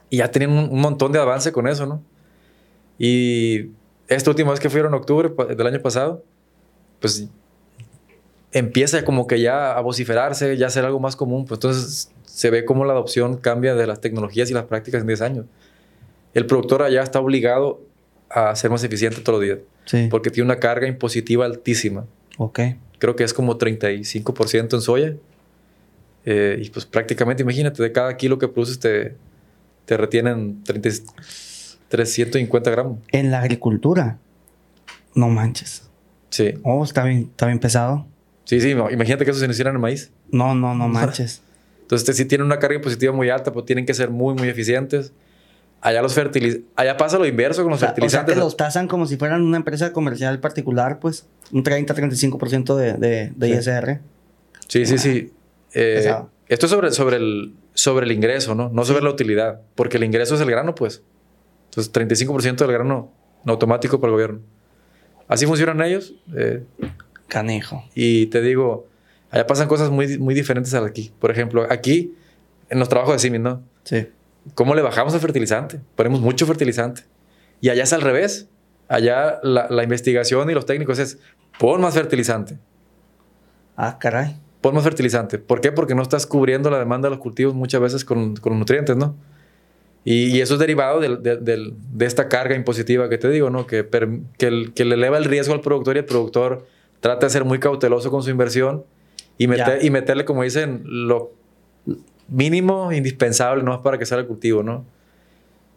y 0.09 0.17
ya 0.17 0.31
tenían 0.31 0.51
un, 0.51 0.81
montón 0.81 1.11
de 1.11 1.19
avance 1.19 1.51
con 1.51 1.67
eso, 1.67 1.85
¿no? 1.85 2.01
Y 2.97 3.71
esta 4.07 4.29
última 4.29 4.51
vez 4.51 4.59
que 4.59 4.69
fueron 4.69 4.93
en 4.93 4.99
octubre 4.99 5.29
del 5.55 5.67
año 5.67 5.81
pasado, 5.81 6.23
pues 6.99 7.27
empieza 8.51 9.03
como 9.03 9.27
que 9.27 9.39
ya 9.39 9.77
a 9.77 9.81
vociferarse, 9.81 10.57
ya 10.57 10.67
a 10.67 10.69
ser 10.69 10.85
algo 10.85 10.99
más 10.99 11.15
común. 11.15 11.45
Pues 11.45 11.57
entonces 11.57 12.11
se 12.25 12.49
ve 12.49 12.65
cómo 12.65 12.85
la 12.85 12.93
adopción 12.93 13.37
cambia 13.37 13.75
de 13.75 13.87
las 13.87 14.01
tecnologías 14.01 14.49
y 14.49 14.53
las 14.53 14.65
prácticas 14.65 15.01
en 15.01 15.07
10 15.07 15.21
años. 15.21 15.45
El 16.33 16.45
productor 16.45 16.83
allá 16.83 17.03
está 17.03 17.19
obligado 17.19 17.81
a 18.29 18.55
ser 18.55 18.69
más 18.69 18.83
eficiente 18.83 19.21
todos 19.21 19.39
los 19.39 19.45
días. 19.45 19.59
Sí. 19.85 20.07
Porque 20.09 20.29
tiene 20.29 20.45
una 20.45 20.59
carga 20.59 20.87
impositiva 20.87 21.45
altísima. 21.45 22.05
Ok. 22.37 22.59
Creo 22.99 23.15
que 23.15 23.23
es 23.23 23.33
como 23.33 23.57
35% 23.57 24.73
en 24.73 24.81
soya. 24.81 25.15
Eh, 26.25 26.59
y 26.61 26.69
pues 26.69 26.85
prácticamente, 26.85 27.43
imagínate, 27.43 27.81
de 27.81 27.91
cada 27.91 28.17
kilo 28.17 28.37
que 28.37 28.47
produces 28.47 28.79
te, 28.79 29.15
te 29.85 29.95
retienen 29.95 30.63
30, 30.63 30.89
350 31.89 32.71
gramos. 32.71 32.99
En 33.11 33.31
la 33.31 33.39
agricultura, 33.39 34.17
no 35.15 35.29
manches. 35.29 35.89
Sí. 36.29 36.53
Oh, 36.63 36.83
está 36.83 37.03
bien, 37.03 37.29
está 37.31 37.45
bien 37.47 37.59
pesado. 37.59 38.05
Sí, 38.43 38.61
sí, 38.61 38.71
imagínate 38.71 39.25
que 39.25 39.31
eso 39.31 39.39
se 39.39 39.47
hiciera 39.47 39.69
en 39.69 39.75
el 39.77 39.81
maíz. 39.81 40.11
No, 40.31 40.55
no, 40.55 40.73
no 40.75 40.87
manches. 40.89 41.41
Entonces, 41.81 42.17
si 42.17 42.25
tienen 42.25 42.45
una 42.45 42.59
carga 42.59 42.81
positiva 42.81 43.13
muy 43.13 43.29
alta, 43.29 43.51
pues 43.53 43.65
tienen 43.65 43.85
que 43.85 43.93
ser 43.93 44.09
muy, 44.09 44.35
muy 44.35 44.49
eficientes. 44.49 45.13
Allá 45.79 46.01
los 46.01 46.13
fertilizantes, 46.13 46.67
allá 46.75 46.97
pasa 46.97 47.17
lo 47.17 47.25
inverso 47.25 47.61
con 47.61 47.71
los 47.71 47.79
fertilizantes. 47.79 48.23
O 48.23 48.25
sea, 48.25 48.35
que 48.35 48.39
los 48.39 48.57
tasan 48.57 48.87
como 48.87 49.05
si 49.05 49.15
fueran 49.15 49.43
una 49.43 49.57
empresa 49.57 49.93
comercial 49.93 50.39
particular, 50.39 50.99
pues, 50.99 51.27
un 51.51 51.63
30-35% 51.63 52.75
de, 52.75 52.93
de, 52.93 53.31
de 53.35 53.49
ISR. 53.49 54.01
Sí, 54.67 54.85
sí, 54.85 54.97
sí. 54.97 55.31
Eh, 55.73 56.13
esto 56.47 56.65
es 56.65 56.69
sobre, 56.71 56.91
sobre 56.91 57.17
el, 57.17 57.53
sobre 57.73 58.05
el 58.05 58.11
ingreso, 58.11 58.55
¿no? 58.55 58.69
No 58.69 58.83
sobre 58.85 59.03
la 59.03 59.11
utilidad, 59.11 59.61
porque 59.75 59.97
el 59.97 60.03
ingreso 60.03 60.35
es 60.35 60.41
el 60.41 60.49
grano, 60.49 60.75
pues. 60.75 61.03
Entonces, 61.77 61.93
35% 61.93 62.57
del 62.57 62.71
grano 62.71 63.11
automático 63.45 63.99
para 63.99 64.09
el 64.09 64.13
gobierno. 64.13 64.39
Así 65.27 65.45
funcionan 65.45 65.79
ellos. 65.81 66.15
Eh, 66.35 66.63
Canejo. 67.27 67.83
Y 67.93 68.25
te 68.27 68.41
digo, 68.41 68.87
allá 69.29 69.45
pasan 69.45 69.67
cosas 69.67 69.91
muy, 69.91 70.17
muy 70.17 70.33
diferentes 70.33 70.73
a 70.73 70.83
aquí. 70.83 71.11
Por 71.19 71.29
ejemplo, 71.29 71.67
aquí, 71.69 72.15
en 72.69 72.79
los 72.79 72.89
trabajos 72.89 73.13
de 73.13 73.19
CIMI, 73.19 73.37
¿no? 73.37 73.61
Sí. 73.83 74.07
¿Cómo 74.55 74.73
le 74.73 74.81
bajamos 74.81 75.13
el 75.13 75.19
fertilizante? 75.19 75.79
Ponemos 75.95 76.19
mucho 76.19 76.47
fertilizante. 76.47 77.03
Y 77.61 77.69
allá 77.69 77.83
es 77.83 77.93
al 77.93 78.01
revés. 78.01 78.49
Allá 78.87 79.39
la, 79.43 79.67
la 79.69 79.83
investigación 79.83 80.49
y 80.49 80.53
los 80.53 80.65
técnicos 80.65 80.97
es, 80.97 81.19
pon 81.59 81.79
más 81.79 81.93
fertilizante. 81.93 82.57
Ah, 83.75 83.99
caray 83.99 84.39
pon 84.61 84.73
más 84.73 84.83
fertilizante. 84.83 85.37
¿Por 85.37 85.61
qué? 85.61 85.71
Porque 85.71 85.93
no 85.93 86.01
estás 86.01 86.25
cubriendo 86.25 86.71
la 86.71 86.79
demanda 86.79 87.07
de 87.07 87.15
los 87.15 87.21
cultivos 87.21 87.53
muchas 87.53 87.79
veces 87.81 88.03
con, 88.03 88.35
con 88.35 88.53
los 88.53 88.59
nutrientes, 88.59 88.97
¿no? 88.97 89.15
Y, 90.09 90.39
eso 90.39 90.53
es 90.53 90.59
derivado 90.61 91.01
de, 91.01 91.73
esta 91.99 92.29
carga 92.29 92.55
impositiva 92.55 93.09
que 93.09 93.17
te 93.17 93.29
digo, 93.29 93.49
¿no? 93.49 93.67
Que, 93.67 93.85
que, 94.37 94.71
que, 94.73 94.85
le 94.85 94.95
eleva 94.95 95.17
el 95.17 95.25
riesgo 95.25 95.53
al 95.53 95.59
productor 95.59 95.97
y 95.97 95.99
el 95.99 96.05
productor 96.05 96.65
trata 97.01 97.25
de 97.25 97.29
ser 97.29 97.43
muy 97.43 97.59
cauteloso 97.59 98.09
con 98.09 98.23
su 98.23 98.29
inversión 98.29 98.85
y, 99.37 99.47
meter, 99.47 99.83
y 99.83 99.89
meterle, 99.89 100.23
como 100.23 100.43
dicen, 100.43 100.81
lo 100.85 101.33
mínimo 102.29 102.93
indispensable 102.93 103.63
no 103.63 103.73
es 103.73 103.81
para 103.81 103.99
que 103.99 104.05
salga 104.05 104.21
el 104.21 104.27
cultivo, 104.29 104.63
¿no? 104.63 104.85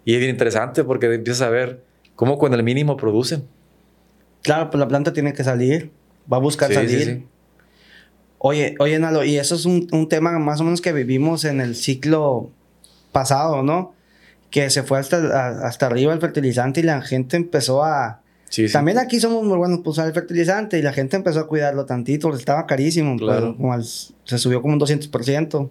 Y 0.05 0.15
es 0.15 0.21
bien 0.21 0.31
interesante 0.31 0.85
porque 0.85 1.13
empiezas 1.13 1.43
a 1.43 1.51
ver 1.51 1.83
cómo 2.15 2.39
con 2.39 2.55
el 2.55 2.63
mínimo 2.63 2.97
producen. 2.97 3.49
Claro, 4.43 4.71
pues 4.71 4.79
la 4.79 4.87
planta 4.87 5.13
tiene 5.13 5.33
que 5.33 5.43
salir, 5.43 5.91
va 6.33 6.37
a 6.37 6.41
buscar 6.41 6.73
salir. 6.73 7.25
Oye, 8.39 8.77
oye, 8.79 8.97
Nalo, 9.01 9.25
y 9.25 9.39
eso 9.39 9.57
es 9.57 9.65
un, 9.65 9.89
un, 9.91 10.09
tema 10.09 10.39
más 10.39 10.61
o 10.61 10.65
menos 10.65 10.81
que 10.81 10.93
vivimos 10.93 11.45
en 11.45 11.61
el 11.61 11.75
ciclo 11.75 12.53
pasado, 13.11 13.65
¿no? 13.65 13.99
Que 14.51 14.69
se 14.71 14.83
fue 14.83 14.99
hasta, 14.99 15.67
hasta 15.67 15.87
arriba 15.87 16.13
el 16.13 16.21
fertilizante 16.21 16.81
y 16.81 16.83
la 16.83 17.01
gente 17.03 17.37
empezó 17.37 17.85
a... 17.85 18.23
Sí, 18.49 18.71
También 18.71 18.99
aquí 18.99 19.21
somos 19.21 19.45
muy 19.45 19.57
buenos 19.57 19.79
para 19.79 19.91
usar 19.91 20.07
el 20.09 20.13
fertilizante 20.13 20.77
y 20.77 20.83
la 20.83 20.93
gente 20.93 21.17
empezó 21.17 21.39
a 21.39 21.47
cuidarlo 21.47 21.87
tantito, 21.87 22.27
porque 22.27 22.41
estaba 22.41 22.67
carísimo, 22.67 23.17
claro. 23.17 23.57
se 24.25 24.39
subió 24.39 24.61
como 24.61 24.75
un 24.75 24.81
200%. 24.81 25.71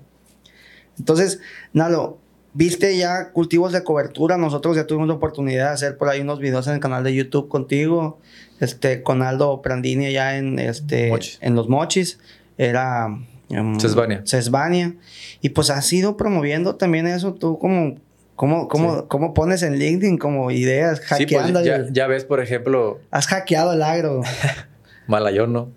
Entonces, 0.97 1.41
Nalo, 1.73 2.19
viste 2.53 2.97
ya 2.97 3.31
cultivos 3.31 3.71
de 3.71 3.83
cobertura, 3.83 4.37
nosotros 4.37 4.75
ya 4.75 4.87
tuvimos 4.87 5.07
la 5.07 5.15
oportunidad 5.15 5.67
de 5.67 5.73
hacer 5.73 5.97
por 5.97 6.09
ahí 6.09 6.21
unos 6.21 6.39
videos 6.39 6.67
en 6.67 6.75
el 6.75 6.79
canal 6.79 7.03
de 7.03 7.13
YouTube 7.13 7.47
contigo, 7.47 8.19
este, 8.59 9.03
con 9.03 9.21
Aldo 9.21 9.61
Prandini 9.61 10.07
allá 10.07 10.37
en, 10.37 10.59
este, 10.59 11.11
en 11.41 11.55
Los 11.55 11.69
Mochis 11.69 12.19
era... 12.57 13.07
Um, 13.49 13.79
Cesbania. 14.25 14.95
Y 15.41 15.49
pues 15.49 15.71
has 15.71 15.91
ido 15.91 16.17
promoviendo 16.17 16.75
también 16.75 17.07
eso, 17.07 17.33
tú 17.33 17.57
como... 17.57 17.97
¿Cómo, 18.39 18.69
cómo, 18.69 19.33
pones 19.33 19.63
en 19.63 19.77
LinkedIn 19.77 20.17
como 20.17 20.49
ideas, 20.49 20.99
pues, 20.99 21.09
hackeando? 21.09 21.61
Sí, 21.61 21.69
ya, 21.91 22.07
ves, 22.07 22.23
por 22.23 22.39
ejemplo... 22.39 23.01
Has 23.11 23.27
hackeado 23.27 23.73
el 23.73 23.81
agro. 23.81 24.21
Malayón, 25.07 25.51
¿no? 25.51 25.73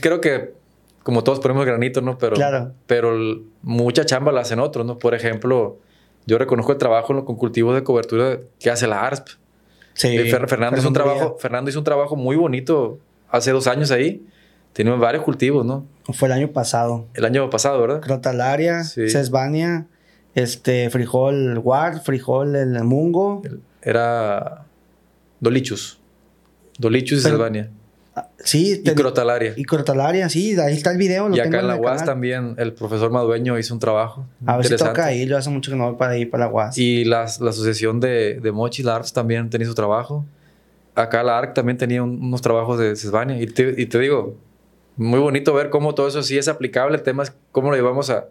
Creo 0.00 0.22
que 0.22 0.54
como 1.02 1.22
todos 1.22 1.40
ponemos 1.40 1.66
granito, 1.66 2.00
¿no? 2.00 2.16
Pero, 2.16 2.36
claro. 2.36 2.72
pero 2.86 3.12
mucha 3.60 4.06
chamba 4.06 4.32
la 4.32 4.40
hacen 4.40 4.60
otros, 4.60 4.86
¿no? 4.86 4.98
Por 4.98 5.14
ejemplo, 5.14 5.78
yo 6.24 6.38
reconozco 6.38 6.72
el 6.72 6.78
trabajo 6.78 7.22
con 7.26 7.36
cultivos 7.36 7.74
de 7.74 7.84
cobertura 7.84 8.38
que 8.60 8.70
hace 8.70 8.86
la 8.86 9.06
ARSP. 9.06 9.28
Sí. 9.92 10.16
Eh, 10.16 10.24
Fernando, 10.24 10.78
hizo 10.78 10.88
un 10.88 10.94
trabajo, 10.94 11.36
Fernando 11.38 11.68
hizo 11.68 11.80
un 11.80 11.84
trabajo 11.84 12.16
muy 12.16 12.36
bonito 12.36 12.98
hace 13.28 13.50
dos 13.50 13.66
años 13.66 13.90
ahí. 13.90 14.26
Tenemos 14.72 14.98
varios 15.00 15.22
cultivos, 15.22 15.66
¿no? 15.66 15.86
Fue 16.14 16.28
el 16.28 16.32
año 16.32 16.50
pasado. 16.50 17.08
El 17.12 17.26
año 17.26 17.50
pasado, 17.50 17.78
¿verdad? 17.78 18.00
Crotalaria, 18.00 18.84
sí. 18.84 19.10
Cesbania, 19.10 19.86
este, 20.36 20.90
frijol 20.90 21.58
guard, 21.60 22.02
frijol 22.02 22.54
el 22.54 22.84
mungo. 22.84 23.42
Era 23.80 24.66
dolichus. 25.40 25.98
Dolichus 26.78 27.20
y 27.20 27.22
Cesbania. 27.22 27.70
Ah, 28.14 28.28
sí. 28.36 28.82
Y 28.84 28.90
crotalaria. 28.90 29.54
Y 29.56 29.64
crotalaria, 29.64 30.28
sí, 30.28 30.54
ahí 30.60 30.74
está 30.74 30.92
el 30.92 30.98
video. 30.98 31.34
y 31.34 31.40
acá 31.40 31.60
en 31.60 31.66
la 31.66 31.76
UAS 31.76 32.04
también 32.04 32.54
el 32.58 32.74
profesor 32.74 33.10
Madueño 33.10 33.58
hizo 33.58 33.72
un 33.72 33.80
trabajo. 33.80 34.26
A 34.44 34.58
ver 34.58 34.66
si 34.66 34.76
toca 34.76 35.06
ahí, 35.06 35.26
yo 35.26 35.38
hace 35.38 35.48
mucho 35.48 35.70
que 35.70 35.76
no 35.78 35.86
voy 35.86 35.96
para 35.98 36.12
ahí, 36.12 36.26
para 36.26 36.44
la 36.44 36.52
UAS. 36.52 36.76
Y 36.76 37.06
la, 37.06 37.26
la 37.40 37.50
asociación 37.50 37.98
de, 37.98 38.38
de 38.38 38.52
Mochi 38.52 38.82
Lars 38.82 39.14
también 39.14 39.48
tenía 39.48 39.66
su 39.66 39.74
trabajo. 39.74 40.26
acá 40.94 41.22
la 41.22 41.38
ARC 41.38 41.54
también 41.54 41.78
tenía 41.78 42.02
unos 42.02 42.42
trabajos 42.42 42.78
de 42.78 42.94
Cesvania. 42.94 43.40
Y 43.40 43.46
te, 43.46 43.74
y 43.74 43.86
te, 43.86 43.98
digo, 43.98 44.36
muy 44.96 45.18
bonito 45.18 45.54
ver 45.54 45.70
cómo 45.70 45.94
todo 45.94 46.08
eso 46.08 46.22
sí 46.22 46.36
es 46.36 46.46
aplicable. 46.46 46.98
El 46.98 47.02
tema 47.02 47.22
es 47.22 47.32
cómo 47.52 47.70
lo 47.70 47.76
llevamos 47.76 48.10
a, 48.10 48.26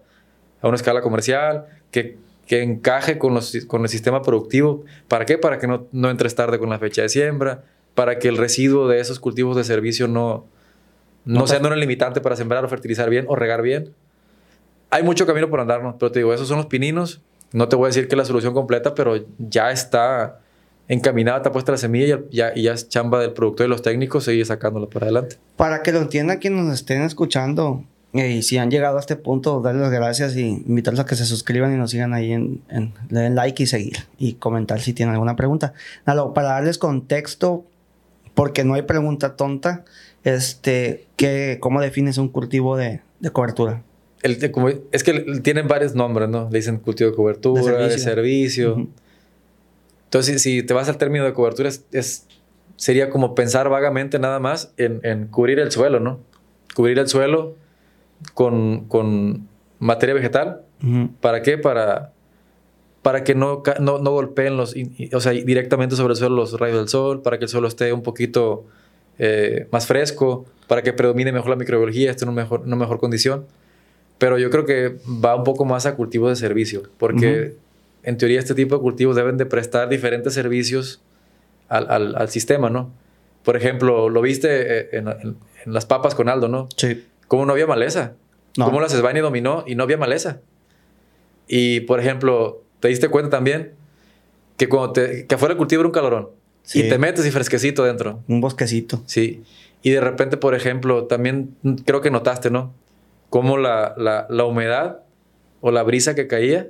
a 0.60 0.68
una 0.68 0.76
escala 0.76 1.00
comercial, 1.00 1.66
que, 1.90 2.16
que 2.46 2.62
encaje 2.62 3.18
con, 3.18 3.34
los, 3.34 3.56
con 3.66 3.82
el 3.82 3.88
sistema 3.88 4.22
productivo. 4.22 4.84
¿Para 5.08 5.26
qué? 5.26 5.38
Para 5.38 5.58
que 5.58 5.66
no, 5.66 5.86
no 5.92 6.10
entres 6.10 6.34
tarde 6.34 6.58
con 6.58 6.70
la 6.70 6.78
fecha 6.78 7.02
de 7.02 7.08
siembra, 7.08 7.64
para 7.94 8.18
que 8.18 8.28
el 8.28 8.36
residuo 8.36 8.88
de 8.88 9.00
esos 9.00 9.20
cultivos 9.20 9.56
de 9.56 9.64
servicio 9.64 10.08
no, 10.08 10.46
no, 11.24 11.40
no 11.40 11.46
sea 11.46 11.60
un 11.60 11.78
limitante 11.78 12.20
para 12.20 12.36
sembrar 12.36 12.64
o 12.64 12.68
fertilizar 12.68 13.10
bien 13.10 13.26
o 13.28 13.36
regar 13.36 13.62
bien. 13.62 13.94
Hay 14.90 15.02
mucho 15.02 15.26
camino 15.26 15.50
por 15.50 15.60
andarnos, 15.60 15.96
pero 15.98 16.12
te 16.12 16.20
digo, 16.20 16.32
esos 16.32 16.46
son 16.46 16.58
los 16.58 16.66
pininos. 16.66 17.20
No 17.52 17.68
te 17.68 17.76
voy 17.76 17.86
a 17.86 17.88
decir 17.88 18.08
que 18.08 18.14
es 18.14 18.18
la 18.18 18.24
solución 18.24 18.54
completa, 18.54 18.94
pero 18.94 19.24
ya 19.38 19.70
está 19.70 20.40
encaminada, 20.88 21.42
te 21.42 21.48
ha 21.48 21.52
puesto 21.52 21.72
la 21.72 21.78
semilla 21.78 22.20
y 22.30 22.36
ya, 22.36 22.52
y 22.54 22.62
ya 22.62 22.72
es 22.72 22.88
chamba 22.88 23.20
del 23.20 23.32
productor 23.32 23.66
y 23.66 23.68
los 23.68 23.82
técnicos 23.82 24.24
seguir 24.24 24.46
sacándolo 24.46 24.88
para 24.88 25.06
adelante. 25.06 25.36
Para 25.56 25.82
que 25.82 25.92
lo 25.92 26.00
entiendan 26.00 26.38
quienes 26.38 26.64
nos 26.64 26.74
estén 26.74 27.02
escuchando, 27.02 27.84
y 28.18 28.42
si 28.42 28.58
han 28.58 28.70
llegado 28.70 28.96
a 28.96 29.00
este 29.00 29.16
punto, 29.16 29.60
darles 29.60 29.82
las 29.82 29.90
gracias 29.90 30.36
y 30.36 30.62
invitarlos 30.66 31.00
a 31.00 31.06
que 31.06 31.16
se 31.16 31.24
suscriban 31.24 31.72
y 31.72 31.76
nos 31.76 31.90
sigan 31.90 32.14
ahí 32.14 32.32
en, 32.32 32.62
en 32.68 32.92
le 33.10 33.20
den 33.20 33.34
like 33.34 33.62
y 33.62 33.66
seguir 33.66 33.98
y 34.18 34.34
comentar 34.34 34.80
si 34.80 34.92
tienen 34.92 35.14
alguna 35.14 35.36
pregunta. 35.36 35.72
Nada, 36.06 36.32
para 36.32 36.48
darles 36.48 36.78
contexto, 36.78 37.64
porque 38.34 38.64
no 38.64 38.74
hay 38.74 38.82
pregunta 38.82 39.36
tonta, 39.36 39.84
este, 40.24 41.06
que, 41.16 41.58
¿cómo 41.60 41.80
defines 41.80 42.18
un 42.18 42.28
cultivo 42.28 42.76
de, 42.76 43.00
de 43.20 43.30
cobertura? 43.30 43.82
El, 44.22 44.50
como, 44.50 44.68
es 44.68 45.04
que 45.04 45.12
tienen 45.42 45.68
varios 45.68 45.94
nombres, 45.94 46.28
¿no? 46.28 46.48
Le 46.50 46.58
dicen 46.58 46.78
cultivo 46.78 47.10
de 47.10 47.16
cobertura, 47.16 47.60
de 47.60 47.68
servicio. 47.68 47.94
De 47.94 47.98
servicio. 47.98 48.74
Uh 48.74 48.78
-huh. 48.78 48.88
Entonces, 50.04 50.42
si 50.42 50.62
te 50.62 50.74
vas 50.74 50.88
al 50.88 50.98
término 50.98 51.24
de 51.24 51.32
cobertura, 51.32 51.68
es, 51.68 51.84
es 51.92 52.26
sería 52.76 53.10
como 53.10 53.34
pensar 53.34 53.68
vagamente 53.68 54.18
nada 54.18 54.38
más 54.38 54.72
en, 54.76 55.00
en, 55.02 55.26
cubrir 55.28 55.58
el 55.58 55.72
suelo, 55.72 56.00
¿no? 56.00 56.20
Cubrir 56.74 56.98
el 56.98 57.08
suelo 57.08 57.56
con, 58.34 58.84
con 58.88 59.48
materia 59.78 60.14
vegetal. 60.14 60.62
Uh 60.82 60.86
-huh. 60.86 61.10
¿Para 61.20 61.42
qué? 61.42 61.58
Para, 61.58 62.12
para 63.02 63.24
que 63.24 63.34
no, 63.34 63.62
no, 63.80 63.98
no 63.98 64.10
golpeen 64.10 64.56
los, 64.56 64.74
o 65.12 65.20
sea, 65.20 65.32
directamente 65.32 65.96
sobre 65.96 66.12
el 66.12 66.16
suelo 66.16 66.36
los 66.36 66.58
rayos 66.58 66.78
del 66.78 66.88
sol, 66.88 67.22
para 67.22 67.38
que 67.38 67.44
el 67.44 67.48
suelo 67.48 67.68
esté 67.68 67.92
un 67.92 68.02
poquito 68.02 68.66
eh, 69.18 69.68
más 69.70 69.86
fresco, 69.86 70.44
para 70.66 70.82
que 70.82 70.92
predomine 70.92 71.32
mejor 71.32 71.50
la 71.50 71.56
microbiología, 71.56 72.10
esté 72.10 72.24
en 72.24 72.30
una 72.30 72.42
mejor, 72.42 72.60
una 72.60 72.76
mejor 72.76 72.98
condición. 72.98 73.46
Pero 74.18 74.38
yo 74.38 74.50
creo 74.50 74.64
que 74.64 74.96
va 75.24 75.36
un 75.36 75.44
poco 75.44 75.64
más 75.64 75.86
a 75.86 75.94
cultivos 75.94 76.30
de 76.30 76.36
servicio, 76.36 76.82
porque 76.98 77.26
uh 77.26 77.44
-huh. 77.44 77.52
en 78.02 78.16
teoría 78.16 78.38
este 78.38 78.54
tipo 78.54 78.74
de 78.76 78.80
cultivos 78.80 79.14
deben 79.14 79.36
de 79.36 79.46
prestar 79.46 79.88
diferentes 79.88 80.34
servicios 80.34 81.00
al, 81.68 81.90
al, 81.90 82.16
al 82.16 82.28
sistema, 82.28 82.70
¿no? 82.70 82.90
Por 83.44 83.56
ejemplo, 83.56 84.08
lo 84.08 84.20
viste 84.22 84.48
eh, 84.50 84.88
en, 84.92 85.08
en, 85.08 85.36
en, 85.64 85.72
las 85.72 85.86
papas 85.86 86.14
con 86.14 86.28
Aldo, 86.28 86.48
¿no? 86.48 86.68
Sí. 86.76 87.04
Cómo 87.28 87.46
no 87.46 87.52
había 87.52 87.66
maleza. 87.66 88.14
No. 88.56 88.64
Cómo 88.64 88.80
la 88.80 88.88
Sesbania 88.88 89.22
dominó 89.22 89.64
y 89.66 89.74
no 89.74 89.82
había 89.82 89.98
maleza. 89.98 90.40
Y, 91.48 91.80
por 91.80 92.00
ejemplo, 92.00 92.62
te 92.80 92.88
diste 92.88 93.08
cuenta 93.08 93.30
también 93.30 93.72
que 94.56 94.68
cuando 94.68 94.92
te, 94.92 95.26
que 95.26 95.34
afuera 95.34 95.52
el 95.52 95.58
cultivo 95.58 95.80
era 95.80 95.88
un 95.88 95.92
calorón. 95.92 96.28
Sí. 96.62 96.80
Y 96.80 96.88
te 96.88 96.98
metes 96.98 97.26
y 97.26 97.30
fresquecito 97.30 97.84
dentro. 97.84 98.20
Un 98.28 98.40
bosquecito. 98.40 99.02
Sí. 99.06 99.44
Y 99.82 99.90
de 99.90 100.00
repente, 100.00 100.36
por 100.36 100.54
ejemplo, 100.54 101.04
también 101.04 101.54
creo 101.84 102.00
que 102.00 102.10
notaste, 102.10 102.50
¿no? 102.50 102.72
Cómo 103.30 103.56
la, 103.58 103.94
la, 103.96 104.26
la 104.30 104.44
humedad 104.44 105.00
o 105.60 105.70
la 105.70 105.82
brisa 105.82 106.14
que 106.14 106.26
caía 106.26 106.68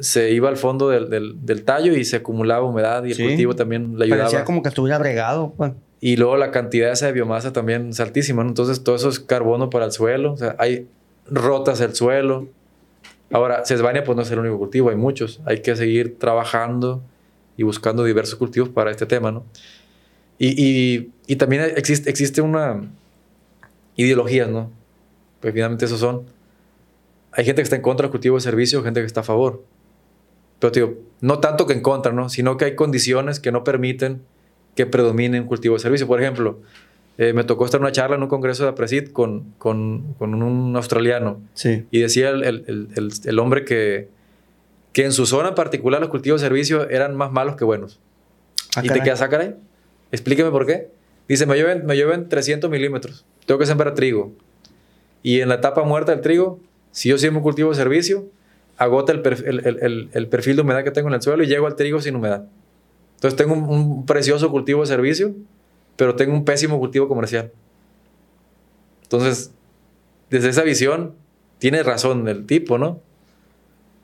se 0.00 0.30
iba 0.30 0.48
al 0.48 0.56
fondo 0.56 0.88
del, 0.88 1.10
del, 1.10 1.44
del 1.44 1.64
tallo 1.64 1.92
y 1.94 2.04
se 2.04 2.16
acumulaba 2.16 2.64
humedad 2.64 3.04
y 3.04 3.10
el 3.10 3.16
sí. 3.16 3.24
cultivo 3.26 3.54
también 3.54 3.98
le 3.98 4.04
ayudaba. 4.04 4.22
Parecía 4.22 4.44
como 4.44 4.62
que 4.62 4.68
estuviera 4.68 4.98
bregado. 4.98 5.52
Pues. 5.56 5.72
Y 6.00 6.16
luego 6.16 6.36
la 6.36 6.50
cantidad 6.50 6.92
esa 6.92 7.06
de 7.06 7.12
biomasa 7.12 7.52
también 7.52 7.90
es 7.90 8.00
altísima. 8.00 8.42
Entonces 8.42 8.82
todo 8.84 8.96
eso 8.96 9.08
es 9.08 9.20
carbono 9.20 9.70
para 9.70 9.86
el 9.86 9.92
suelo. 9.92 10.32
O 10.32 10.36
sea, 10.36 10.54
hay 10.58 10.86
rotas 11.30 11.80
el 11.80 11.94
suelo. 11.94 12.48
Ahora, 13.30 13.64
Cesvania 13.64 14.04
pues 14.04 14.16
no 14.16 14.22
es 14.22 14.30
el 14.30 14.38
único 14.38 14.58
cultivo, 14.58 14.90
hay 14.90 14.96
muchos. 14.96 15.40
Hay 15.44 15.60
que 15.60 15.74
seguir 15.76 16.18
trabajando 16.18 17.02
y 17.56 17.64
buscando 17.64 18.04
diversos 18.04 18.36
cultivos 18.36 18.68
para 18.68 18.90
este 18.90 19.04
tema, 19.06 19.32
¿no? 19.32 19.44
Y, 20.38 21.10
y, 21.26 21.36
también 21.36 21.72
existe, 21.76 22.08
existe 22.08 22.40
una 22.40 22.88
ideología, 23.96 24.46
¿no? 24.46 24.70
Pues 25.40 25.52
finalmente 25.52 25.84
esos 25.84 25.98
son. 25.98 26.26
Hay 27.32 27.44
gente 27.44 27.60
que 27.60 27.64
está 27.64 27.74
en 27.74 27.82
contra 27.82 28.04
del 28.04 28.12
cultivo 28.12 28.36
de 28.36 28.42
servicio, 28.42 28.84
gente 28.84 29.00
que 29.00 29.06
está 29.06 29.20
a 29.20 29.24
favor. 29.24 29.64
Pero, 30.60 30.94
no 31.20 31.40
tanto 31.40 31.66
que 31.66 31.72
en 31.72 31.82
contra, 31.82 32.12
¿no? 32.12 32.28
Sino 32.28 32.56
que 32.56 32.66
hay 32.66 32.76
condiciones 32.76 33.40
que 33.40 33.50
no 33.50 33.64
permiten 33.64 34.22
que 34.78 34.86
predomine 34.86 35.40
un 35.40 35.46
cultivo 35.48 35.74
de 35.74 35.80
servicio. 35.80 36.06
Por 36.06 36.22
ejemplo, 36.22 36.60
eh, 37.18 37.32
me 37.32 37.42
tocó 37.42 37.64
estar 37.64 37.80
en 37.80 37.82
una 37.82 37.90
charla 37.90 38.14
en 38.14 38.22
un 38.22 38.28
congreso 38.28 38.62
de 38.62 38.68
APRESID 38.68 39.08
con, 39.08 39.52
con, 39.58 40.14
con 40.20 40.40
un 40.40 40.76
australiano. 40.76 41.40
Sí. 41.54 41.84
Y 41.90 41.98
decía 41.98 42.28
el, 42.28 42.44
el, 42.44 42.64
el, 42.94 43.10
el, 43.24 43.38
hombre 43.40 43.64
que, 43.64 44.08
que 44.92 45.04
en 45.04 45.10
su 45.10 45.26
zona 45.26 45.48
en 45.48 45.56
particular 45.56 46.00
los 46.00 46.10
cultivos 46.10 46.40
de 46.40 46.46
servicio 46.46 46.88
eran 46.90 47.16
más 47.16 47.32
malos 47.32 47.56
que 47.56 47.64
buenos. 47.64 47.98
Ah, 48.76 48.82
y 48.84 48.88
te 48.88 49.00
quedas, 49.00 49.20
ah, 49.20 49.28
caray. 49.28 49.56
Explíqueme 50.12 50.52
por 50.52 50.64
qué. 50.64 50.90
Dice, 51.26 51.44
me 51.44 51.58
llueven, 51.58 51.84
me 51.84 51.96
llueven 51.96 52.28
300 52.28 52.70
milímetros. 52.70 53.26
Tengo 53.46 53.58
que 53.58 53.66
sembrar 53.66 53.94
trigo. 53.94 54.32
Y 55.24 55.40
en 55.40 55.48
la 55.48 55.56
etapa 55.56 55.82
muerta 55.82 56.12
del 56.12 56.20
trigo, 56.20 56.60
si 56.92 57.08
yo 57.08 57.18
siembro 57.18 57.40
un 57.40 57.42
cultivo 57.42 57.70
de 57.70 57.74
servicio, 57.74 58.28
agota 58.76 59.10
el, 59.10 59.26
el, 59.26 59.76
el, 59.82 60.08
el, 60.12 60.28
perfil 60.28 60.54
de 60.54 60.62
humedad 60.62 60.84
que 60.84 60.92
tengo 60.92 61.08
en 61.08 61.14
el 61.14 61.22
suelo 61.22 61.42
y 61.42 61.48
llego 61.48 61.66
al 61.66 61.74
trigo 61.74 62.00
sin 62.00 62.14
humedad. 62.14 62.46
Entonces 63.18 63.36
tengo 63.36 63.52
un, 63.54 63.64
un, 63.68 64.06
precioso 64.06 64.48
cultivo 64.48 64.82
de 64.82 64.86
servicio, 64.86 65.34
pero 65.96 66.14
tengo 66.14 66.34
un 66.34 66.44
pésimo 66.44 66.78
cultivo 66.78 67.08
comercial. 67.08 67.50
Entonces, 69.02 69.50
desde 70.30 70.50
esa 70.50 70.62
visión, 70.62 71.14
tiene 71.58 71.82
razón 71.82 72.28
el 72.28 72.46
tipo, 72.46 72.78
¿no? 72.78 73.00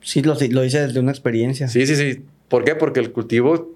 Sí, 0.00 0.20
lo, 0.20 0.34
lo 0.34 0.62
dice 0.62 0.80
desde 0.80 0.98
una 0.98 1.12
experiencia. 1.12 1.68
Sí, 1.68 1.86
sí, 1.86 1.94
sí. 1.94 2.24
¿Por 2.48 2.64
qué? 2.64 2.74
Porque 2.74 2.98
el 2.98 3.12
cultivo 3.12 3.72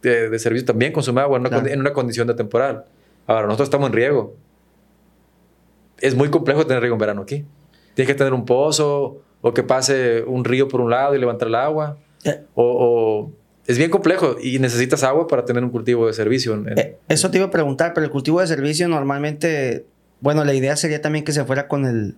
de, 0.00 0.30
de 0.30 0.38
servicio 0.38 0.64
también 0.64 0.92
consume 0.92 1.20
agua 1.20 1.36
en 1.36 1.42
una, 1.42 1.50
claro. 1.50 1.66
en 1.66 1.80
una 1.80 1.92
condición 1.92 2.26
de 2.26 2.32
temporal. 2.32 2.86
Ahora, 3.26 3.46
nosotros 3.46 3.66
estamos 3.66 3.88
en 3.88 3.92
riego. 3.92 4.36
Es 6.00 6.14
muy 6.14 6.30
complejo 6.30 6.66
tener 6.66 6.80
riego 6.80 6.94
en 6.94 7.00
verano 7.00 7.22
aquí. 7.22 7.44
Tienes 7.94 8.08
que 8.10 8.16
tener 8.16 8.32
un 8.32 8.46
pozo 8.46 9.20
o 9.42 9.52
que 9.52 9.62
pase 9.62 10.22
un 10.22 10.44
río 10.44 10.66
por 10.66 10.80
un 10.80 10.90
lado 10.90 11.14
y 11.14 11.18
levantar 11.18 11.48
el 11.48 11.56
agua. 11.56 11.98
Eh. 12.24 12.42
O, 12.54 12.64
o, 12.64 13.32
es 13.68 13.78
bien 13.78 13.90
complejo 13.90 14.36
y 14.42 14.58
necesitas 14.58 15.04
agua 15.04 15.28
para 15.28 15.44
tener 15.44 15.62
un 15.62 15.70
cultivo 15.70 16.08
de 16.08 16.14
servicio. 16.14 16.54
En, 16.54 16.70
en... 16.70 16.78
Eh, 16.78 16.96
eso 17.08 17.30
te 17.30 17.36
iba 17.36 17.46
a 17.46 17.50
preguntar, 17.50 17.92
pero 17.94 18.04
el 18.04 18.10
cultivo 18.10 18.40
de 18.40 18.46
servicio 18.46 18.88
normalmente, 18.88 19.84
bueno, 20.20 20.44
la 20.44 20.54
idea 20.54 20.74
sería 20.74 21.00
también 21.00 21.24
que 21.24 21.32
se 21.32 21.44
fuera 21.44 21.68
con 21.68 21.84
el, 21.84 22.16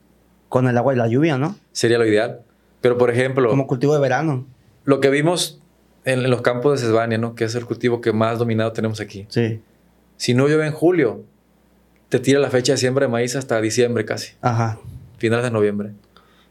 con 0.49 0.69
el 0.69 0.79
agua 0.79 0.95
y 0.95 0.97
la 0.97 1.09
lluvia, 1.09 1.37
¿no? 1.37 1.57
Sería 1.73 1.99
lo 1.99 2.07
ideal. 2.07 2.41
Pero, 2.81 2.97
por 2.97 3.11
ejemplo... 3.11 3.51
Como 3.51 3.67
cultivo 3.67 3.93
de 3.93 4.01
verano. 4.01 4.47
Lo 4.85 5.01
que 5.01 5.11
vimos 5.11 5.61
en, 6.05 6.21
en 6.21 6.31
los 6.31 6.41
campos 6.41 6.81
de 6.81 6.87
Cesvania, 6.87 7.19
¿no? 7.19 7.35
Que 7.35 7.45
es 7.45 7.55
el 7.57 7.67
cultivo 7.67 8.01
que 8.01 8.13
más 8.13 8.39
dominado 8.39 8.73
tenemos 8.73 9.01
aquí. 9.01 9.27
Sí. 9.29 9.61
Si 10.17 10.33
no 10.33 10.47
llueve 10.47 10.67
en 10.67 10.73
julio, 10.73 11.25
te 12.09 12.21
tira 12.21 12.39
la 12.39 12.49
fecha 12.49 12.73
de 12.73 12.79
siembra 12.79 13.07
de 13.07 13.13
maíz 13.13 13.37
hasta 13.37 13.61
diciembre 13.61 14.05
casi. 14.05 14.35
Ajá. 14.41 14.79
Finales 15.19 15.45
de 15.45 15.51
noviembre. 15.51 15.91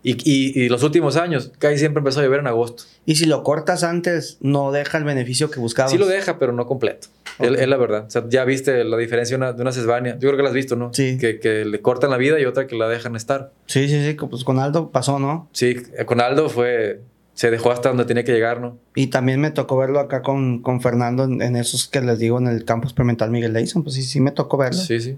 Y, 0.01 0.13
y, 0.23 0.63
y, 0.63 0.69
los 0.69 0.83
últimos 0.83 1.17
años, 1.17 1.51
casi 1.59 1.77
siempre 1.77 1.99
empezó 1.99 2.21
a 2.21 2.23
llover 2.23 2.39
en 2.39 2.47
agosto. 2.47 2.83
Y 3.05 3.15
si 3.15 3.25
lo 3.25 3.43
cortas 3.43 3.83
antes, 3.83 4.37
no 4.39 4.71
deja 4.71 4.97
el 4.97 5.03
beneficio 5.03 5.51
que 5.51 5.59
buscabas. 5.59 5.91
Sí 5.91 5.97
lo 5.97 6.07
deja, 6.07 6.39
pero 6.39 6.53
no 6.53 6.65
completo. 6.67 7.07
Okay. 7.37 7.53
Es, 7.53 7.61
es, 7.61 7.67
la 7.67 7.75
verdad. 7.75 8.05
O 8.07 8.09
sea, 8.09 8.23
ya 8.29 8.45
viste 8.45 8.83
la 8.85 8.95
diferencia 8.95 9.37
de 9.37 9.43
una, 9.43 9.53
de 9.53 9.61
una 9.61 9.73
cesvania. 9.73 10.13
Yo 10.13 10.29
creo 10.29 10.37
que 10.37 10.43
la 10.43 10.49
has 10.49 10.55
visto, 10.55 10.77
¿no? 10.77 10.93
Sí. 10.93 11.17
Que, 11.17 11.39
que, 11.39 11.65
le 11.65 11.81
cortan 11.81 12.11
la 12.11 12.17
vida 12.17 12.39
y 12.39 12.45
otra 12.45 12.65
que 12.65 12.77
la 12.77 12.87
dejan 12.87 13.17
estar. 13.17 13.51
Sí, 13.65 13.89
sí, 13.89 14.05
sí. 14.05 14.13
Pues 14.13 14.45
con 14.45 14.59
Aldo 14.59 14.89
pasó, 14.89 15.19
¿no? 15.19 15.49
Sí, 15.51 15.75
con 16.05 16.21
Aldo 16.21 16.49
fue... 16.49 17.01
Se 17.33 17.51
dejó 17.51 17.71
hasta 17.71 17.87
donde 17.87 18.03
tenía 18.03 18.25
que 18.25 18.33
llegar, 18.33 18.59
¿no? 18.59 18.77
Y 18.95 19.07
también 19.07 19.39
me 19.39 19.51
tocó 19.51 19.77
verlo 19.77 19.99
acá 19.99 20.21
con, 20.21 20.61
con 20.61 20.81
Fernando 20.81 21.23
en, 21.23 21.41
en 21.41 21.55
esos 21.55 21.87
que 21.87 22.01
les 22.01 22.19
digo 22.19 22.37
en 22.37 22.47
el 22.47 22.65
campo 22.65 22.85
experimental 22.85 23.31
Miguel 23.31 23.53
Leison. 23.53 23.81
Pues 23.81 23.95
sí, 23.95 24.01
sí 24.01 24.19
me 24.19 24.31
tocó 24.31 24.57
verlo. 24.57 24.77
Sí, 24.77 24.99
sí. 24.99 25.17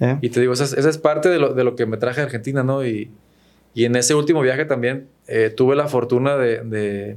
¿Eh? 0.00 0.18
Y 0.20 0.30
te 0.30 0.40
digo, 0.40 0.52
esa 0.52 0.64
es, 0.64 0.72
esa 0.72 0.88
es 0.88 0.98
parte 0.98 1.28
de 1.28 1.38
lo, 1.38 1.54
de 1.54 1.64
lo 1.64 1.74
que 1.74 1.86
me 1.86 1.96
traje 1.96 2.20
a 2.20 2.24
Argentina, 2.24 2.62
¿no? 2.62 2.86
Y 2.86 3.10
y 3.74 3.84
en 3.84 3.96
ese 3.96 4.14
último 4.14 4.40
viaje 4.40 4.64
también 4.64 5.08
eh, 5.26 5.50
tuve 5.50 5.76
la 5.76 5.88
fortuna 5.88 6.36
de, 6.36 6.62
de, 6.62 7.16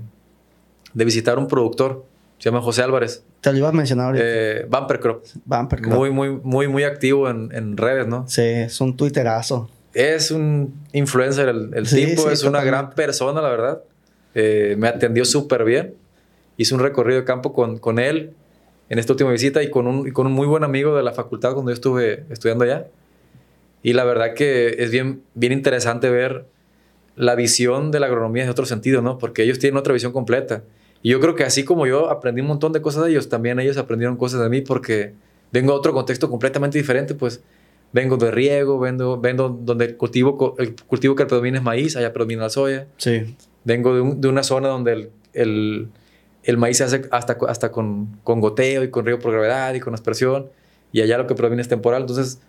de, 0.93 1.05
visitar 1.05 1.39
un 1.39 1.47
productor, 1.47 2.05
se 2.37 2.49
llama 2.49 2.61
José 2.61 2.83
Álvarez. 2.83 3.23
Te 3.41 3.51
lo 3.51 3.57
iba 3.57 3.69
a 3.69 3.71
mencionar 3.71 4.07
ahorita. 4.07 4.25
Eh, 4.25 4.65
Bumper 4.69 4.99
Crop. 4.99 5.25
Bumper 5.45 5.81
Crop. 5.81 5.93
Muy, 5.93 6.11
muy, 6.11 6.29
muy, 6.29 6.67
muy 6.67 6.83
activo 6.83 7.29
en, 7.29 7.49
en, 7.53 7.77
redes, 7.77 8.07
¿no? 8.07 8.27
Sí, 8.27 8.41
es 8.41 8.79
un 8.81 8.95
twitterazo. 8.95 9.69
Es 9.93 10.31
un 10.31 10.73
influencer 10.93 11.49
el, 11.49 11.71
el 11.73 11.87
sí, 11.87 12.05
tipo, 12.05 12.23
sí, 12.23 12.29
es 12.33 12.43
una 12.43 12.63
gran 12.63 12.91
persona, 12.91 13.41
la 13.41 13.49
verdad. 13.49 13.81
Eh, 14.35 14.75
me 14.77 14.87
atendió 14.87 15.25
súper 15.25 15.63
bien. 15.63 15.95
Hice 16.57 16.75
un 16.75 16.81
recorrido 16.81 17.19
de 17.19 17.25
campo 17.25 17.53
con, 17.53 17.77
con 17.77 17.97
él 17.99 18.33
en 18.89 18.99
esta 18.99 19.13
última 19.13 19.31
visita 19.31 19.63
y 19.63 19.69
con, 19.69 19.87
un, 19.87 20.07
y 20.07 20.11
con 20.11 20.27
un 20.27 20.33
muy 20.33 20.47
buen 20.47 20.63
amigo 20.63 20.95
de 20.95 21.01
la 21.01 21.13
facultad 21.13 21.53
cuando 21.53 21.71
yo 21.71 21.75
estuve 21.75 22.25
estudiando 22.29 22.65
allá. 22.65 22.87
Y 23.83 23.93
la 23.93 24.03
verdad 24.03 24.33
que 24.33 24.75
es 24.79 24.91
bien, 24.91 25.23
bien 25.33 25.53
interesante 25.53 26.09
ver 26.09 26.45
la 27.15 27.35
visión 27.35 27.91
de 27.91 27.99
la 27.99 28.07
agronomía 28.07 28.43
en 28.43 28.49
otro 28.49 28.65
sentido, 28.65 29.01
¿no? 29.01 29.17
Porque 29.17 29.43
ellos 29.43 29.59
tienen 29.59 29.77
otra 29.77 29.93
visión 29.93 30.11
completa. 30.11 30.63
Y 31.03 31.09
yo 31.09 31.19
creo 31.19 31.35
que 31.35 31.43
así 31.43 31.63
como 31.63 31.87
yo 31.87 32.09
aprendí 32.09 32.41
un 32.41 32.47
montón 32.47 32.73
de 32.73 32.81
cosas 32.81 33.05
de 33.05 33.11
ellos, 33.11 33.29
también 33.29 33.59
ellos 33.59 33.77
aprendieron 33.77 34.17
cosas 34.17 34.41
de 34.41 34.49
mí 34.49 34.61
porque 34.61 35.13
vengo 35.51 35.73
a 35.73 35.75
otro 35.75 35.93
contexto 35.93 36.29
completamente 36.29 36.77
diferente, 36.77 37.15
pues 37.15 37.41
vengo 37.91 38.17
de 38.17 38.31
riego, 38.31 38.79
vengo, 38.79 39.19
vengo 39.19 39.49
donde 39.49 39.85
el 39.85 39.97
cultivo, 39.97 40.55
el 40.57 40.75
cultivo 40.75 41.15
que 41.15 41.25
predomina 41.25 41.57
es 41.57 41.63
maíz, 41.63 41.97
allá 41.97 42.13
predomina 42.13 42.43
la 42.43 42.49
soya. 42.49 42.87
Sí. 42.97 43.35
Vengo 43.63 43.95
de, 43.95 44.15
de 44.15 44.27
una 44.27 44.43
zona 44.43 44.69
donde 44.69 44.93
el, 44.93 45.09
el, 45.33 45.87
el, 46.43 46.57
maíz 46.57 46.77
se 46.77 46.83
hace 46.85 47.01
hasta, 47.11 47.37
hasta 47.47 47.71
con, 47.71 48.19
con, 48.23 48.39
goteo 48.39 48.83
y 48.83 48.89
con 48.89 49.05
riego 49.05 49.19
por 49.19 49.33
gravedad 49.33 49.73
y 49.73 49.79
con 49.79 49.93
aspersión, 49.93 50.49
y 50.91 51.01
allá 51.01 51.17
lo 51.17 51.27
que 51.27 51.35
predomina 51.35 51.61
es 51.61 51.67
temporal. 51.67 52.01
Entonces, 52.01 52.39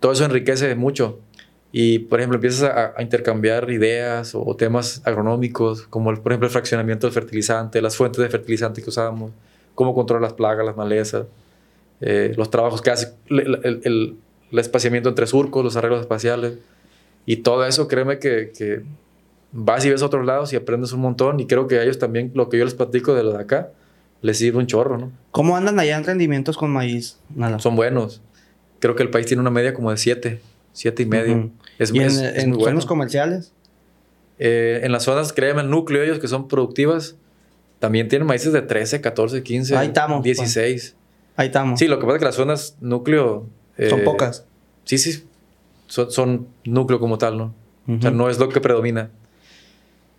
todo 0.00 0.12
eso 0.12 0.24
enriquece 0.24 0.74
mucho. 0.74 1.20
Y, 1.72 2.00
por 2.00 2.18
ejemplo, 2.18 2.36
empiezas 2.36 2.68
a, 2.68 2.94
a 2.96 3.02
intercambiar 3.02 3.70
ideas 3.70 4.34
o, 4.34 4.44
o, 4.44 4.56
temas 4.56 5.02
agronómicos, 5.04 5.82
como, 5.82 6.10
el, 6.10 6.18
por 6.18 6.32
ejemplo, 6.32 6.48
el 6.48 6.52
fraccionamiento 6.52 7.06
del 7.06 7.14
fertilizante, 7.14 7.80
las 7.80 7.96
fuentes 7.96 8.20
de 8.20 8.28
fertilizante 8.28 8.82
que 8.82 8.88
usábamos, 8.88 9.30
cómo 9.76 9.94
controlar 9.94 10.22
las 10.22 10.32
plagas, 10.32 10.66
las 10.66 10.76
malezas, 10.76 11.26
eh, 12.00 12.32
los 12.36 12.50
trabajos 12.50 12.82
que 12.82 12.90
hace, 12.90 13.12
el, 13.28 13.40
el, 13.40 13.60
el, 13.62 14.16
el, 14.50 14.58
espaciamiento 14.58 15.08
entre 15.08 15.28
surcos, 15.28 15.62
los 15.62 15.76
arreglos 15.76 16.00
espaciales. 16.00 16.54
Y 17.24 17.36
todo 17.36 17.64
eso, 17.64 17.86
créeme 17.86 18.18
que, 18.18 18.50
que 18.56 18.82
vas 19.52 19.84
y 19.84 19.90
ves 19.90 20.02
a 20.02 20.06
otros 20.06 20.26
lados 20.26 20.52
y 20.52 20.56
aprendes 20.56 20.92
un 20.92 21.00
montón. 21.00 21.38
Y 21.38 21.46
creo 21.46 21.68
que 21.68 21.78
a 21.78 21.84
ellos 21.84 22.00
también, 22.00 22.32
lo 22.34 22.48
que 22.48 22.58
yo 22.58 22.64
les 22.64 22.74
platico 22.74 23.14
de 23.14 23.22
lo 23.22 23.32
de 23.32 23.42
acá, 23.42 23.70
les 24.22 24.38
sirve 24.38 24.58
un 24.58 24.66
chorro, 24.66 24.98
¿no? 24.98 25.12
¿Cómo 25.30 25.56
andan 25.56 25.78
allá 25.78 25.96
en 25.96 26.04
rendimientos 26.04 26.56
con 26.56 26.70
maíz? 26.70 27.18
Nada. 27.34 27.58
Son 27.60 27.76
buenos. 27.76 28.20
Creo 28.80 28.96
que 28.96 29.02
el 29.02 29.10
país 29.10 29.26
tiene 29.26 29.40
una 29.40 29.50
media 29.50 29.72
como 29.72 29.90
de 29.90 29.96
7, 29.96 30.40
7 30.72 31.02
y 31.02 31.06
medio. 31.06 31.34
Uh 31.34 31.38
-huh. 31.38 31.50
Es, 31.78 31.94
¿Y 31.94 32.00
es, 32.00 32.18
en, 32.18 32.24
es 32.24 32.44
en 32.44 32.50
bueno. 32.50 32.64
zonas 32.64 32.86
comerciales? 32.86 33.52
Eh, 34.38 34.80
en 34.82 34.92
las 34.92 35.04
zonas, 35.04 35.32
créeme, 35.32 35.60
el 35.60 35.70
núcleo, 35.70 36.02
ellos 36.02 36.18
que 36.18 36.26
son 36.26 36.48
productivas, 36.48 37.16
también 37.78 38.08
tienen 38.08 38.26
maíces 38.26 38.52
de 38.52 38.62
13, 38.62 39.00
14, 39.00 39.42
15, 39.42 39.76
Ahí 39.76 39.88
estamos, 39.88 40.22
16. 40.22 40.96
Ahí 41.36 41.46
estamos. 41.46 41.78
Sí, 41.78 41.88
lo 41.88 41.98
que 41.98 42.06
pasa 42.06 42.16
es 42.16 42.18
que 42.20 42.24
las 42.24 42.34
zonas 42.34 42.76
núcleo... 42.80 43.46
Eh, 43.76 43.90
son 43.90 44.02
pocas. 44.02 44.46
Sí, 44.84 44.98
sí. 44.98 45.24
Son, 45.86 46.10
son, 46.10 46.48
núcleo 46.64 46.98
como 47.00 47.18
tal, 47.18 47.36
¿no? 47.38 47.54
Uh 47.86 47.92
-huh. 47.92 47.98
O 47.98 48.02
sea, 48.02 48.10
no 48.10 48.30
es 48.30 48.38
lo 48.38 48.48
que 48.48 48.60
predomina. 48.60 49.10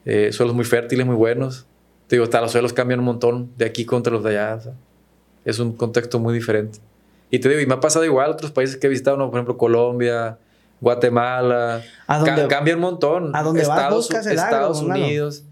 Eh, 0.05 0.31
suelos 0.31 0.55
muy 0.55 0.65
fértiles, 0.65 1.05
muy 1.05 1.15
buenos. 1.15 1.65
Te 2.07 2.15
digo, 2.15 2.23
hasta 2.23 2.41
los 2.41 2.51
suelos 2.51 2.73
cambian 2.73 2.99
un 2.99 3.05
montón 3.05 3.51
de 3.57 3.65
aquí 3.65 3.85
contra 3.85 4.13
los 4.13 4.23
de 4.23 4.31
allá. 4.31 4.55
O 4.55 4.61
sea, 4.61 4.73
es 5.45 5.59
un 5.59 5.73
contexto 5.73 6.19
muy 6.19 6.33
diferente. 6.33 6.79
Y 7.31 7.39
te 7.39 7.49
digo, 7.49 7.61
y 7.61 7.65
me 7.65 7.73
ha 7.73 7.79
pasado 7.79 8.05
igual 8.05 8.29
otros 8.29 8.51
países 8.51 8.77
que 8.77 8.87
he 8.87 8.89
visitado, 8.89 9.17
¿no? 9.17 9.31
por 9.31 9.39
ejemplo, 9.39 9.57
Colombia, 9.57 10.37
Guatemala. 10.81 11.81
¿A 12.07 12.17
dónde, 12.19 12.41
Ca 12.43 12.47
cambia 12.47 12.75
un 12.75 12.81
montón. 12.81 13.35
¿A 13.35 13.41
dónde 13.41 13.61
Estados, 13.61 14.09
vas, 14.09 14.25
el 14.25 14.33
Estados 14.33 14.81
agro, 14.81 14.93
Unidos. 14.93 15.43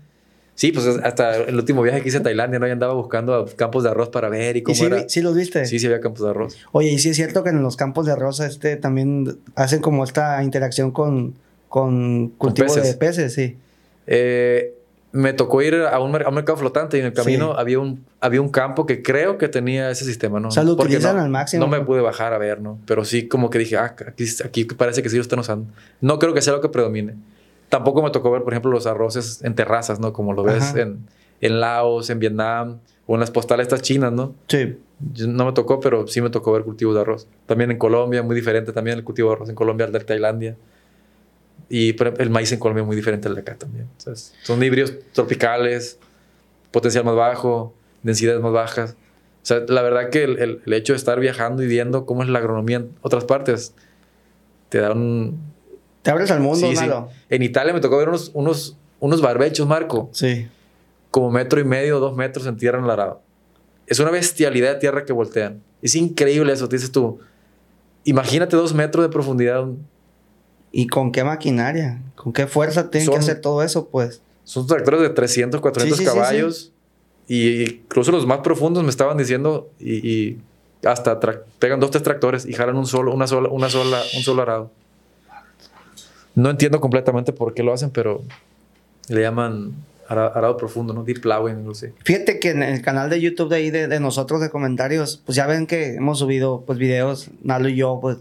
Sí, 0.56 0.74
pues 0.74 0.86
hasta 0.86 1.38
el 1.38 1.56
último 1.56 1.82
viaje 1.82 2.02
que 2.02 2.10
hice 2.10 2.18
a 2.18 2.24
Tailandia, 2.24 2.60
¿no? 2.60 2.68
Yo 2.68 2.74
andaba 2.74 2.94
buscando 2.94 3.46
campos 3.56 3.84
de 3.86 3.92
arroz 3.92 4.10
para 4.10 4.28
ver 4.28 4.58
y 4.58 4.62
cómo 4.62 4.74
¿Y 4.74 4.78
sí, 4.78 4.86
era. 4.86 5.08
sí 5.08 5.22
los 5.22 5.34
viste? 5.34 5.66
Sí, 5.66 5.80
sí 5.80 5.86
había 5.86 6.02
campos 6.02 6.24
de 6.26 6.32
arroz. 6.32 6.58
Oye, 6.74 6.90
y 6.90 7.00
sí 7.00 7.10
es 7.10 7.16
cierto 7.16 7.46
que 7.46 7.52
en 7.52 7.64
los 7.64 7.78
campos 7.78 8.06
de 8.06 8.12
arroz 8.12 8.42
este 8.42 8.76
también 8.76 9.38
hacen 9.56 9.80
como 9.80 10.04
esta 10.04 10.44
interacción 10.44 10.92
con, 10.92 11.36
con 11.70 12.28
cultivo 12.38 12.68
con 12.68 12.76
peces. 12.76 12.92
de 12.92 12.98
peces, 12.98 13.34
sí. 13.34 13.58
Eh, 14.06 14.74
me 15.12 15.34
tocó 15.34 15.62
ir 15.62 15.76
a 15.76 16.00
un, 16.00 16.16
a 16.16 16.30
un, 16.30 16.36
mercado 16.36 16.58
flotante 16.58 16.98
y 16.98 17.00
en 17.00 17.08
el 17.08 17.14
camino 17.14 17.54
sí. 17.54 17.56
había, 17.58 17.80
un, 17.80 18.06
había 18.22 18.42
un 18.42 18.50
campo 18.50 18.86
que 18.86 19.02
creo 19.02 19.38
que 19.38 19.48
tenía 19.48 19.90
ese 19.90 20.06
sistema, 20.06 20.40
¿no? 20.40 20.50
O 20.50 20.52
sea, 20.52 20.64
lo 20.64 20.78
Porque 20.78 21.00
no, 21.00 21.10
al 21.10 21.30
máximo. 21.30 21.66
No 21.66 21.72
me 21.72 21.82
pude 21.82 22.02
bajar 22.02 22.34
a 22.34 22.38
ver, 22.38 22.62
¿no? 22.62 22.80
Pero 22.86 23.04
sí 23.06 23.28
como 23.28 23.50
que 23.50 23.58
dije, 23.60 23.78
ah, 23.78 23.96
aquí, 24.08 24.26
aquí 24.44 24.66
parece 24.66 25.02
que 25.02 25.10
sí 25.10 25.16
lo 25.16 25.22
están 25.22 25.40
usando. 25.40 25.72
No 26.02 26.20
creo 26.20 26.34
que 26.34 26.42
sea 26.42 26.54
lo 26.54 26.62
que 26.62 26.70
predomine. 26.70 27.16
Tampoco 27.70 28.04
me 28.04 28.12
tocó 28.12 28.32
ver, 28.32 28.44
por 28.44 28.54
ejemplo, 28.54 28.72
los 28.72 28.86
arroces 28.86 29.44
en 29.44 29.56
terrazas, 29.56 30.00
¿no? 30.00 30.14
Como 30.14 30.34
lo 30.34 30.44
ves 30.44 30.76
en, 30.76 31.06
en, 31.42 31.60
Laos, 31.60 32.10
en 32.10 32.20
Vietnam 32.20 32.80
o 33.06 33.16
en 33.16 33.20
las 33.20 33.32
postales 33.32 33.66
estas 33.66 33.82
chinas, 33.82 34.12
¿no? 34.12 34.36
Sí. 34.48 34.78
No 35.28 35.46
me 35.46 35.54
tocó, 35.54 35.80
pero 35.80 36.08
sí 36.08 36.22
me 36.22 36.30
tocó 36.30 36.52
ver 36.52 36.64
cultivos 36.64 36.94
de 36.96 37.02
arroz. 37.02 37.28
También 37.46 37.72
en 37.72 37.78
Colombia, 37.78 38.22
muy 38.22 38.36
diferente 38.36 38.74
también 38.74 38.98
el 38.98 39.04
cultivo 39.04 39.30
de 39.30 39.36
arroz 39.36 39.50
en 39.50 39.56
Colombia 39.56 39.86
al 39.88 39.92
de 39.92 40.00
Tailandia. 40.02 40.56
Y 41.70 41.96
el 42.02 42.30
maíz 42.30 42.52
en 42.52 42.60
Colombia 42.60 42.82
es 42.82 42.88
muy 42.88 42.96
diferente 42.96 43.28
al 43.28 43.36
de 43.36 43.42
acá 43.42 43.56
también. 43.56 43.88
Son 44.44 44.64
híbridos 44.64 44.94
tropicales, 45.14 45.98
potencial 46.72 47.04
más 47.04 47.16
bajo, 47.16 47.74
densidades 48.04 48.42
más 48.42 48.52
bajas. 48.52 48.96
O 49.42 49.46
sea, 49.46 49.60
la 49.68 49.82
verdad 49.82 50.10
que 50.10 50.24
el, 50.24 50.40
el, 50.40 50.62
el, 50.66 50.74
hecho 50.74 50.94
de 50.94 50.98
estar 50.98 51.20
viajando 51.20 51.64
y 51.64 51.68
viendo 51.68 52.06
cómo 52.06 52.24
es 52.24 52.30
la 52.30 52.40
agronomía 52.40 52.78
en 52.78 52.92
otras 53.02 53.26
partes 53.26 53.74
te 54.70 54.80
da 54.80 54.92
un... 54.92 55.40
Te 56.02 56.12
abres 56.12 56.32
al 56.32 56.40
mundo, 56.40 56.68
sí, 56.68 56.76
sí. 56.76 56.86
En 57.30 57.44
Italia 57.44 57.74
me 57.74 57.82
tocó 57.82 57.98
ver 57.98 58.08
unos, 58.08 58.32
unos, 58.34 58.78
unos 59.00 59.22
barbechos, 59.22 59.68
Marco. 59.68 60.10
Sí. 60.14 60.48
Como 61.12 61.30
metro 61.30 61.60
y 61.60 61.66
medio, 61.66 62.00
dos 62.00 62.16
metros 62.16 62.46
en 62.46 62.56
tierra 62.56 62.78
en 62.78 62.86
el 62.86 62.90
arado. 62.90 63.22
Es 63.86 64.00
una 64.00 64.12
bestialidad 64.12 64.76
de 64.76 64.80
tierra 64.80 65.04
que 65.04 65.12
voltean. 65.12 65.62
Es 65.82 65.96
increíble 65.96 66.54
eso, 66.54 66.70
te 66.70 66.78
dices 66.78 66.92
tú. 66.92 67.20
Imagínate 68.06 68.56
dos 68.56 68.74
metros 68.74 69.04
de 69.04 69.10
profundidad 69.10 69.66
¿Y 70.72 70.88
con 70.88 71.12
qué 71.12 71.24
maquinaria? 71.24 72.02
¿Con 72.16 72.34
qué 72.34 72.48
fuerza 72.48 72.90
tienen 72.90 73.06
son, 73.06 73.16
que 73.16 73.20
hacer 73.20 73.42
todo 73.42 73.64
eso, 73.64 73.88
pues? 73.88 74.22
Son 74.44 74.68
tractores 74.68 75.02
de 75.02 75.10
300, 75.10 75.62
400 75.62 75.98
sí, 75.98 76.04
sí, 76.04 76.10
caballos. 76.10 76.72
Sí, 77.28 77.36
y 77.36 77.64
incluso 77.64 78.12
los 78.12 78.26
más 78.26 78.40
profundos 78.40 78.84
me 78.84 78.90
estaban 78.90 79.18
diciendo 79.18 79.70
y, 79.80 80.08
y 80.08 80.42
hasta 80.84 81.20
pegan 81.60 81.80
dos, 81.80 81.92
tres 81.92 82.04
tractores 82.04 82.46
y 82.46 82.54
jalan 82.54 82.76
un 82.76 82.88
solo, 82.88 83.14
una 83.14 83.28
sola, 83.28 83.50
una 83.50 83.70
sola, 83.70 84.02
un 84.16 84.24
solo 84.24 84.42
arado. 84.42 84.72
No 86.36 86.50
entiendo 86.50 86.80
completamente 86.80 87.34
por 87.34 87.54
qué 87.54 87.64
lo 87.64 87.74
hacen, 87.74 87.92
pero 87.92 88.24
le 89.10 89.22
llaman 89.22 89.74
arado 90.08 90.58
profundo, 90.58 90.94
¿no? 90.94 91.04
Deep 91.04 91.22
plowing, 91.22 91.64
no 91.64 91.76
sé. 91.76 91.94
Fíjate 92.04 92.40
que 92.40 92.50
en 92.50 92.64
el 92.64 92.82
canal 92.82 93.10
de 93.10 93.22
YouTube 93.22 93.50
de 93.50 93.58
ahí 93.58 93.70
de, 93.70 93.88
de, 93.88 94.00
nosotros 94.00 94.42
de 94.42 94.50
comentarios, 94.50 95.22
pues 95.24 95.36
ya 95.36 95.46
ven 95.46 95.68
que 95.68 95.96
hemos 95.96 96.20
subido 96.20 96.64
pues 96.66 96.80
videos, 96.80 97.30
Nalo 97.44 97.70
y 97.70 97.76
yo, 97.76 98.00
pues 98.02 98.18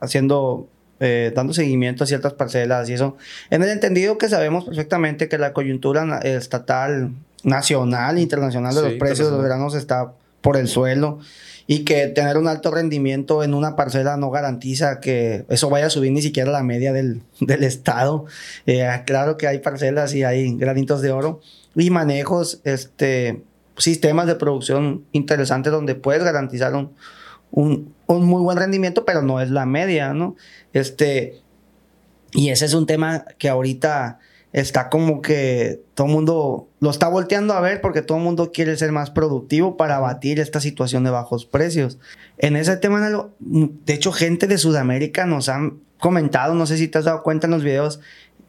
haciendo 0.00 0.66
eh, 1.00 1.32
dando 1.34 1.52
seguimiento 1.52 2.04
a 2.04 2.06
ciertas 2.06 2.32
parcelas 2.32 2.88
y 2.90 2.94
eso, 2.94 3.16
en 3.50 3.62
el 3.62 3.68
entendido 3.70 4.18
que 4.18 4.28
sabemos 4.28 4.64
perfectamente 4.64 5.28
que 5.28 5.38
la 5.38 5.52
coyuntura 5.52 6.18
estatal, 6.18 7.12
nacional, 7.44 8.18
internacional 8.18 8.74
de 8.74 8.80
sí, 8.80 8.86
los 8.88 8.94
precios 8.98 9.30
de 9.30 9.36
los 9.36 9.44
granos 9.44 9.74
está 9.74 10.12
por 10.40 10.56
el 10.56 10.68
suelo 10.68 11.18
y 11.66 11.84
que 11.84 12.06
tener 12.06 12.38
un 12.38 12.48
alto 12.48 12.70
rendimiento 12.70 13.44
en 13.44 13.52
una 13.52 13.76
parcela 13.76 14.16
no 14.16 14.30
garantiza 14.30 15.00
que 15.00 15.44
eso 15.50 15.68
vaya 15.68 15.86
a 15.86 15.90
subir 15.90 16.10
ni 16.12 16.22
siquiera 16.22 16.50
la 16.50 16.62
media 16.62 16.94
del, 16.94 17.22
del 17.40 17.62
estado. 17.62 18.24
Eh, 18.66 18.88
claro 19.06 19.36
que 19.36 19.46
hay 19.46 19.58
parcelas 19.58 20.14
y 20.14 20.24
hay 20.24 20.56
granitos 20.56 21.02
de 21.02 21.12
oro 21.12 21.40
y 21.74 21.90
manejos, 21.90 22.60
este, 22.64 23.42
sistemas 23.76 24.26
de 24.26 24.34
producción 24.34 25.04
interesantes 25.12 25.70
donde 25.70 25.94
puedes 25.94 26.24
garantizar 26.24 26.74
un, 26.74 26.92
un, 27.50 27.94
un, 28.06 28.24
muy 28.24 28.42
buen 28.42 28.58
rendimiento, 28.58 29.04
pero 29.04 29.22
no 29.22 29.40
es 29.40 29.50
la 29.50 29.66
media, 29.66 30.12
¿no? 30.12 30.36
Este, 30.72 31.40
y 32.32 32.50
ese 32.50 32.66
es 32.66 32.74
un 32.74 32.86
tema 32.86 33.24
que 33.38 33.48
ahorita 33.48 34.18
está 34.52 34.88
como 34.88 35.20
que 35.20 35.82
todo 35.94 36.06
el 36.06 36.12
mundo 36.12 36.68
lo 36.80 36.90
está 36.90 37.08
volteando 37.08 37.54
a 37.54 37.60
ver 37.60 37.80
porque 37.80 38.02
todo 38.02 38.18
el 38.18 38.24
mundo 38.24 38.50
quiere 38.52 38.76
ser 38.76 38.92
más 38.92 39.10
productivo 39.10 39.76
para 39.76 39.96
abatir 39.96 40.40
esta 40.40 40.60
situación 40.60 41.04
de 41.04 41.10
bajos 41.10 41.44
precios. 41.44 41.98
En 42.38 42.56
ese 42.56 42.76
tema, 42.76 43.30
de 43.40 43.92
hecho, 43.92 44.12
gente 44.12 44.46
de 44.46 44.58
Sudamérica 44.58 45.26
nos 45.26 45.48
han 45.48 45.80
comentado, 45.98 46.54
no 46.54 46.66
sé 46.66 46.78
si 46.78 46.88
te 46.88 46.98
has 46.98 47.04
dado 47.04 47.22
cuenta 47.22 47.46
en 47.46 47.50
los 47.52 47.62
videos, 47.62 48.00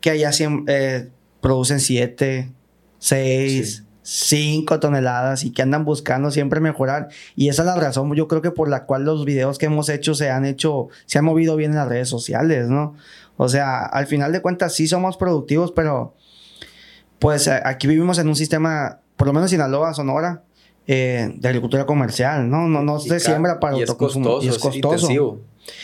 que 0.01 0.11
allá 0.11 0.31
eh, 0.67 1.09
producen 1.41 1.79
7, 1.79 2.51
6, 2.99 3.75
sí. 3.75 3.83
5 4.11 4.79
toneladas 4.79 5.43
y 5.43 5.51
que 5.51 5.61
andan 5.61 5.85
buscando 5.85 6.31
siempre 6.31 6.59
mejorar. 6.59 7.09
Y 7.35 7.49
esa 7.49 7.61
es 7.61 7.67
la 7.67 7.75
razón, 7.75 8.11
yo 8.15 8.27
creo 8.27 8.41
que 8.41 8.49
por 8.49 8.67
la 8.67 8.85
cual 8.85 9.05
los 9.05 9.23
videos 9.23 9.59
que 9.59 9.67
hemos 9.67 9.87
hecho 9.87 10.15
se 10.15 10.31
han 10.31 10.45
hecho, 10.45 10.87
se 11.05 11.19
han 11.19 11.25
movido 11.25 11.55
bien 11.55 11.71
en 11.71 11.77
las 11.77 11.87
redes 11.87 12.09
sociales, 12.09 12.69
¿no? 12.69 12.95
O 13.37 13.49
sea, 13.49 13.85
al 13.85 14.07
final 14.07 14.31
de 14.31 14.41
cuentas 14.41 14.73
sí 14.73 14.87
somos 14.87 15.15
productivos, 15.15 15.71
pero 15.71 16.15
pues 17.19 17.47
aquí 17.47 17.85
vivimos 17.85 18.17
en 18.17 18.27
un 18.27 18.35
sistema, 18.35 18.99
por 19.15 19.27
lo 19.27 19.33
menos 19.33 19.51
Sinaloa, 19.51 19.93
Sonora, 19.93 20.41
eh, 20.87 21.31
de 21.35 21.47
agricultura 21.47 21.85
comercial, 21.85 22.49
¿no? 22.49 22.67
No, 22.67 22.81
no 22.81 22.99
se 22.99 23.19
siembra 23.19 23.59
para 23.59 23.77
y 23.77 23.81
autoconsumo. 23.81 24.39
Es 24.41 24.57
costoso, 24.57 24.71
y 24.71 24.79
es 24.79 24.89
costoso. 24.89 25.39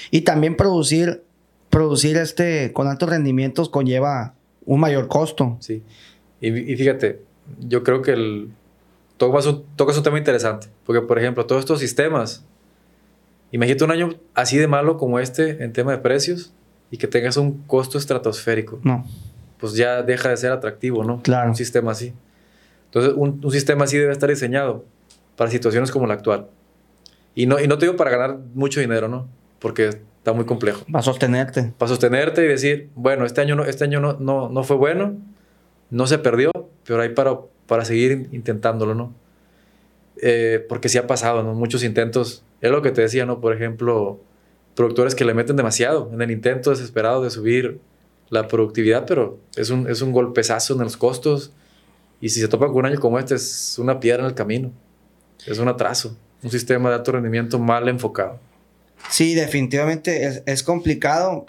Y 0.09 0.21
también 0.21 0.57
producir, 0.57 1.23
producir 1.69 2.17
este 2.17 2.73
con 2.73 2.87
altos 2.87 3.07
rendimientos 3.07 3.69
conlleva 3.69 4.33
un 4.65 4.79
mayor 4.79 5.07
costo. 5.09 5.57
Sí. 5.59 5.83
Y, 6.41 6.47
y 6.47 6.75
fíjate, 6.75 7.24
yo 7.59 7.83
creo 7.83 8.01
que 8.01 8.11
el, 8.11 8.51
tocas, 9.17 9.45
un, 9.45 9.65
tocas 9.75 9.97
un 9.97 10.03
tema 10.03 10.17
interesante. 10.17 10.67
Porque, 10.85 11.01
por 11.01 11.19
ejemplo, 11.19 11.45
todos 11.45 11.59
estos 11.59 11.79
sistemas, 11.79 12.45
imagínate 13.51 13.83
un 13.83 13.91
año 13.91 14.15
así 14.33 14.57
de 14.57 14.67
malo 14.67 14.97
como 14.97 15.19
este 15.19 15.63
en 15.63 15.73
tema 15.73 15.91
de 15.91 15.97
precios 15.99 16.53
y 16.91 16.97
que 16.97 17.07
tengas 17.07 17.37
un 17.37 17.63
costo 17.63 17.97
estratosférico. 17.97 18.79
No. 18.83 19.05
Pues 19.59 19.73
ya 19.73 20.03
deja 20.03 20.29
de 20.29 20.37
ser 20.37 20.51
atractivo, 20.51 21.03
¿no? 21.03 21.21
Claro. 21.21 21.49
Un 21.49 21.55
sistema 21.55 21.91
así. 21.91 22.13
Entonces, 22.85 23.13
un, 23.15 23.41
un 23.43 23.51
sistema 23.51 23.85
así 23.85 23.97
debe 23.97 24.11
estar 24.11 24.29
diseñado 24.29 24.85
para 25.35 25.49
situaciones 25.49 25.91
como 25.91 26.07
la 26.07 26.13
actual. 26.13 26.47
Y 27.33 27.45
no, 27.47 27.59
y 27.59 27.67
no 27.67 27.77
te 27.77 27.85
digo 27.85 27.97
para 27.97 28.11
ganar 28.11 28.39
mucho 28.53 28.79
dinero, 28.79 29.07
¿no? 29.07 29.27
Porque 29.59 29.89
está 29.89 30.33
muy 30.33 30.45
complejo. 30.45 30.85
Para 30.91 31.03
sostenerte. 31.03 31.73
Para 31.77 31.89
sostenerte 31.89 32.43
y 32.43 32.47
decir, 32.47 32.89
bueno, 32.95 33.25
este 33.25 33.41
año 33.41 33.55
no, 33.55 33.65
este 33.65 33.83
año 33.83 33.99
no, 33.99 34.13
no, 34.13 34.49
no 34.49 34.63
fue 34.63 34.77
bueno, 34.77 35.17
no 35.95 36.07
se 36.07 36.17
perdió, 36.17 36.51
pero 36.85 37.01
hay 37.01 37.09
para, 37.09 37.39
para 37.67 37.85
seguir 37.85 38.27
intentándolo, 38.33 38.95
¿no? 38.95 39.13
Eh, 40.21 40.65
porque 40.67 40.89
sí 40.89 40.97
ha 40.97 41.07
pasado, 41.07 41.41
¿no? 41.41 41.53
Muchos 41.53 41.85
intentos 41.85 42.43
es 42.59 42.69
lo 42.69 42.81
que 42.81 42.91
te 42.91 43.01
decía, 43.01 43.25
¿no? 43.25 43.39
Por 43.39 43.53
ejemplo, 43.53 44.19
productores 44.75 45.15
que 45.15 45.23
le 45.23 45.33
meten 45.33 45.55
demasiado 45.55 46.11
en 46.13 46.21
el 46.21 46.31
intento 46.31 46.71
desesperado 46.71 47.23
de 47.23 47.29
subir 47.29 47.79
la 48.29 48.49
productividad, 48.49 49.05
pero 49.05 49.39
es 49.55 49.69
un, 49.69 49.89
es 49.89 50.01
un 50.01 50.11
golpezazo 50.11 50.73
en 50.73 50.81
los 50.81 50.97
costos. 50.97 51.53
Y 52.19 52.27
si 52.27 52.41
se 52.41 52.49
topa 52.49 52.67
con 52.67 52.75
un 52.75 52.87
año 52.87 52.99
como 52.99 53.17
este, 53.17 53.35
es 53.35 53.79
una 53.79 54.01
piedra 54.01 54.23
en 54.23 54.27
el 54.27 54.35
camino. 54.35 54.73
Es 55.47 55.59
un 55.59 55.69
atraso. 55.69 56.17
Un 56.43 56.51
sistema 56.51 56.89
de 56.89 56.95
alto 56.95 57.13
rendimiento 57.13 57.57
mal 57.57 57.87
enfocado. 57.87 58.37
Sí, 59.09 59.33
definitivamente 59.33 60.25
es, 60.25 60.43
es 60.45 60.61
complicado 60.61 61.45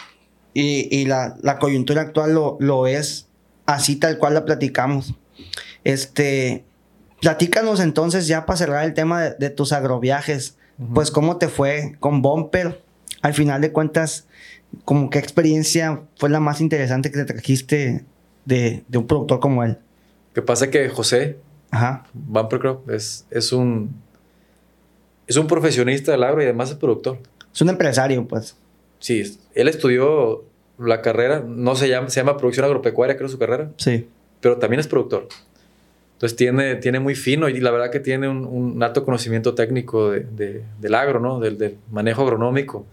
y, 0.55 0.89
y 0.97 1.07
la, 1.07 1.37
la, 1.43 1.59
coyuntura 1.59 2.03
actual 2.03 2.33
lo, 2.33 2.57
lo, 2.61 2.87
es 2.87 3.26
así 3.67 3.97
tal 3.97 4.19
cual 4.19 4.35
la 4.35 4.45
platicamos. 4.45 5.15
Este, 5.85 6.65
platícanos 7.21 7.81
entonces 7.81 8.27
ya 8.27 8.47
para 8.47 8.57
cerrar 8.57 8.85
el 8.85 8.95
tema 8.95 9.23
de, 9.23 9.35
de 9.35 9.51
tus 9.51 9.73
agroviajes, 9.73 10.57
uh 10.79 10.85
-huh. 10.85 10.95
pues 10.95 11.11
cómo 11.11 11.37
te 11.37 11.49
fue 11.49 11.97
con 12.01 12.23
Bumper. 12.23 12.83
Al 13.23 13.35
final 13.35 13.61
de 13.61 13.73
cuentas, 13.73 14.27
como 14.85 15.11
qué 15.11 15.19
experiencia 15.19 16.03
fue 16.17 16.31
la 16.31 16.41
más 16.41 16.61
interesante 16.61 17.11
que 17.11 17.19
te 17.19 17.25
trajiste 17.25 18.05
de, 18.45 18.85
de 18.87 18.99
un 18.99 19.07
productor 19.07 19.41
como 19.41 19.65
él. 19.65 19.79
Que 20.35 20.43
pasa 20.43 20.71
que 20.71 20.89
José, 20.89 21.39
Ajá. 21.71 22.07
Bumper 22.13 22.61
Crop, 22.61 22.91
es, 22.91 23.27
es 23.31 23.53
un 23.53 23.95
es 25.27 25.37
un 25.37 25.47
profesionista 25.47 26.13
del 26.13 26.23
agro 26.23 26.41
y 26.41 26.45
además 26.45 26.71
es 26.71 26.77
productor. 26.77 27.19
Es 27.53 27.61
un 27.61 27.69
empresario, 27.69 28.27
pues. 28.29 28.55
Sí, 29.01 29.39
él 29.55 29.69
estudió 29.69 30.45
la 30.79 31.03
carrera, 31.03 31.43
no 31.47 31.75
se 31.75 31.89
llama, 31.89 32.11
se 32.11 32.21
llama 32.21 32.37
producción 32.37 32.67
agropecuaria, 32.67 33.17
creo 33.17 33.29
su 33.29 33.39
carrera. 33.39 33.71
Sí. 33.77 34.09
Pero 34.41 34.59
también 34.59 34.81
es 34.81 34.89
productor. 34.89 35.29
Entonces 36.15 36.37
tiene, 36.37 36.77
tiene 36.77 36.99
muy 36.99 37.15
fino 37.15 37.49
y 37.49 37.61
la 37.61 37.71
verdad 37.71 37.91
que 37.91 38.01
tiene 38.01 38.29
un, 38.29 38.47
un 38.47 38.83
alto 38.83 39.05
conocimiento 39.05 39.55
técnico 39.55 40.11
de, 40.11 40.21
de, 40.21 40.63
del 40.81 40.95
agro, 40.95 41.21
¿no? 41.21 41.41
Del, 41.41 41.59
del, 41.59 41.77
manejo 41.91 42.23
agronómico 42.23 42.87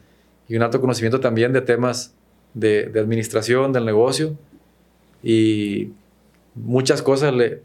y 0.49 0.57
un 0.57 0.61
alto 0.63 0.81
conocimiento 0.81 1.21
también 1.21 1.53
de 1.53 1.61
temas 1.61 2.13
de, 2.53 2.87
de, 2.87 2.99
administración, 2.99 3.71
del 3.71 3.85
negocio. 3.85 4.37
Y 5.23 5.91
muchas 6.53 7.01
cosas 7.01 7.33
le, 7.33 7.61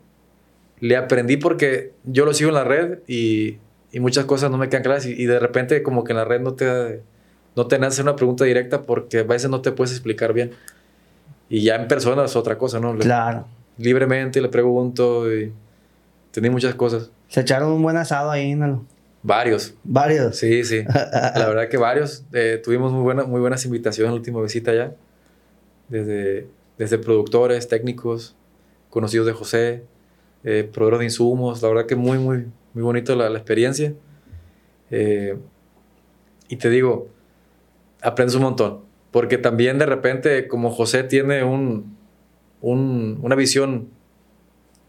le 0.78 0.96
aprendí 0.96 1.36
porque 1.36 1.92
yo 2.04 2.24
lo 2.24 2.34
sigo 2.34 2.50
en 2.50 2.54
la 2.54 2.64
red 2.64 3.00
y, 3.08 3.56
y 3.90 3.98
muchas 3.98 4.26
cosas 4.26 4.52
no 4.52 4.58
me 4.58 4.68
quedan 4.68 4.84
claras 4.84 5.06
y, 5.06 5.12
y, 5.20 5.26
de 5.26 5.40
repente 5.40 5.82
como 5.82 6.04
que 6.04 6.12
en 6.12 6.18
la 6.18 6.24
red 6.24 6.40
no 6.40 6.54
te, 6.54 7.02
no 7.58 7.66
te 7.66 7.76
nace 7.76 8.00
una 8.02 8.14
pregunta 8.14 8.44
directa 8.44 8.82
porque 8.82 9.18
a 9.18 9.22
veces 9.24 9.50
no 9.50 9.60
te 9.60 9.72
puedes 9.72 9.90
explicar 9.90 10.32
bien. 10.32 10.52
Y 11.50 11.62
ya 11.62 11.74
en 11.74 11.88
persona 11.88 12.24
es 12.24 12.36
otra 12.36 12.56
cosa, 12.56 12.78
¿no? 12.78 12.94
Le, 12.94 13.00
Claro. 13.00 13.46
libremente 13.78 14.40
le 14.40 14.48
pregunto 14.48 15.32
y 15.34 15.52
tenía 16.30 16.52
muchas 16.52 16.76
cosas. 16.76 17.10
Se 17.26 17.40
echaron 17.40 17.72
un 17.72 17.82
buen 17.82 17.96
asado 17.96 18.30
ahí, 18.30 18.54
¿no? 18.54 18.86
Varios. 19.24 19.74
Varios. 19.82 20.36
Sí, 20.36 20.62
sí. 20.62 20.84
La 20.94 21.48
verdad 21.48 21.68
que 21.68 21.76
varios. 21.78 22.22
Eh, 22.32 22.60
tuvimos 22.62 22.92
muy, 22.92 23.02
buena, 23.02 23.24
muy 23.24 23.40
buenas 23.40 23.64
invitaciones 23.64 24.06
en 24.10 24.14
la 24.14 24.18
última 24.20 24.40
visita 24.40 24.72
ya. 24.72 24.92
Desde, 25.88 26.46
desde 26.78 26.96
productores, 26.98 27.66
técnicos, 27.66 28.36
conocidos 28.88 29.26
de 29.26 29.32
José, 29.32 29.82
eh, 30.44 30.62
proveedores 30.72 31.00
de 31.00 31.04
insumos. 31.06 31.60
La 31.60 31.68
verdad 31.70 31.86
que 31.86 31.96
muy, 31.96 32.18
muy, 32.18 32.46
muy 32.72 32.84
bonito 32.84 33.16
la, 33.16 33.28
la 33.28 33.38
experiencia. 33.38 33.94
Eh, 34.92 35.36
y 36.48 36.54
te 36.56 36.70
digo, 36.70 37.08
aprendes 38.02 38.34
un 38.34 38.42
montón. 38.42 38.80
Porque 39.10 39.38
también 39.38 39.78
de 39.78 39.86
repente, 39.86 40.48
como 40.48 40.70
José 40.70 41.02
tiene 41.02 41.42
un, 41.44 41.96
un, 42.60 43.18
una 43.22 43.34
visión 43.34 43.88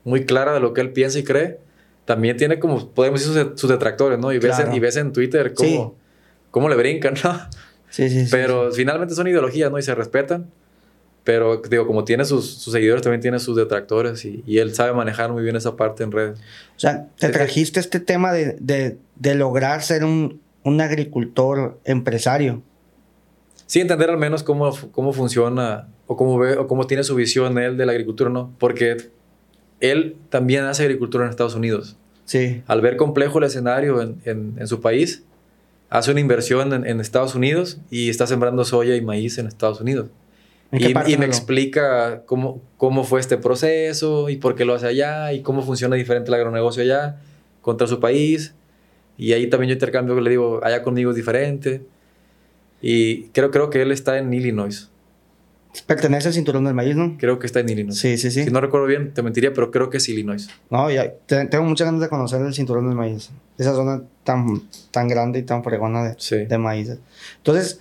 muy 0.03 0.25
clara 0.25 0.53
de 0.53 0.59
lo 0.59 0.73
que 0.73 0.81
él 0.81 0.91
piensa 0.91 1.19
y 1.19 1.23
cree, 1.23 1.59
también 2.05 2.37
tiene 2.37 2.59
como, 2.59 2.89
podemos 2.89 3.21
decir, 3.21 3.49
sus, 3.51 3.59
sus 3.59 3.69
detractores, 3.69 4.19
¿no? 4.19 4.33
Y 4.33 4.39
ves, 4.39 4.55
claro. 4.55 4.71
en, 4.71 4.75
y 4.75 4.79
ves 4.79 4.97
en 4.97 5.13
Twitter 5.13 5.53
cómo, 5.53 5.69
sí. 5.69 6.41
cómo 6.51 6.69
le 6.69 6.75
brincan, 6.75 7.13
¿no? 7.23 7.39
Sí, 7.89 8.09
sí, 8.09 8.25
sí. 8.25 8.27
Pero 8.31 8.71
sí, 8.71 8.77
finalmente 8.77 9.15
son 9.15 9.27
ideologías, 9.27 9.71
¿no? 9.71 9.79
Y 9.79 9.83
se 9.83 9.95
respetan. 9.95 10.49
Pero, 11.23 11.61
digo, 11.69 11.85
como 11.85 12.05
tiene 12.05 12.25
sus, 12.25 12.49
sus 12.55 12.73
seguidores, 12.73 13.03
también 13.03 13.21
tiene 13.21 13.39
sus 13.39 13.55
detractores 13.55 14.25
y, 14.25 14.43
y, 14.47 14.59
él 14.59 14.73
sabe 14.73 14.93
manejar 14.93 15.31
muy 15.31 15.43
bien 15.43 15.55
esa 15.55 15.75
parte 15.75 16.03
en 16.03 16.11
redes. 16.11 16.39
O 16.75 16.79
sea, 16.79 17.07
te 17.17 17.29
trajiste 17.29 17.79
este 17.79 17.99
tema 17.99 18.31
de, 18.31 18.55
de, 18.59 18.97
de 19.15 19.35
lograr 19.35 19.83
ser 19.83 20.03
un, 20.03 20.41
un 20.63 20.81
agricultor 20.81 21.79
empresario 21.83 22.63
sí 23.69 23.79
entender 23.79 24.09
al 24.09 24.17
menos 24.17 24.41
cómo, 24.41 24.75
cómo 24.91 25.13
funciona 25.13 25.87
o 26.07 26.17
cómo 26.17 26.39
ve 26.39 26.57
o 26.57 26.65
cómo 26.65 26.87
tiene 26.87 27.03
su 27.03 27.13
visión 27.13 27.59
él 27.59 27.77
de 27.77 27.85
la 27.85 27.91
agricultura, 27.91 28.31
¿no? 28.31 28.51
Porque 28.57 28.97
él 29.79 30.15
también 30.29 30.63
hace 30.63 30.81
agricultura 30.81 31.25
en 31.25 31.29
Estados 31.29 31.53
Unidos. 31.53 31.95
Sí. 32.25 32.63
Al 32.65 32.81
ver 32.81 32.97
complejo 32.97 33.37
el 33.37 33.43
escenario 33.43 34.01
en, 34.01 34.19
en, 34.25 34.55
en 34.57 34.67
su 34.67 34.81
país, 34.81 35.23
hace 35.91 36.09
una 36.09 36.19
inversión 36.19 36.73
en, 36.73 36.83
en, 36.87 36.99
Estados 36.99 37.35
Unidos 37.35 37.79
y 37.91 38.09
está 38.09 38.25
sembrando 38.25 38.65
soya 38.65 38.95
y 38.95 39.01
maíz 39.01 39.37
en 39.37 39.45
Estados 39.45 39.79
Unidos. 39.81 40.07
¿En 40.71 40.81
y, 40.81 41.13
y 41.13 41.17
me 41.17 41.27
explica 41.27 42.23
cómo, 42.25 42.63
cómo 42.75 43.03
fue 43.03 43.19
este 43.19 43.37
proceso 43.37 44.29
y 44.29 44.37
por 44.37 44.55
qué 44.55 44.65
lo 44.65 44.73
hace 44.73 44.87
allá 44.87 45.31
y 45.31 45.43
cómo 45.43 45.61
funciona 45.61 45.95
diferente 45.95 46.29
el 46.29 46.33
agronegocio 46.33 46.81
allá 46.81 47.21
contra 47.61 47.85
su 47.85 47.99
país. 47.99 48.55
Y 49.15 49.33
ahí 49.33 49.45
también 49.45 49.69
yo 49.69 49.73
intercambio, 49.73 50.19
le 50.19 50.29
digo, 50.31 50.59
allá 50.63 50.81
conmigo 50.81 51.11
es 51.11 51.15
diferente. 51.15 51.83
Y 52.81 53.23
creo, 53.29 53.51
creo 53.51 53.69
que 53.69 53.81
él 53.81 53.91
está 53.91 54.17
en 54.17 54.33
Illinois. 54.33 54.89
Pertenece 55.85 56.29
al 56.29 56.33
cinturón 56.33 56.65
del 56.65 56.73
maíz, 56.73 56.95
¿no? 56.95 57.15
Creo 57.19 57.37
que 57.37 57.45
está 57.45 57.59
en 57.59 57.69
Illinois. 57.69 57.97
Sí, 57.97 58.17
sí, 58.17 58.31
sí. 58.31 58.43
Si 58.43 58.51
no 58.51 58.59
recuerdo 58.59 58.87
bien, 58.87 59.13
te 59.13 59.21
mentiría, 59.21 59.53
pero 59.53 59.69
creo 59.69 59.89
que 59.89 59.97
es 59.97 60.09
Illinois. 60.09 60.49
No, 60.69 60.89
ya, 60.89 61.13
tengo 61.27 61.63
muchas 61.63 61.85
ganas 61.85 62.01
de 62.01 62.09
conocer 62.09 62.41
el 62.41 62.53
cinturón 62.53 62.87
del 62.87 62.95
maíz. 62.95 63.29
Esa 63.57 63.73
zona 63.73 64.01
tan, 64.23 64.63
tan 64.91 65.07
grande 65.07 65.39
y 65.39 65.43
tan 65.43 65.63
fregona 65.63 66.03
de, 66.03 66.15
sí. 66.17 66.45
de 66.45 66.57
maíz. 66.57 66.97
Entonces, 67.37 67.79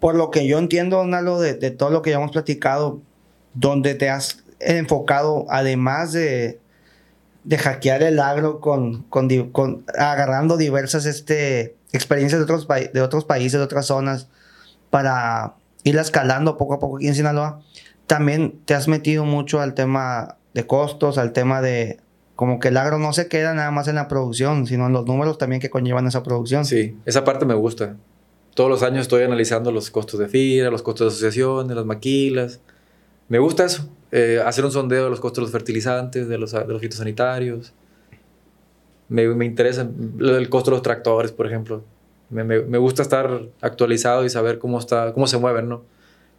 por 0.00 0.16
lo 0.16 0.30
que 0.30 0.46
yo 0.46 0.58
entiendo, 0.58 1.04
Nalo, 1.04 1.40
de, 1.40 1.54
de 1.54 1.70
todo 1.70 1.90
lo 1.90 2.02
que 2.02 2.10
ya 2.10 2.16
hemos 2.16 2.32
platicado, 2.32 3.00
donde 3.54 3.94
te 3.94 4.08
has 4.08 4.42
enfocado, 4.58 5.46
además 5.50 6.12
de, 6.12 6.58
de 7.44 7.58
hackear 7.58 8.02
el 8.02 8.20
agro 8.20 8.60
con, 8.60 9.02
con, 9.04 9.84
agarrando 9.98 10.56
diversas 10.56 11.06
este, 11.06 11.76
experiencias 11.92 12.38
de 12.38 12.44
otros, 12.44 12.68
de 12.68 13.00
otros 13.00 13.24
países, 13.24 13.58
de 13.58 13.64
otras 13.64 13.86
zonas, 13.86 14.28
para 14.90 15.54
ir 15.84 15.96
escalando 15.96 16.56
poco 16.56 16.74
a 16.74 16.78
poco 16.78 16.96
aquí 16.96 17.08
en 17.08 17.14
Sinaloa, 17.14 17.62
también 18.06 18.60
te 18.64 18.74
has 18.74 18.88
metido 18.88 19.24
mucho 19.24 19.60
al 19.60 19.74
tema 19.74 20.36
de 20.52 20.66
costos, 20.66 21.16
al 21.16 21.32
tema 21.32 21.62
de 21.62 22.00
como 22.36 22.58
que 22.58 22.68
el 22.68 22.76
agro 22.76 22.98
no 22.98 23.12
se 23.12 23.28
queda 23.28 23.52
nada 23.54 23.70
más 23.70 23.86
en 23.86 23.96
la 23.96 24.08
producción, 24.08 24.66
sino 24.66 24.86
en 24.86 24.92
los 24.92 25.06
números 25.06 25.38
también 25.38 25.60
que 25.60 25.68
conllevan 25.68 26.06
esa 26.06 26.22
producción. 26.22 26.64
Sí, 26.64 26.96
esa 27.04 27.22
parte 27.22 27.44
me 27.44 27.54
gusta. 27.54 27.96
Todos 28.54 28.70
los 28.70 28.82
años 28.82 29.02
estoy 29.02 29.22
analizando 29.22 29.70
los 29.70 29.90
costos 29.90 30.18
de 30.18 30.26
FIRA, 30.28 30.70
los 30.70 30.82
costos 30.82 31.06
de 31.06 31.08
asociaciones, 31.12 31.76
las 31.76 31.84
maquilas. 31.84 32.60
Me 33.28 33.38
gusta 33.38 33.64
eso, 33.64 33.88
eh, 34.12 34.42
hacer 34.44 34.64
un 34.64 34.72
sondeo 34.72 35.04
de 35.04 35.10
los 35.10 35.20
costos 35.20 35.36
de 35.36 35.42
los 35.42 35.52
fertilizantes, 35.52 36.28
de 36.28 36.38
los, 36.38 36.52
de 36.52 36.66
los 36.66 36.80
fitosanitarios. 36.80 37.72
Me, 39.08 39.28
me 39.28 39.44
interesa 39.44 39.82
el 39.82 40.48
costo 40.48 40.70
de 40.70 40.76
los 40.76 40.82
tractores, 40.82 41.32
por 41.32 41.46
ejemplo. 41.46 41.84
Me, 42.28 42.44
me, 42.44 42.60
me, 42.60 42.78
gusta 42.78 43.02
estar 43.02 43.42
actualizado 43.60 44.24
y 44.24 44.30
saber 44.30 44.58
cómo, 44.58 44.78
está, 44.78 45.12
cómo 45.12 45.26
se 45.26 45.38
mueven, 45.38 45.68
¿no? 45.68 45.82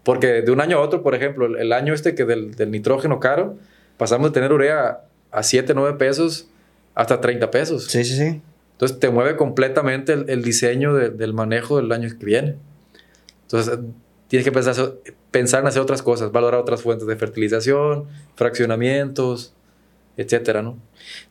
Porque 0.04 0.42
de 0.42 0.52
un 0.52 0.62
año 0.62 0.78
a 0.78 0.82
otro, 0.82 1.04
por 1.04 1.16
ejemplo, 1.16 1.46
el, 1.46 1.58
el 1.58 1.74
año 1.74 1.94
este 1.94 2.16
que 2.16 2.26
del, 2.26 2.56
del, 2.56 2.72
nitrógeno 2.72 3.20
caro, 3.20 3.58
pasamos 3.98 4.30
de 4.30 4.34
tener 4.34 4.52
urea 4.54 5.02
a 5.32 5.44
7, 5.44 5.74
9 5.74 5.98
pesos 5.98 6.48
hasta 6.96 7.20
30 7.22 7.52
pesos. 7.52 7.86
Sí, 7.86 8.04
sí, 8.04 8.16
sí. 8.16 8.42
Entonces 8.74 9.00
te 9.00 9.10
mueve 9.10 9.36
completamente 9.36 10.14
el, 10.14 10.30
el 10.30 10.44
diseño 10.44 10.94
de, 10.94 11.10
del 11.10 11.34
manejo 11.34 11.78
del 11.78 11.92
año 11.92 12.10
que 12.18 12.26
viene. 12.26 12.56
Entonces 13.44 13.80
tienes 14.32 14.46
que 14.46 14.52
pensar, 14.54 14.94
pensar 15.30 15.60
en 15.60 15.68
hacer 15.68 15.82
otras 15.82 16.02
cosas, 16.02 16.32
valorar 16.32 16.62
otras 16.62 16.82
fuentes 16.82 17.06
de 17.06 17.18
fertilización, 17.18 18.08
fraccionamientos, 18.36 19.54
etcétera, 20.16 20.62
¿no? 20.62 20.78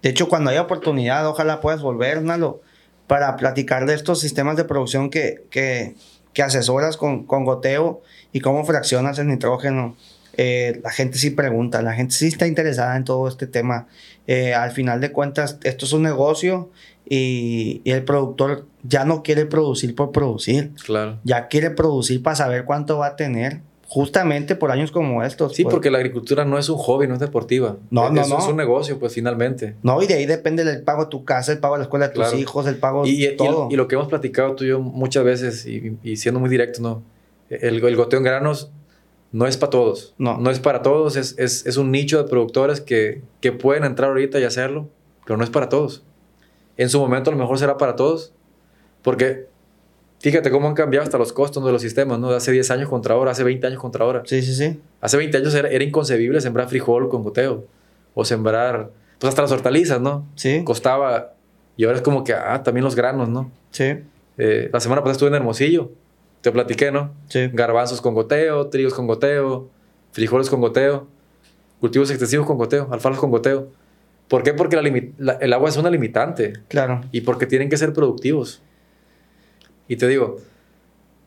De 0.02 0.10
hecho, 0.10 0.28
cuando 0.28 0.50
haya 0.50 0.60
oportunidad, 0.60 1.26
ojalá 1.26 1.62
puedas 1.62 1.80
volver, 1.80 2.20
Nalo, 2.20 2.60
para 3.06 3.36
platicar 3.36 3.86
de 3.86 3.94
estos 3.94 4.20
sistemas 4.20 4.58
de 4.58 4.64
producción 4.64 5.08
que, 5.08 5.44
que, 5.48 5.94
que 6.34 6.42
asesoras 6.42 6.98
con, 6.98 7.24
con, 7.24 7.46
goteo 7.46 8.02
y 8.34 8.40
cómo 8.40 8.66
fraccionas 8.66 9.18
el 9.18 9.28
nitrógeno. 9.28 9.96
Eh, 10.36 10.78
la 10.84 10.90
gente 10.90 11.16
sí 11.16 11.30
pregunta, 11.30 11.80
la 11.80 11.94
gente 11.94 12.14
sí 12.14 12.26
está 12.26 12.46
interesada 12.46 12.98
en 12.98 13.04
todo 13.04 13.28
este 13.28 13.46
tema. 13.46 13.88
Eh, 14.26 14.52
al 14.52 14.72
final 14.72 15.00
de 15.00 15.10
cuentas, 15.10 15.56
esto 15.62 15.86
es 15.86 15.94
un 15.94 16.02
negocio 16.02 16.68
y, 17.10 17.82
y, 17.84 17.90
el 17.90 18.04
productor 18.04 18.64
ya 18.84 19.04
no 19.04 19.22
quiere 19.22 19.44
producir 19.44 19.94
por 19.94 20.12
producir. 20.12 20.70
Claro. 20.86 21.18
Ya 21.24 21.48
quiere 21.48 21.70
producir 21.70 22.22
para 22.22 22.36
saber 22.36 22.64
cuánto 22.64 22.96
va 22.98 23.08
a 23.08 23.16
tener 23.16 23.60
justamente 23.88 24.54
por 24.54 24.70
años 24.70 24.92
como 24.92 25.24
estos. 25.24 25.54
Sí, 25.56 25.64
pues. 25.64 25.74
porque 25.74 25.90
la 25.90 25.98
agricultura 25.98 26.44
no 26.44 26.56
es 26.58 26.68
un 26.68 26.76
hobby, 26.78 27.08
no 27.08 27.14
es 27.14 27.20
deportiva. 27.20 27.76
No, 27.90 28.08
no, 28.10 28.20
Eso 28.20 28.34
no. 28.36 28.38
es 28.38 28.46
un 28.48 28.56
negocio, 28.56 28.98
pues 29.00 29.12
finalmente. 29.12 29.74
No, 29.82 30.00
y 30.00 30.06
de 30.06 30.14
ahí 30.14 30.26
depende 30.26 30.62
el 30.62 30.82
pago 30.84 31.04
de 31.06 31.10
tu 31.10 31.24
casa, 31.24 31.50
el 31.50 31.58
pago 31.58 31.74
de 31.74 31.78
la 31.80 31.84
escuela 31.84 32.06
de 32.08 32.14
tus 32.14 32.22
Claro. 32.22 32.38
hijos, 32.38 32.66
el 32.68 32.76
pago 32.76 33.04
Y, 33.04 33.20
de 33.22 33.32
todo. 33.32 33.66
y- 33.68 33.74
y 33.74 33.76
lo 33.76 33.88
que 33.88 33.96
hemos 33.96 34.06
platicado 34.06 34.54
tú 34.54 34.62
y 34.64 34.68
yo 34.68 34.78
muchas 34.78 35.24
veces, 35.24 35.66
y, 35.66 35.98
y 36.04 36.16
siendo 36.16 36.38
muy 36.38 36.48
directo, 36.48 36.80
¿no? 36.80 37.02
El, 37.48 37.84
el 37.84 37.96
goteo 37.96 38.18
en 38.18 38.24
granos 38.24 38.70
no 39.32 39.48
es 39.48 39.56
para 39.56 39.70
todos. 39.70 40.14
No. 40.18 40.38
No 40.38 40.50
es 40.52 40.60
para 40.60 40.82
todos, 40.82 41.16
es, 41.16 41.34
es, 41.36 41.66
es 41.66 41.76
un 41.76 41.90
nicho 41.90 42.22
de 42.22 42.28
productores 42.30 42.80
que, 42.80 43.22
que 43.40 43.50
pueden 43.50 43.82
entrar 43.82 44.10
ahorita 44.10 44.38
y 44.38 44.44
hacerlo, 44.44 44.88
pero 45.26 45.36
no 45.36 45.42
es 45.42 45.50
para 45.50 45.68
todos. 45.68 46.04
En 46.80 46.88
su 46.88 46.98
momento 46.98 47.28
a 47.30 47.34
lo 47.34 47.38
mejor 47.38 47.58
será 47.58 47.76
para 47.76 47.94
todos, 47.94 48.32
Porque 49.02 49.46
fíjate 50.20 50.50
cómo 50.50 50.66
han 50.66 50.72
cambiado 50.72 51.04
hasta 51.04 51.18
los 51.18 51.30
costos 51.30 51.62
de 51.62 51.72
los 51.72 51.82
sistemas, 51.82 52.18
¿no? 52.18 52.30
De 52.30 52.36
hace 52.36 52.52
10 52.52 52.70
años 52.70 52.88
contra 52.88 53.14
ahora, 53.14 53.32
hace 53.32 53.44
20 53.44 53.66
años 53.66 53.78
contra 53.78 54.06
ahora. 54.06 54.22
Sí, 54.24 54.40
sí, 54.40 54.54
sí. 54.54 54.80
Hace 55.02 55.18
20 55.18 55.36
años 55.36 55.54
era, 55.54 55.68
era 55.68 55.84
inconcebible 55.84 56.40
sembrar 56.40 56.70
frijol 56.70 57.10
con 57.10 57.22
goteo. 57.22 57.66
O 58.14 58.24
sembrar, 58.24 58.90
pues 59.18 59.28
hasta 59.28 59.42
las 59.42 59.52
hortalizas, 59.52 60.00
¿no? 60.00 60.26
Sí. 60.36 60.64
Costaba. 60.64 61.34
Y 61.76 61.84
ahora 61.84 61.98
es 61.98 62.02
como 62.02 62.24
que, 62.24 62.32
ah, 62.32 62.62
también 62.62 62.82
los 62.82 62.94
granos, 62.94 63.28
¿no? 63.28 63.52
Sí. 63.72 63.96
Eh, 64.38 64.70
la 64.72 64.80
semana 64.80 65.02
pasada 65.02 65.12
estuve 65.12 65.28
en 65.28 65.34
Hermosillo. 65.34 65.90
Te 66.40 66.50
platiqué, 66.50 66.90
¿no? 66.90 67.12
Sí. 67.28 67.50
Garbanzos 67.52 68.00
con 68.00 68.14
goteo, 68.14 68.68
trigos 68.68 68.94
con 68.94 69.06
goteo, 69.06 69.68
frijoles 70.12 70.48
con 70.48 70.62
goteo, 70.62 71.08
cultivos 71.78 72.08
extensivos 72.08 72.46
con 72.46 72.56
goteo, 72.56 72.88
alfalfa 72.90 73.20
con 73.20 73.30
goteo. 73.30 73.68
¿Por 74.30 74.44
qué? 74.44 74.54
Porque 74.54 74.76
la 74.76 74.82
limi- 74.82 75.12
la- 75.18 75.32
el 75.34 75.52
agua 75.52 75.68
es 75.68 75.76
una 75.76 75.90
limitante 75.90 76.52
Claro. 76.68 77.00
y 77.10 77.22
porque 77.22 77.46
tienen 77.46 77.68
que 77.68 77.76
ser 77.76 77.92
productivos. 77.92 78.62
Y 79.88 79.96
te 79.96 80.06
digo, 80.06 80.36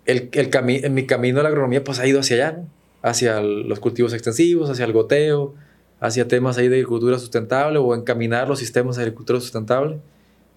el, 0.06 0.30
el 0.32 0.50
cami- 0.50 0.84
en 0.86 0.94
mi 0.94 1.06
camino 1.06 1.38
de 1.38 1.44
la 1.44 1.50
agronomía 1.50 1.84
pues 1.84 2.00
ha 2.00 2.08
ido 2.08 2.22
hacia 2.22 2.38
allá, 2.48 2.58
¿no? 2.60 2.68
Hacia 3.02 3.40
el- 3.40 3.68
los 3.68 3.82
cultivos 3.82 4.14
extensivos, 4.14 4.70
hacia 4.70 4.86
el 4.86 4.94
goteo, 4.94 5.54
hacia 6.00 6.30
temas 6.30 6.58
ahí 6.58 6.70
de 6.70 6.76
agricultura 6.78 7.20
sustentable 7.20 7.78
o 7.78 7.94
encaminar 7.94 8.48
los 8.48 8.60
sistemas 8.60 8.96
de 8.96 9.04
agricultura 9.04 9.40
sustentable. 9.42 10.00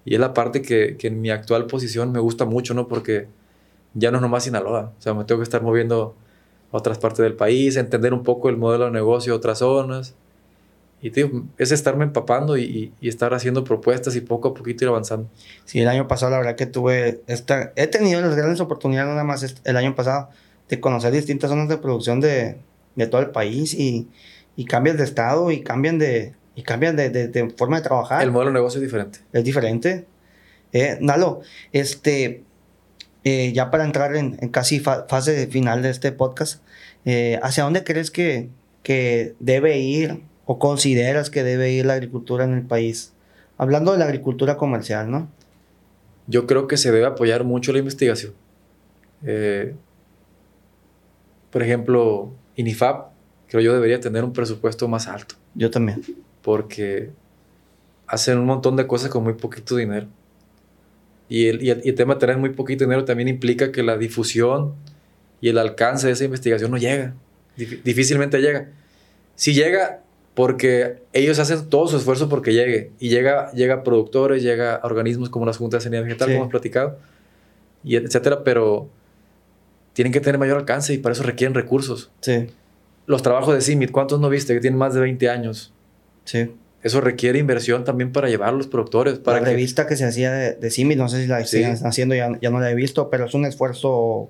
Y 0.05 0.13
es 0.13 0.19
la 0.21 0.33
parte 0.33 0.61
que, 0.61 0.95
que 0.97 1.07
en 1.07 1.19
mi 1.19 1.29
actual 1.31 1.65
posición 1.67 2.13
me 2.13 2.19
gusta 2.21 2.45
mucho, 2.45 2.73
¿no? 2.73 2.87
Porque 2.87 3.27
ya 3.93 4.09
no 4.09 4.17
es 4.19 4.21
nomás 4.21 4.45
Sinaloa. 4.45 4.93
O 4.97 5.01
sea, 5.01 5.13
me 5.13 5.25
tengo 5.25 5.39
que 5.39 5.43
estar 5.43 5.61
moviendo 5.61 6.15
a 6.71 6.77
otras 6.77 6.97
partes 6.97 7.19
del 7.19 7.33
país, 7.33 7.75
entender 7.75 8.13
un 8.13 8.23
poco 8.23 8.47
el 8.47 8.55
modelo 8.55 8.85
de 8.85 8.91
negocio 8.91 9.33
de 9.33 9.37
otras 9.37 9.57
zonas. 9.59 10.15
Y 11.01 11.11
te 11.11 11.23
digo, 11.23 11.45
es 11.59 11.71
estarme 11.71 12.05
empapando 12.05 12.57
y, 12.57 12.91
y- 12.99 13.07
estar 13.07 13.33
haciendo 13.33 13.63
propuestas 13.63 14.15
y 14.15 14.21
poco 14.21 14.49
a 14.49 14.53
poquito 14.55 14.83
ir 14.85 14.89
avanzando. 14.89 15.29
Sí, 15.65 15.79
el 15.79 15.87
año 15.87 16.07
pasado 16.07 16.31
la 16.31 16.37
verdad 16.39 16.55
que 16.55 16.65
tuve 16.65 17.21
esta, 17.27 17.71
he 17.75 17.85
tenido 17.87 18.19
las 18.21 18.35
grandes 18.35 18.59
oportunidades 18.61 19.09
nada 19.11 19.23
más 19.23 19.43
est- 19.43 19.59
el 19.67 19.77
año 19.77 19.93
pasado 19.95 20.29
de 20.69 20.79
conocer 20.79 21.11
distintas 21.11 21.49
zonas 21.51 21.69
de 21.69 21.77
producción 21.77 22.19
de, 22.19 22.57
de 22.95 23.07
todo 23.07 23.21
el 23.21 23.29
país 23.29 23.73
y, 23.75 24.07
y 24.55 24.65
cambian 24.65 24.97
de 24.97 25.03
estado 25.03 25.51
y 25.51 25.61
cambian 25.61 25.99
de 25.99 26.33
y 26.55 26.63
cambian 26.63 26.95
de, 26.95 27.11
de- 27.11 27.27
de 27.27 27.49
forma 27.51 27.77
de 27.77 27.83
trabajar. 27.83 28.23
El 28.23 28.31
modelo 28.31 28.49
de 28.49 28.55
negocio 28.55 28.79
es 28.79 28.83
diferente. 28.83 29.19
es 29.31 29.43
diferente. 29.43 30.05
Eh, 30.73 30.97
Nalo, 30.99 31.41
este, 31.71 32.43
eh, 33.23 33.51
ya 33.53 33.69
para 33.69 33.85
entrar 33.85 34.15
en, 34.15 34.37
en 34.41 34.49
casi 34.49 34.79
fa- 34.79 35.05
fase 35.07 35.45
final 35.45 35.83
de 35.83 35.91
este 35.91 36.11
podcast, 36.11 36.63
eh, 37.05 37.39
¿hacia 37.43 37.63
dónde 37.63 37.83
crees 37.83 38.09
que, 38.09 38.49
que 38.81 39.35
debe 39.39 39.77
ir 39.77 40.23
o 40.47 40.57
consideras 40.57 41.29
que 41.29 41.43
debe 41.43 41.71
ir 41.71 41.85
la 41.85 41.93
agricultura 41.93 42.43
en 42.45 42.53
el 42.53 42.63
país? 42.63 43.13
Hablando 43.59 43.91
de 43.91 43.99
la 43.99 44.05
agricultura 44.05 44.57
comercial, 44.57 45.11
¿no? 45.11 45.27
Yo 46.25 46.47
creo 46.47 46.67
que 46.67 46.77
se 46.77 46.91
debe 46.91 47.05
apoyar 47.05 47.43
mucho 47.43 47.71
la 47.71 47.79
investigación. 47.79 48.33
Eh, 49.23 49.75
por 51.51 51.63
ejemplo, 51.63 52.31
INIFAP, 52.55 53.11
creo 53.47 53.61
yo 53.61 53.73
debería 53.73 53.99
tener 53.99 54.23
un 54.23 54.33
presupuesto 54.33 54.87
más 54.87 55.07
alto, 55.07 55.35
Yo 55.55 55.71
también. 55.71 56.01
porque 56.41 57.11
hacen 58.07 58.37
un 58.37 58.45
montón 58.45 58.75
de 58.75 58.87
cosas 58.87 59.09
con 59.09 59.23
muy 59.23 59.33
poquito 59.33 59.75
dinero. 59.75 60.07
Y 61.29 61.47
el, 61.47 61.61
y 61.63 61.69
el- 61.71 61.81
y 61.85 61.89
el 61.89 61.95
tema 61.95 62.13
de 62.13 62.19
tener 62.21 62.37
muy 62.37 62.51
poquito 62.51 62.83
dinero 62.85 63.03
también 63.05 63.27
implica 63.27 63.71
que 63.71 63.83
la 63.83 63.97
difusión 63.97 64.73
y 65.41 65.49
el 65.49 65.57
alcance 65.57 66.07
de 66.07 66.13
esa 66.13 66.23
investigación 66.25 66.71
no 66.71 66.77
llega. 66.77 67.13
Dif- 67.57 67.81
difícilmente 67.83 68.39
llega. 68.39 68.69
Si 69.35 69.53
llega, 69.53 70.01
porque 70.37 70.97
ellos 71.13 71.39
hacen 71.39 71.67
todo 71.67 71.87
su 71.87 71.97
esfuerzo 71.97 72.29
porque 72.29 72.53
llegue. 72.53 72.91
Y 72.99 73.09
llega, 73.09 73.51
llega 73.53 73.73
a 73.73 73.83
productores, 73.83 74.43
llega 74.43 74.75
a 74.75 74.85
organismos 74.85 75.31
como 75.31 75.47
las 75.47 75.57
juntas 75.57 75.79
de 75.79 75.85
sanidad 75.85 76.03
vegetal, 76.03 76.27
Sí. 76.27 76.33
como 76.35 76.43
hemos 76.43 76.51
platicado, 76.51 76.99
y 77.83 77.95
etcétera, 77.95 78.43
pero 78.43 78.87
tienen 79.93 80.13
que 80.13 80.19
tener 80.21 80.37
mayor 80.37 80.57
alcance 80.59 80.93
y 80.93 80.99
para 80.99 81.13
eso 81.13 81.23
requieren 81.23 81.55
recursos. 81.55 82.11
Sí, 82.21 82.45
Los 83.07 83.23
trabajos 83.23 83.55
de 83.55 83.61
CIMIT, 83.61 83.89
¿cuántos 83.89 84.19
no 84.19 84.29
viste 84.29 84.53
que 84.53 84.59
tienen 84.59 84.77
más 84.77 84.93
de 84.93 84.99
20 85.01 85.27
años? 85.29 85.73
sí. 86.23 86.53
Eso 86.83 87.01
requiere 87.01 87.39
inversión 87.39 87.83
también 87.83 88.11
para 88.13 88.29
llevar 88.29 88.49
a 88.49 88.51
los 88.51 88.67
productores. 88.67 89.17
Para 89.17 89.39
la 89.39 89.45
que- 89.45 89.49
revista 89.53 89.87
que 89.87 89.95
se 89.97 90.05
hacía 90.05 90.31
de, 90.31 90.53
de 90.53 90.69
Simi, 90.69 90.95
no 90.95 91.09
sé 91.09 91.23
si 91.23 91.27
la 91.27 91.43
Sí. 91.43 91.57
siguen 91.57 91.75
haciendo, 91.83 92.13
ya, 92.13 92.37
ya 92.39 92.51
no 92.51 92.59
la 92.61 92.69
he 92.69 92.75
visto, 92.75 93.09
pero 93.09 93.25
es 93.25 93.33
un 93.33 93.45
esfuerzo 93.45 94.29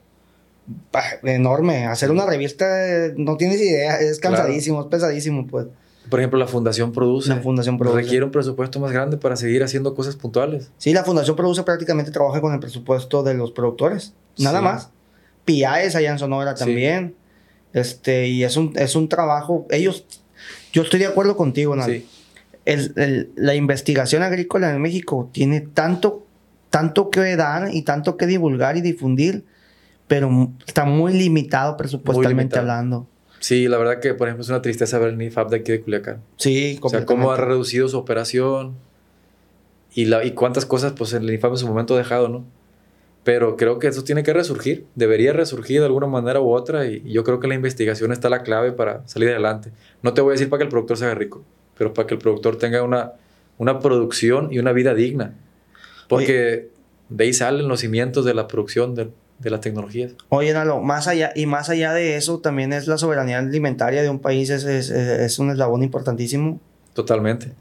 bah, 0.94 1.04
enorme. 1.24 1.86
Hacer 1.86 2.10
una 2.10 2.26
revista, 2.26 3.06
eh, 3.08 3.14
no 3.18 3.36
tienes 3.36 3.60
idea, 3.62 4.00
es 4.00 4.20
Claro. 4.20 4.38
cansadísimo, 4.38 4.80
es 4.82 4.88
pesadísimo, 4.88 5.46
pues. 5.46 5.68
Por 6.10 6.20
ejemplo, 6.20 6.40
la 6.40 6.48
Fundación 6.48 6.92
Produce. 6.92 7.30
La 7.30 7.38
Fundación 7.42 7.78
Produce. 7.78 8.02
Requiere 8.02 8.26
un 8.26 8.32
presupuesto 8.32 8.80
más 8.80 8.92
grande 8.92 9.18
para 9.18 9.36
seguir 9.36 9.64
haciendo 9.64 9.94
cosas 9.96 10.16
puntuales. 10.16 10.72
Sí, 10.78 10.94
la 10.94 11.04
Fundación 11.04 11.36
Produce 11.36 11.64
prácticamente 11.64 12.12
trabaja 12.12 12.40
con 12.42 12.54
el 12.54 12.60
presupuesto 12.60 13.24
de 13.24 13.34
los 13.34 13.52
productores, 13.52 14.14
nada 14.38 14.60
Sí. 14.60 14.64
más. 14.66 14.90
PIAES 15.46 15.96
allá 15.96 16.12
en 16.12 16.20
Sonora 16.20 16.56
Sí. 16.56 16.66
también. 16.66 17.16
Este, 17.74 18.28
y 18.28 18.44
es 18.44 18.58
un, 18.58 18.74
es 18.76 18.96
un 18.96 19.10
trabajo, 19.10 19.66
ellos, 19.70 20.06
yo 20.74 20.82
estoy 20.82 21.00
de 21.00 21.06
acuerdo 21.08 21.36
contigo, 21.38 21.76
Nal. 21.76 21.90
Sí. 21.92 22.08
el- 22.66 22.92
el- 22.98 23.32
la 23.38 23.56
investigación 23.56 24.24
agrícola 24.24 24.70
en 24.74 24.82
México 24.82 25.30
tiene 25.32 25.62
tanto, 25.62 26.26
tanto 26.70 27.10
que 27.10 27.36
dar 27.38 27.74
y 27.74 27.84
tanto 27.84 28.18
que 28.18 28.28
divulgar 28.28 28.76
y 28.76 28.82
difundir, 28.82 29.46
pero 30.08 30.52
está 30.66 30.84
muy 30.84 31.14
limitado 31.14 31.78
presupuestalmente 31.78 32.56
limitado. 32.58 32.62
hablando. 32.62 33.08
Sí, 33.40 33.68
la 33.68 33.78
verdad 33.78 34.00
que, 34.00 34.14
por 34.14 34.28
ejemplo, 34.28 34.44
es 34.44 34.50
una 34.50 34.62
tristeza 34.62 34.98
ver 35.00 35.10
el 35.10 35.18
NIFAP 35.18 35.50
de 35.50 35.58
aquí 35.58 35.72
de 35.72 35.82
Culiacán. 35.82 36.22
Sí, 36.38 36.80
O 36.82 36.90
sea, 36.90 37.06
cómo 37.06 37.32
ha 37.32 37.38
reducido 37.38 37.88
su 37.88 37.98
operación 37.98 38.76
y, 39.94 40.06
la, 40.06 40.24
y 40.26 40.32
cuántas 40.32 40.66
cosas, 40.66 40.94
pues, 40.94 41.14
el 41.14 41.26
NIFAP 41.26 41.52
en 41.52 41.58
su 41.58 41.68
momento 41.68 41.96
ha 41.96 41.98
dejado, 41.98 42.30
¿no? 42.30 42.46
Pero 43.24 43.58
creo 43.58 43.78
que 43.78 43.88
eso 43.88 44.04
tiene 44.04 44.24
que 44.24 44.32
resurgir, 44.32 44.86
debería 44.96 45.34
resurgir 45.34 45.80
de 45.80 45.86
alguna 45.86 46.08
manera 46.08 46.40
u 46.40 46.50
otra 46.50 46.86
y, 46.86 47.02
y 47.06 47.12
yo 47.12 47.24
creo 47.24 47.40
que 47.40 47.48
la 47.48 47.56
investigación 47.56 48.14
está 48.14 48.30
la 48.30 48.42
clave 48.42 48.72
para 48.72 49.06
salir 49.08 49.30
adelante. 49.30 49.72
No 50.02 50.14
te 50.14 50.22
voy 50.22 50.32
a 50.32 50.34
decir 50.34 50.50
para 50.50 50.60
que 50.60 50.64
el 50.64 50.70
productor 50.70 50.98
se 50.98 51.06
haga 51.06 51.16
rico, 51.16 51.44
pero 51.78 51.94
para 51.94 52.08
que 52.08 52.14
el 52.14 52.20
productor 52.22 52.58
tenga 52.58 52.84
una, 52.84 53.14
una 53.58 53.80
producción 53.80 54.48
y 54.52 54.60
una 54.60 54.72
vida 54.72 54.94
digna. 54.94 55.36
Porque 56.08 56.70
de 57.10 57.24
ahí 57.24 57.34
salen 57.34 57.68
los 57.68 57.82
cimientos 57.82 58.26
de 58.26 58.34
la 58.34 58.48
producción 58.48 58.96
de, 58.96 59.10
de 59.40 59.50
las 59.50 59.62
tecnologías. 59.62 60.14
Oye, 60.30 60.52
Nalo, 60.54 60.82
más 60.82 61.08
allá, 61.08 61.32
y 61.36 61.46
más 61.46 61.70
allá 61.70 61.94
de 61.94 62.16
eso, 62.18 62.40
también 62.40 62.74
es 62.74 62.88
la 62.88 62.98
soberanía 62.98 63.38
alimentaria 63.40 64.02
de 64.02 64.10
un 64.10 64.20
país, 64.20 64.50
es, 64.50 64.64
es- 64.64 64.90
es 64.90 65.40
un 65.40 65.52
eslabón 65.52 65.84
importantísimo. 65.84 66.60
Totalmente. 66.94 67.52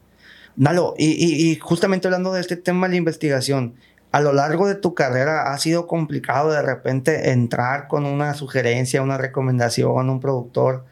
Nalo, 0.57 0.95
y, 0.97 1.11
y- 1.13 1.51
y 1.51 1.57
justamente 1.57 2.09
hablando 2.09 2.33
de 2.33 2.41
este 2.41 2.57
tema 2.57 2.87
de 2.87 2.93
la 2.93 2.97
investigación, 2.97 3.75
a 4.13 4.21
lo 4.21 4.33
largo 4.33 4.67
de 4.67 4.75
tu 4.77 4.95
carrera 4.95 5.53
ha 5.53 5.59
sido 5.59 5.87
complicado 5.87 6.51
de 6.51 6.63
repente 6.63 7.31
entrar 7.33 7.89
con 7.89 8.07
una 8.07 8.33
sugerencia, 8.33 9.03
una 9.03 9.19
recomendación, 9.19 10.09
un 10.09 10.21
productor, 10.21 10.85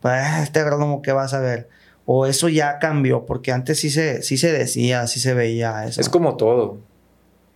pues 0.00 0.22
este 0.44 0.60
agrónomo, 0.60 1.02
¿qué 1.02 1.10
vas 1.10 1.34
a 1.34 1.40
ver? 1.40 1.68
O 2.06 2.26
eso 2.26 2.48
ya 2.48 2.78
cambió, 2.78 3.26
porque 3.26 3.50
antes 3.50 3.80
sí 3.80 3.90
se, 3.90 4.22
sí 4.22 4.38
se 4.38 4.52
decía, 4.52 5.06
sí 5.08 5.18
se 5.18 5.34
veía 5.34 5.84
eso. 5.86 6.00
Es 6.00 6.08
como 6.08 6.36
todo. 6.36 6.78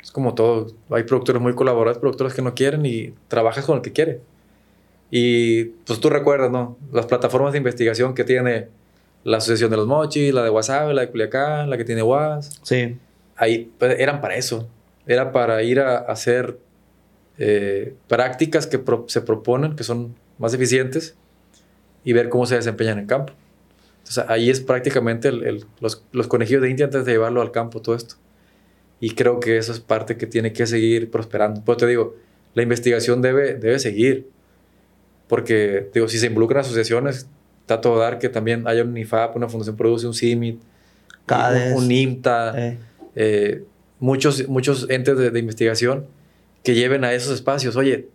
Es 0.03 0.11
como 0.11 0.35
todo. 0.35 0.67
Hay 0.91 1.05
productores 1.05 1.41
muy 1.41 1.55
colaboradores, 1.55 1.99
productores 1.99 2.35
que 2.35 2.43
no 2.43 2.55
quieren 2.55 2.85
y 2.85 3.15
trabajas 3.29 3.65
con 3.65 3.77
el 3.77 3.83
que 3.83 3.93
quiere. 3.93 4.21
Y 5.11 5.65
pues 5.87 6.01
tú 6.01 6.09
recuerdas, 6.11 6.51
¿no? 6.51 6.77
Las 6.93 7.07
plataformas 7.07 7.53
de 7.53 7.59
investigación 7.59 8.15
que 8.15 8.25
tiene 8.25 8.69
la 9.25 9.37
Asociación 9.37 9.71
de 9.71 9.77
los 9.77 9.87
Mochis, 9.87 10.33
la 10.35 10.43
de 10.43 10.49
Guasave, 10.49 10.95
la 10.95 11.03
de 11.03 11.11
Culiacán, 11.11 11.71
la 11.71 11.77
que 11.77 11.85
tiene 11.85 12.03
Guas. 12.03 12.59
Sí, 12.63 12.97
Ahí 13.37 13.71
pues, 13.79 13.99
eran 14.01 14.21
para 14.21 14.35
eso. 14.37 14.69
Era 15.07 15.33
para 15.33 15.63
ir 15.63 15.81
a 15.81 15.99
hacer 15.99 16.59
eh, 17.39 17.95
prácticas 18.09 18.67
que 18.67 18.79
pro- 18.79 19.05
se 19.09 19.21
proponen, 19.21 19.75
que 19.77 19.85
son 19.85 20.15
más 20.39 20.55
eficientes, 20.55 21.17
y 22.05 22.13
ver 22.13 22.29
cómo 22.29 22.47
se 22.47 22.57
desempeñan 22.57 22.99
en 22.99 23.07
campo. 23.07 23.33
Entonces 23.99 24.25
ahí 24.29 24.51
es 24.51 24.61
prácticamente 24.61 25.29
el- 25.29 25.45
el- 25.45 25.65
los, 25.81 26.05
los 26.13 26.27
conejillos 26.27 26.63
de 26.63 26.71
India 26.71 26.87
antes 26.87 27.05
de 27.05 27.13
llevarlo 27.13 27.41
al 27.41 27.51
campo, 27.53 27.81
todo 27.81 27.95
esto. 27.95 28.17
Y 29.03 29.17
creo 29.17 29.41
que 29.41 29.57
eso 29.59 29.73
es 29.73 29.81
parte 29.81 30.17
que 30.17 30.29
tiene 30.29 30.53
que 30.53 30.65
seguir 30.65 31.11
prosperando. 31.11 31.61
Pero 31.67 31.77
te 31.77 31.87
digo, 31.89 32.15
la 32.55 32.63
investigación 32.63 33.21
debe, 33.21 33.55
debe 33.55 33.81
seguir. 33.81 34.29
Porque, 35.27 35.91
digo, 35.93 36.07
si 36.07 36.21
se 36.21 36.27
involucran 36.27 36.61
asociaciones, 36.61 37.27
está 37.63 37.81
todo 37.81 37.99
dar 37.99 38.21
que 38.21 38.29
también 38.29 38.69
haya 38.69 38.85
un 38.85 38.97
IFAP, 38.97 39.35
una 39.35 39.49
Fundación 39.49 39.77
Produce, 39.77 40.07
un 40.07 40.15
CIMIT, 40.15 40.61
CADES. 41.27 41.77
un, 41.77 41.83
un 41.83 41.91
IMTA, 41.91 42.55
eh, 42.57 42.79
eh, 43.17 43.65
muchos, 43.99 44.47
muchos 44.47 44.89
entes 44.89 45.19
de, 45.19 45.33
de 45.33 45.39
investigación 45.41 46.07
que 46.63 46.77
lleven 46.77 47.03
a 47.03 47.13
esos 47.13 47.35
espacios. 47.35 47.75
Oye, 47.75 48.07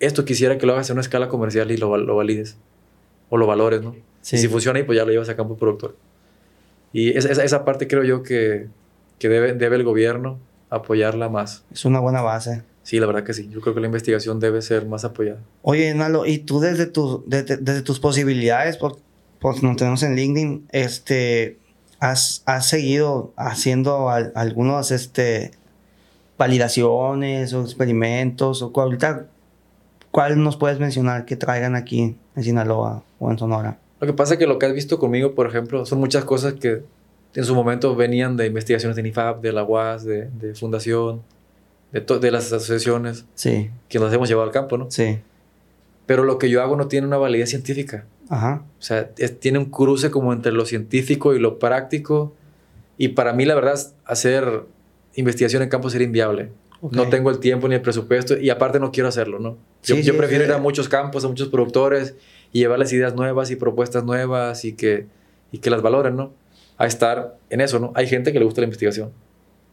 esto 0.00 0.26
quisiera 0.26 0.58
que 0.58 0.66
lo 0.66 0.74
hagas 0.74 0.90
en 0.90 0.96
una 0.96 1.00
escala 1.00 1.28
comercial 1.28 1.70
y 1.70 1.78
lo, 1.78 1.96
lo 1.96 2.14
valides. 2.14 2.58
O 3.30 3.38
lo 3.38 3.46
valores, 3.46 3.80
¿no? 3.80 3.96
sí. 4.20 4.36
Y 4.36 4.38
si 4.38 4.48
funciona, 4.48 4.80
y 4.80 4.82
pues 4.82 4.98
ya 4.98 5.06
lo 5.06 5.12
llevas 5.12 5.30
a 5.30 5.34
campo 5.36 5.56
productor. 5.56 5.96
Y 6.92 7.16
esa, 7.16 7.32
esa, 7.32 7.42
esa 7.42 7.64
parte 7.64 7.88
creo 7.88 8.04
yo 8.04 8.22
que, 8.22 8.68
que 9.18 9.28
debe, 9.28 9.52
debe 9.54 9.76
el 9.76 9.84
gobierno 9.84 10.38
apoyarla 10.70 11.28
más. 11.28 11.64
es 11.72 11.84
una 11.84 12.00
buena 12.00 12.20
base. 12.22 12.62
Sí, 12.82 12.98
la 13.00 13.06
verdad 13.06 13.22
que 13.24 13.34
sí. 13.34 13.48
Yo 13.50 13.60
creo 13.60 13.74
que 13.74 13.80
la 13.80 13.86
investigación 13.86 14.40
debe 14.40 14.62
ser 14.62 14.86
más 14.86 15.04
apoyada. 15.04 15.40
Oye, 15.62 15.92
Nalo, 15.94 16.24
y 16.26 16.38
tú 16.38 16.58
desde, 16.60 16.86
tu, 16.86 17.22
desde, 17.26 17.56
desde 17.58 17.82
tus 17.82 18.00
posibilidades, 18.00 18.76
por, 18.78 18.96
por 19.40 19.62
nos 19.62 19.76
tenemos 19.76 20.02
en 20.02 20.16
LinkedIn, 20.16 20.68
este, 20.72 21.58
has, 22.00 22.42
has 22.46 22.66
seguido 22.66 23.32
haciendo 23.36 24.08
al- 24.08 24.32
algunos, 24.34 24.90
este, 24.90 25.50
validaciones 26.38 27.52
o 27.52 27.62
experimentos 27.62 28.62
o 28.62 28.72
ahorita 28.74 29.26
cuál 30.10 30.42
nos 30.42 30.56
puedes 30.56 30.78
mencionar 30.78 31.24
que 31.24 31.36
traigan 31.36 31.74
aquí 31.76 32.16
en 32.36 32.42
Sinaloa 32.42 33.02
o 33.18 33.30
en 33.30 33.38
Sonora. 33.38 33.78
Lo 34.00 34.06
que 34.06 34.12
pasa 34.12 34.34
es 34.34 34.38
que 34.38 34.46
lo 34.46 34.58
que 34.58 34.66
has 34.66 34.72
visto 34.72 34.98
conmigo, 34.98 35.34
por 35.34 35.46
ejemplo, 35.48 35.84
son 35.84 35.98
muchas 35.98 36.24
cosas 36.24 36.54
que 36.54 36.82
en 37.34 37.44
su 37.44 37.54
momento 37.54 37.94
venían 37.94 38.36
de 38.36 38.46
investigaciones 38.46 38.96
de 38.96 39.02
NIFAP, 39.02 39.40
de 39.42 39.52
la 39.52 39.64
UAS, 39.64 40.04
de, 40.04 40.28
de 40.30 40.54
Fundación, 40.54 41.22
de, 41.92 42.00
de 42.00 42.30
las 42.30 42.52
asociaciones 42.52 43.24
sí. 43.34 43.70
que 43.88 43.98
nos 43.98 44.12
hemos 44.12 44.28
llevado 44.28 44.46
al 44.46 44.52
campo, 44.52 44.78
¿no? 44.78 44.90
Sí. 44.90 45.20
Pero 46.06 46.24
lo 46.24 46.38
que 46.38 46.48
yo 46.48 46.62
hago 46.62 46.76
no 46.76 46.88
tiene 46.88 47.06
una 47.06 47.18
validez 47.18 47.50
científica. 47.50 48.06
Ajá. 48.30 48.62
O 48.78 48.82
sea, 48.82 49.10
tiene 49.10 49.58
un 49.58 49.66
cruce 49.66 50.10
como 50.10 50.32
entre 50.32 50.52
lo 50.52 50.64
científico 50.64 51.34
y 51.34 51.38
lo 51.38 51.58
práctico. 51.58 52.34
Y 52.96 53.08
para 53.08 53.32
mí, 53.32 53.44
la 53.44 53.54
verdad, 53.54 53.78
hacer 54.06 54.64
investigación 55.14 55.62
en 55.62 55.68
campo 55.68 55.90
sería 55.90 56.06
inviable. 56.06 56.50
No 56.80 57.08
tengo 57.08 57.30
el 57.30 57.40
tiempo 57.40 57.68
ni 57.68 57.74
el 57.74 57.80
presupuesto 57.80 58.38
y 58.38 58.50
aparte 58.50 58.78
no 58.78 58.92
quiero 58.92 59.08
hacerlo, 59.08 59.40
¿no? 59.40 59.58
Yo, 59.82 59.96
yo 59.96 60.16
prefiero 60.16 60.44
ir 60.44 60.52
a 60.52 60.58
muchos 60.58 60.88
campos, 60.88 61.24
a 61.24 61.28
muchos 61.28 61.48
productores 61.48 62.14
y 62.52 62.60
llevarles 62.60 62.92
ideas 62.92 63.14
nuevas 63.14 63.50
y 63.50 63.56
propuestas 63.56 64.04
nuevas 64.04 64.64
y 64.64 64.74
que, 64.74 65.06
y 65.50 65.58
que 65.58 65.70
las 65.70 65.82
valoren, 65.82 66.16
¿no? 66.16 66.32
A 66.78 66.86
estar 66.86 67.36
en 67.50 67.60
eso, 67.60 67.78
¿no? 67.78 67.92
Hay 67.94 68.06
gente 68.06 68.32
que 68.32 68.38
le 68.38 68.44
gusta 68.44 68.60
la 68.60 68.66
investigación. 68.66 69.12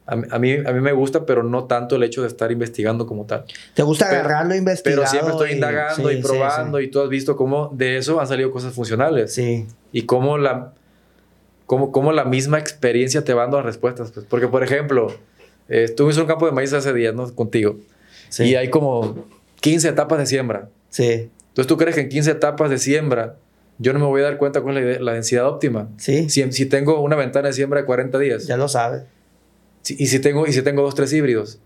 A, 0.08 0.16
mí, 0.16 0.28
a 0.54 0.72
mí 0.72 0.82
me 0.82 0.92
gusta, 0.92 1.26
pero 1.26 1.42
no 1.42 1.66
tanto 1.66 1.96
el 1.96 2.04
hecho 2.04 2.22
de 2.22 2.28
estar 2.28 2.52
investigando 2.52 3.08
como 3.08 3.26
tal. 3.26 3.46
¿Te 3.74 3.82
gusta 3.82 4.08
agarrarlo 4.08 4.54
e 4.54 4.58
investigar? 4.58 5.00
Pero 5.00 5.10
siempre 5.10 5.32
estoy 5.32 5.52
indagando 5.54 6.12
y 6.12 6.22
probando 6.22 6.80
y 6.80 6.92
tú 6.92 7.02
has 7.02 7.10
visto 7.10 7.36
cómo 7.36 7.72
de 7.74 7.98
eso 7.98 8.20
han 8.20 8.28
salido 8.28 8.52
cosas 8.52 8.74
funcionales. 8.74 9.34
Sí. 9.34 9.66
Y 9.92 10.04
cómo 10.04 10.38
la, 10.38 10.74
cómo, 11.66 11.92
cómo 11.92 12.12
la 12.12 12.24
misma 12.24 12.60
experiencia 12.60 13.24
te 13.24 13.34
va 13.34 13.44
dando 13.44 13.58
las 13.58 13.66
respuestas. 13.66 14.12
Pues. 14.12 14.28
Porque, 14.30 14.48
por 14.48 14.64
ejemplo, 14.64 15.08
eh, 15.70 15.86
estuve 15.86 16.14
en 16.14 16.20
un 16.20 16.28
campo 16.28 16.46
de 16.46 16.52
maíz 16.52 16.72
hace 16.74 16.94
días, 16.94 17.16
¿no? 17.16 17.34
Contigo. 17.34 17.78
Sí. 18.30 18.44
Y 18.44 18.56
hay 18.56 18.70
como 18.70 19.26
15 19.62 19.90
etapas 19.90 20.20
de 20.20 20.28
siembra. 20.28 20.70
Sí. 20.90 21.32
Entonces, 21.48 21.68
¿tú 21.68 21.78
crees 21.78 21.96
que 21.96 22.02
en 22.02 22.10
15 22.10 22.30
etapas 22.30 22.70
de 22.70 22.78
siembra 22.78 23.38
yo 23.78 23.94
no 23.94 24.00
me 24.00 24.06
voy 24.06 24.22
a 24.22 24.26
dar 24.26 24.38
cuenta 24.38 24.62
cuál 24.62 24.78
es 24.78 25.02
la, 25.02 25.14
densidad 25.14 25.48
óptima? 25.48 25.90
Sí. 25.98 26.30
Si, 26.30 26.52
si 26.52 26.66
tengo 26.66 27.02
una 27.02 27.16
ventana 27.16 27.50
de 27.50 27.54
siembra 27.54 27.82
de 27.82 27.86
40 27.86 28.18
días. 28.20 28.48
Ya 28.48 28.58
lo 28.58 28.68
sabes 28.68 29.04
y, 29.90 30.08
si 30.08 30.20
tengo, 30.20 30.48
y 30.48 30.54
si 30.54 30.62
tengo 30.62 30.82
dos, 30.82 30.96
tres 30.96 31.14
híbridos, 31.14 31.60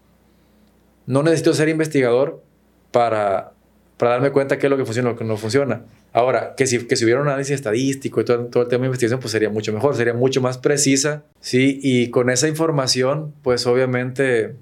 no 1.05 1.23
necesito 1.23 1.53
ser 1.53 1.69
investigador 1.69 2.43
para, 2.91 3.53
para 3.97 4.11
darme 4.11 4.31
cuenta 4.31 4.57
qué 4.57 4.67
es 4.67 4.69
lo 4.69 4.77
que 4.77 4.85
funciona 4.85 5.09
y 5.09 5.13
lo 5.13 5.17
que 5.17 5.25
no 5.25 5.37
funciona. 5.37 5.83
Ahora, 6.11 6.55
que 6.55 6.67
si, 6.67 6.85
que 6.87 6.95
si 6.95 7.05
hubiera 7.05 7.21
un 7.21 7.27
análisis 7.27 7.55
estadístico 7.55 8.21
y 8.21 8.25
todo, 8.25 8.45
todo, 8.45 8.63
el 8.63 8.69
tema 8.69 8.81
de 8.81 8.87
investigación, 8.87 9.19
pues 9.19 9.31
sería 9.31 9.49
mucho 9.49 9.71
mejor, 9.71 9.95
sería 9.95 10.13
mucho 10.13 10.41
más 10.41 10.57
precisa, 10.57 11.23
¿sí? 11.39 11.79
Y 11.81 12.09
con 12.09 12.29
esa 12.29 12.47
información, 12.47 13.33
pues 13.43 13.65
obviamente 13.67 14.55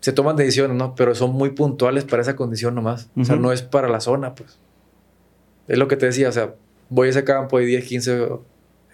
se 0.00 0.12
toman 0.12 0.36
decisiones, 0.36 0.76
¿no? 0.76 0.94
Pero 0.94 1.14
son 1.14 1.32
muy 1.32 1.50
puntuales 1.50 2.04
para 2.04 2.22
esa 2.22 2.36
condición 2.36 2.74
nomás. 2.74 3.08
O 3.16 3.24
sea, 3.24 3.36
no 3.36 3.52
es 3.52 3.62
para 3.62 3.88
la 3.88 4.00
zona, 4.00 4.34
pues. 4.34 4.58
Es 5.68 5.78
lo 5.78 5.88
que 5.88 5.96
te 5.96 6.06
decía, 6.06 6.28
o 6.28 6.32
sea, 6.32 6.54
voy 6.88 7.08
a 7.08 7.10
ese 7.10 7.24
campo, 7.24 7.58
hay 7.58 7.66
10, 7.66 7.84
15 7.84 8.28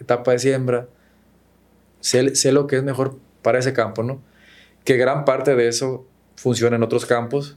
etapas 0.01 0.35
de 0.35 0.39
siembra, 0.39 0.89
sé, 2.01 2.35
sé 2.35 2.53
lo 2.53 2.67
que 2.67 2.77
es 2.77 2.83
mejor 2.83 3.19
para 3.43 3.59
ese 3.59 3.73
campo, 3.73 4.03
¿no? 4.03 4.21
Que 4.85 4.97
gran 4.97 5.25
parte 5.25 5.55
de 5.55 5.69
eso 5.69 6.07
funciona 6.37 6.77
en 6.77 6.83
otros 6.83 7.07
campos, 7.07 7.57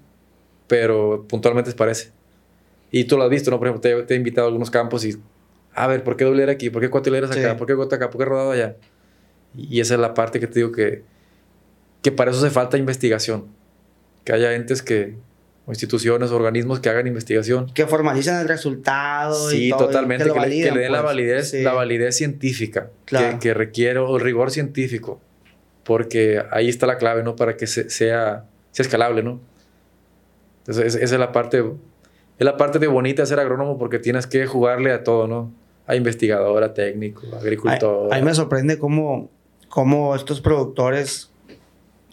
pero 0.67 1.25
puntualmente 1.27 1.69
es 1.69 1.75
para 1.75 1.91
ese. 1.91 2.11
Y 2.91 3.05
tú 3.05 3.17
lo 3.17 3.23
has 3.23 3.29
visto, 3.29 3.51
¿no? 3.51 3.57
Por 3.57 3.67
ejemplo, 3.67 4.05
te, 4.05 4.13
he 4.13 4.17
invitado 4.17 4.47
a 4.47 4.49
algunos 4.49 4.69
campos 4.69 5.05
y, 5.05 5.17
a 5.73 5.87
ver, 5.87 6.03
¿por 6.03 6.15
qué 6.15 6.25
doble 6.25 6.49
aquí? 6.49 6.69
¿Por 6.69 6.81
qué 6.81 6.89
cuatro 6.89 7.15
acá? 7.15 7.57
¿Por 7.57 7.67
qué 7.67 7.73
gota 7.73 7.95
acá? 7.95 8.09
¿Por 8.09 8.19
qué 8.19 8.25
rodado 8.25 8.51
allá? 8.51 8.75
Y 9.57 9.79
esa 9.79 9.95
es 9.95 9.99
la 9.99 10.13
parte 10.13 10.39
que 10.39 10.47
te 10.47 10.59
digo 10.59 10.71
que, 10.71 11.03
que 12.01 12.11
para 12.11 12.31
eso 12.31 12.39
hace 12.39 12.51
falta 12.51 12.77
investigación. 12.77 13.45
Que 14.23 14.33
haya 14.33 14.53
entes 14.53 14.81
que, 14.81 15.15
o 15.65 15.71
instituciones, 15.71 16.31
organismos 16.31 16.79
que 16.79 16.89
hagan 16.89 17.07
investigación. 17.07 17.71
Que 17.73 17.87
formalicen 17.87 18.35
el 18.35 18.47
resultado. 18.47 19.49
Sí, 19.49 19.67
y 19.67 19.69
todo, 19.69 19.87
totalmente. 19.87 20.31
que, 20.31 20.39
le, 20.39 20.49
den 20.49 20.91
la, 20.91 21.01
pues. 21.01 21.03
validez, 21.03 21.53
la 21.55 21.73
validez 21.73 22.17
científica 22.17 22.89
que, 23.05 23.37
que, 23.39 23.53
requiere, 23.53 23.99
o 23.99 24.15
el 24.17 24.21
rigor 24.21 24.51
científico 24.51 25.19
porque 25.85 26.43
ahí 26.51 26.67
está 26.67 26.87
la 26.87 26.97
clave, 26.97 27.23
¿no? 27.23 27.35
Para 27.37 27.55
que 27.55 27.67
sea, 27.67 27.87
sea 27.89 28.45
escalable, 28.75 29.23
¿no? 29.23 29.39
Entonces, 30.59 30.95
esa 30.95 31.15
es 31.15 31.19
la 31.19 31.31
parte, 31.31 31.59
es 31.59 32.45
la 32.45 32.57
parte 32.57 32.79
de 32.79 32.87
bonita 32.87 33.21
de 33.21 33.27
ser 33.27 33.39
agrónomo 33.39 33.77
porque 33.77 33.99
tienes 33.99 34.25
que 34.25 34.47
jugarle 34.47 34.91
a 34.91 35.03
todo, 35.03 35.27
¿no? 35.27 35.53
A 35.85 35.95
investigador, 35.95 36.63
a 36.63 36.73
técnico, 36.73 37.21
a 37.33 37.37
agricultor. 37.37 38.11
A, 38.11 38.17
mí 38.17 38.23
me 38.23 38.33
sorprende 38.33 38.79
cómo, 38.79 39.29
cómo 39.69 40.15
estos 40.15 40.41
productores 40.41 41.29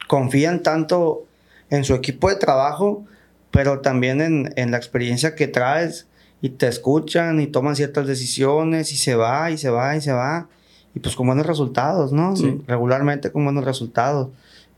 confían 0.07 0.63
tanto 0.63 1.25
en 1.71 1.85
su 1.85 1.95
equipo 1.95 2.29
de 2.29 2.37
trabajo, 2.37 3.07
pero 3.53 3.81
también 3.81 4.21
en, 4.21 4.53
en, 4.57 4.73
la 4.73 4.79
experiencia 4.79 5.37
que 5.37 5.47
traes 5.47 6.09
y 6.41 6.49
te 6.49 6.67
escuchan 6.67 7.41
y 7.41 7.47
toman 7.47 7.77
ciertas 7.77 8.09
decisiones 8.09 8.93
y 8.93 8.97
se 8.97 9.15
va 9.15 9.53
y 9.53 9.59
se 9.59 9.71
va 9.71 9.97
y 9.97 10.01
se 10.01 10.13
va 10.13 10.49
y 10.95 11.01
pues 11.01 11.17
con 11.17 11.27
buenos 11.27 11.47
resultados, 11.47 12.13
¿no? 12.13 12.35
Regularmente 12.67 13.31
con 13.31 13.45
buenos 13.45 13.65
resultados. 13.65 14.29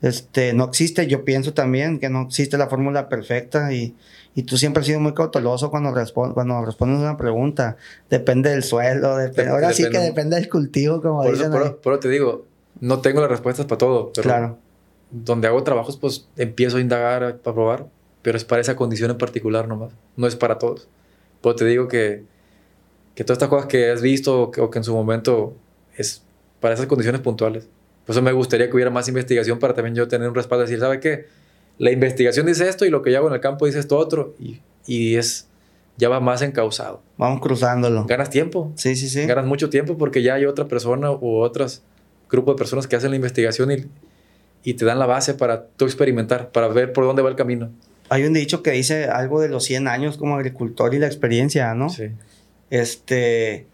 Este, 0.01 0.53
no 0.53 0.65
existe, 0.65 1.07
yo 1.07 1.25
pienso 1.25 1.53
también 1.53 1.99
que 1.99 2.09
no 2.09 2.23
existe 2.23 2.57
la 2.57 2.67
fórmula 2.67 3.09
perfecta 3.09 3.73
y, 3.73 3.95
y 4.35 4.43
tú 4.43 4.57
siempre 4.57 4.81
has 4.81 4.87
sido 4.87 4.99
muy 4.99 5.13
cauteloso 5.13 5.71
cuando, 5.71 5.93
cuando 6.33 6.63
respondes 6.63 6.99
una 6.99 7.17
pregunta. 7.17 7.77
Depende 8.09 8.49
del 8.51 8.63
suelo, 8.63 9.17
depende, 9.17 9.51
ahora 9.51 9.73
sí 9.73 9.89
que 9.89 9.97
depende 9.97 10.35
del 10.35 10.49
cultivo, 10.49 11.01
como 11.01 11.23
por 11.23 11.31
dicen. 11.31 11.53
Eso, 11.53 11.79
pero, 11.81 11.99
te 11.99 12.09
digo, 12.09 12.45
no 12.79 12.99
tengo 12.99 13.21
las 13.21 13.29
respuestas 13.29 13.65
para 13.65 13.77
todo, 13.77 14.11
pero 14.13 14.23
claro. 14.23 14.57
donde 15.11 15.47
hago 15.47 15.63
trabajos, 15.63 15.97
pues 15.97 16.27
empiezo 16.37 16.77
a 16.77 16.81
indagar 16.81 17.37
para 17.37 17.53
probar, 17.53 17.87
pero 18.25 18.37
es 18.39 18.43
para 18.43 18.59
esa 18.59 18.75
condición 18.75 19.11
en 19.11 19.19
particular 19.19 19.67
nomás, 19.67 19.93
no 20.17 20.25
es 20.25 20.35
para 20.35 20.57
todos. 20.57 20.87
Pero 21.43 21.53
te 21.53 21.63
digo 21.63 21.87
que, 21.87 22.23
que 23.13 23.23
todas 23.23 23.35
estas 23.35 23.49
cosas 23.49 23.67
que 23.67 23.91
has 23.91 24.01
visto 24.01 24.51
o 24.57 24.71
que 24.71 24.79
en 24.79 24.83
su 24.83 24.95
momento 24.95 25.53
es 25.95 26.23
para 26.59 26.73
esas 26.73 26.87
condiciones 26.87 27.21
puntuales. 27.21 27.69
Por 28.03 28.15
eso 28.15 28.23
me 28.23 28.31
gustaría 28.31 28.67
que 28.67 28.73
hubiera 28.73 28.89
más 28.89 29.07
investigación 29.07 29.59
para 29.59 29.75
también 29.75 29.93
yo 29.93 30.07
tener 30.07 30.27
un 30.27 30.33
respaldo 30.33 30.63
y 30.63 30.65
decir, 30.65 30.79
¿sabe 30.79 30.99
qué? 30.99 31.27
La 31.77 31.91
investigación 31.91 32.47
dice 32.47 32.67
esto 32.67 32.83
y 32.83 32.89
lo 32.89 33.03
que 33.03 33.11
yo 33.11 33.19
hago 33.19 33.27
en 33.27 33.35
el 33.35 33.41
campo 33.41 33.67
dice 33.67 33.77
esto 33.77 33.95
otro 33.95 34.33
y, 34.39 34.59
y 34.87 35.17
es 35.17 35.47
ya 35.95 36.09
va 36.09 36.19
más 36.19 36.41
encausado. 36.41 37.03
Vamos 37.17 37.41
cruzándolo. 37.41 38.05
Ganas 38.05 38.31
tiempo. 38.31 38.71
Sí, 38.73 38.95
sí, 38.95 39.07
sí. 39.07 39.27
Ganas 39.27 39.45
mucho 39.45 39.69
tiempo 39.69 39.99
porque 39.99 40.23
ya 40.23 40.33
hay 40.33 40.45
otra 40.47 40.67
persona 40.67 41.11
u 41.11 41.37
otros 41.41 41.83
grupo 42.27 42.53
de 42.53 42.57
personas 42.57 42.87
que 42.87 42.95
hacen 42.95 43.11
la 43.11 43.17
investigación 43.17 43.71
y, 43.71 43.85
y 44.63 44.73
te 44.73 44.83
dan 44.83 44.97
la 44.97 45.05
base 45.05 45.35
para 45.35 45.67
tú 45.67 45.85
experimentar, 45.85 46.51
para 46.51 46.69
ver 46.69 46.91
por 46.91 47.03
dónde 47.03 47.21
va 47.21 47.29
el 47.29 47.35
camino. 47.35 47.69
Hay 48.09 48.23
un 48.23 48.33
dicho 48.33 48.61
que 48.61 48.71
dice 48.71 49.05
algo 49.05 49.41
de 49.41 49.49
los 49.49 49.63
100 49.65 49.87
años 49.87 50.17
como 50.17 50.35
agricultor 50.35 50.93
y 50.93 50.99
la 50.99 51.07
experiencia, 51.07 51.73
¿no? 51.73 51.89
Sí. 51.89 52.11
Este, 52.69 53.67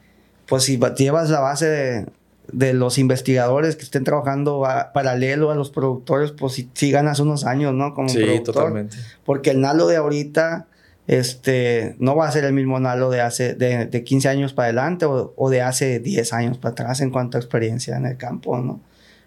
pues 0.48 0.64
si 0.64 0.80
llevas 0.98 1.30
la 1.30 1.40
base 1.40 2.06
de, 2.52 2.74
los 2.74 2.98
investigadores 2.98 3.76
que 3.76 3.84
estén 3.84 4.04
trabajando 4.04 4.64
paralelo 4.94 5.52
a 5.52 5.56
los 5.56 5.70
productores, 5.70 6.32
pues 6.32 6.66
si, 6.74 6.92
ganas 6.92 7.20
unos 7.20 7.46
años, 7.46 7.74
¿no? 7.74 7.94
Como 7.94 8.10
sí, 8.10 8.42
totalmente. 8.44 8.98
Porque 9.26 9.52
el 9.52 9.62
Nalo 9.62 9.88
de 9.88 9.98
ahorita 9.98 10.68
este, 11.08 11.96
no 12.00 12.16
va 12.16 12.28
a 12.28 12.32
ser 12.32 12.44
el 12.44 12.54
mismo 12.54 12.80
Nalo 12.80 13.10
de 13.10 13.22
hace 13.22 13.54
de, 13.54 13.86
de 13.86 14.04
15 14.04 14.30
años 14.30 14.54
para 14.54 14.68
adelante 14.68 15.06
o, 15.06 15.34
o, 15.36 15.50
de 15.50 15.62
hace 15.62 16.00
10 16.00 16.34
años 16.34 16.58
para 16.58 16.74
atrás 16.74 17.02
en 17.02 17.12
cuanto 17.12 17.38
a 17.38 17.40
experiencia 17.40 17.98
en 17.98 18.06
el 18.06 18.18
campo, 18.18 18.58
¿no? 18.58 18.82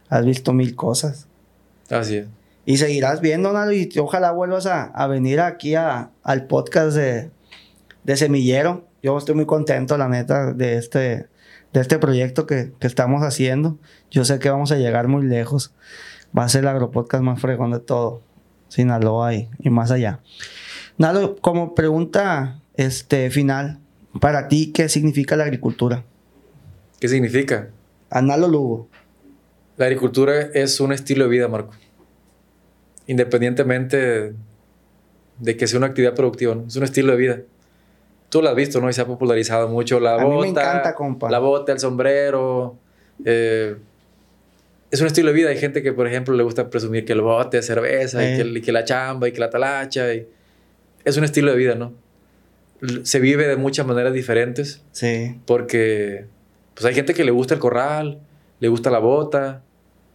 Has 0.08 0.24
visto 0.24 0.52
mil 0.52 0.74
cosas. 0.74 1.26
Así 1.90 2.16
es. 2.16 2.26
Y 2.66 2.78
seguirás 2.78 3.20
viendo, 3.20 3.52
Nalo, 3.52 3.72
y 3.72 3.90
ojalá 3.98 4.32
vuelvas 4.32 4.66
a, 4.66 4.84
a 4.84 5.06
venir 5.06 5.40
aquí 5.40 5.74
a, 5.74 6.10
al 6.22 6.46
podcast 6.46 6.96
de, 6.96 7.30
de 8.04 8.16
Semillero 8.16 8.86
yo 9.04 9.18
estoy 9.18 9.34
muy 9.34 9.44
contento, 9.44 9.98
la 9.98 10.08
neta, 10.08 10.54
de 10.54 10.78
este, 10.78 11.28
de 11.74 11.80
este 11.80 11.98
proyecto 11.98 12.46
que, 12.46 12.72
que, 12.80 12.86
estamos 12.86 13.22
haciendo. 13.22 13.78
Yo 14.10 14.24
sé 14.24 14.38
que 14.38 14.48
vamos 14.48 14.72
a 14.72 14.76
llegar 14.76 15.08
muy 15.08 15.26
lejos. 15.26 15.74
Va 16.36 16.44
a 16.44 16.48
ser 16.48 16.62
el 16.62 16.68
agropodcast 16.68 17.22
más 17.22 17.38
fregón 17.38 17.72
de 17.72 17.80
todo. 17.80 18.22
Sinaloa 18.68 19.34
y, 19.34 19.50
y 19.58 19.68
más 19.68 19.90
allá. 19.90 20.20
Nalo, 20.96 21.36
como 21.36 21.74
pregunta 21.74 22.62
este, 22.76 23.28
final, 23.28 23.78
para 24.22 24.48
ti, 24.48 24.72
¿qué 24.72 24.88
significa 24.88 25.36
la 25.36 25.44
agricultura? 25.44 26.02
¿Qué 26.98 27.08
significa? 27.08 27.68
Analo 28.08 28.48
Lugo. 28.48 28.88
La 29.76 29.84
agricultura 29.84 30.48
es 30.54 30.80
un 30.80 30.94
estilo 30.94 31.24
de 31.24 31.30
vida, 31.30 31.48
Marco. 31.48 31.74
Independientemente 33.06 34.32
de 35.38 35.56
que 35.56 35.66
sea 35.66 35.78
una 35.78 35.88
actividad 35.88 36.14
productiva, 36.14 36.54
¿no? 36.54 36.64
es 36.66 36.76
un 36.76 36.84
estilo 36.84 37.12
de 37.12 37.18
vida 37.18 37.40
tú 38.34 38.42
lo 38.42 38.48
has 38.48 38.56
visto, 38.56 38.80
¿no? 38.80 38.90
Y 38.90 38.92
se 38.92 39.00
ha 39.00 39.06
popularizado 39.06 39.68
mucho 39.68 40.00
la 40.00 40.14
bota. 40.14 40.24
A 40.24 40.28
mí 40.28 40.40
me 40.40 40.48
encanta, 40.48 40.92
compa. 40.96 41.30
La 41.30 41.38
bota, 41.38 41.70
el 41.70 41.78
sombrero. 41.78 42.76
Eh, 43.24 43.76
es 44.90 45.00
un 45.00 45.06
estilo 45.06 45.28
de 45.28 45.34
vida. 45.34 45.50
Hay 45.50 45.56
gente 45.56 45.84
que, 45.84 45.92
por 45.92 46.08
ejemplo, 46.08 46.34
le 46.34 46.42
gusta 46.42 46.68
presumir 46.68 47.04
que 47.04 47.12
el 47.12 47.20
bote 47.20 47.58
es 47.58 47.66
cerveza 47.66 48.28
y, 48.28 48.60
que, 48.60 48.72
la 48.72 48.82
chamba 48.82 49.28
y 49.28 49.32
que 49.32 49.38
la 49.38 49.50
talacha. 49.50 50.12
Y... 50.12 50.26
Es 51.04 51.16
un 51.16 51.22
estilo 51.22 51.52
de 51.52 51.56
vida, 51.56 51.76
¿no? 51.76 51.92
Se 53.04 53.20
vive 53.20 53.46
de 53.46 53.54
muchas 53.54 53.86
maneras 53.86 54.12
diferentes. 54.12 54.82
Sí. 54.90 55.38
Porque 55.46 56.26
pues 56.74 56.86
hay 56.86 56.94
gente 56.94 57.14
que 57.14 57.22
le 57.22 57.30
gusta 57.30 57.54
el 57.54 57.60
corral, 57.60 58.18
le 58.58 58.66
gusta 58.66 58.90
la 58.90 58.98
bota, 58.98 59.62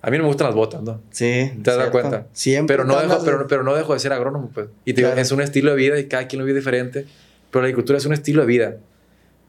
A 0.02 0.10
mí 0.10 0.18
no 0.18 0.24
me 0.24 0.30
gustan 0.30 0.48
las 0.48 0.56
botas, 0.56 0.82
¿no? 0.82 1.02
Sí. 1.12 1.52
¿Te 1.62 1.72
has 1.72 1.78
dado 1.78 1.92
cuenta? 1.92 2.28
Siempre. 2.32 2.76
Pero 2.76 2.88
no, 2.88 3.00
dejo, 3.00 3.24
pero, 3.26 3.48
pero, 3.48 3.64
no 3.64 3.76
dejo 3.76 3.94
de 3.94 4.00
ser 4.00 4.14
agrónomo, 4.14 4.50
pues. 4.54 4.68
Y 4.86 4.94
te 4.94 5.02
digo, 5.02 5.14
es 5.14 5.32
un 5.32 5.42
estilo 5.42 5.72
de 5.72 5.78
vida 5.78 6.00
y 6.00 6.08
cada 6.08 6.28
quien 6.28 6.40
lo 6.40 6.46
vive 6.46 6.60
diferente. 6.60 7.06
Pero 7.52 7.62
la 7.62 7.68
agricultura 7.68 7.98
es 7.98 8.06
un 8.06 8.14
estilo 8.14 8.42
de 8.42 8.48
vida. 8.48 8.78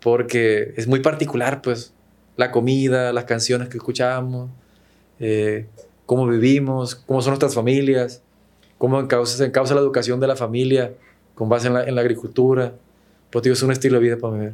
Porque 0.01 0.75
es 0.77 0.89
muy 0.89 1.01
particular, 1.01 1.63
pues. 1.63 1.93
La 2.37 2.51
comida, 2.51 3.13
las 3.13 3.25
canciones 3.25 3.69
que 3.69 3.77
escuchamos, 3.77 4.51
eh, 5.21 5.67
cómo 6.07 6.27
vivimos, 6.27 6.95
cómo 6.95 7.21
son 7.23 7.33
nuestras 7.33 7.55
familias, 7.55 8.23
cómo 8.79 8.99
encausa, 8.99 9.45
encausa 9.45 9.75
la 9.75 9.81
educación 9.81 10.19
de 10.21 10.27
la 10.27 10.37
familia 10.37 10.93
con 11.35 11.49
base 11.49 11.69
en 11.69 11.75
la, 11.75 11.85
en 11.85 11.95
la 11.95 12.01
agricultura. 12.01 12.73
Pues 13.31 13.43
digo, 13.45 13.53
es 13.53 13.63
un 13.63 13.71
estilo 13.71 13.99
de 13.99 14.05
vida 14.05 14.17
para 14.17 14.35
mí. 14.35 14.49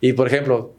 Y 0.00 0.14
por 0.14 0.28
ejemplo, 0.28 0.72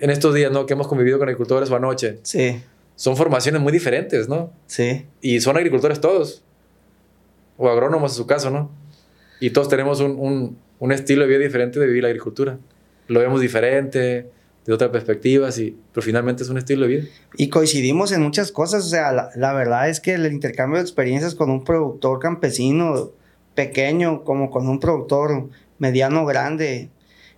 en 0.00 0.10
estos 0.10 0.34
días, 0.34 0.50
¿no? 0.50 0.66
Que 0.66 0.72
hemos 0.74 0.88
convivido 0.88 1.18
con 1.18 1.28
agricultores 1.28 1.70
o 1.70 1.76
anoche. 1.76 2.18
Sí. 2.22 2.60
Son 2.96 3.16
formaciones 3.16 3.60
muy 3.60 3.72
diferentes, 3.72 4.28
¿no? 4.28 4.52
Sí. 4.66 5.06
Y 5.20 5.40
son 5.40 5.56
agricultores 5.56 6.00
todos. 6.00 6.42
O 7.56 7.68
agrónomos 7.68 8.12
en 8.12 8.16
su 8.16 8.26
caso, 8.26 8.50
¿no? 8.50 8.70
Y 9.40 9.50
todos 9.50 9.68
tenemos 9.68 10.00
un, 10.00 10.12
un, 10.18 10.58
un 10.78 10.92
estilo 10.92 11.22
de 11.22 11.28
vida 11.28 11.38
diferente 11.38 11.78
de 11.78 11.86
vivir 11.86 12.02
la 12.02 12.08
agricultura. 12.08 12.58
Lo 13.08 13.20
vemos 13.20 13.40
diferente, 13.40 14.30
de 14.66 14.72
otras 14.72 14.90
perspectivas, 14.90 15.58
y, 15.58 15.76
pero 15.92 16.02
finalmente 16.02 16.42
es 16.42 16.48
un 16.48 16.58
estilo 16.58 16.86
de 16.86 16.88
vida. 16.88 17.04
Y 17.36 17.48
coincidimos 17.48 18.12
en 18.12 18.22
muchas 18.22 18.52
cosas. 18.52 18.84
O 18.84 18.88
sea, 18.88 19.12
la, 19.12 19.30
la 19.34 19.52
verdad 19.52 19.88
es 19.88 20.00
que 20.00 20.14
el 20.14 20.30
intercambio 20.30 20.76
de 20.78 20.82
experiencias 20.82 21.34
con 21.34 21.50
un 21.50 21.64
productor 21.64 22.18
campesino 22.18 23.12
pequeño 23.54 24.24
como 24.24 24.50
con 24.50 24.68
un 24.68 24.80
productor 24.80 25.48
mediano 25.78 26.24
grande, 26.24 26.90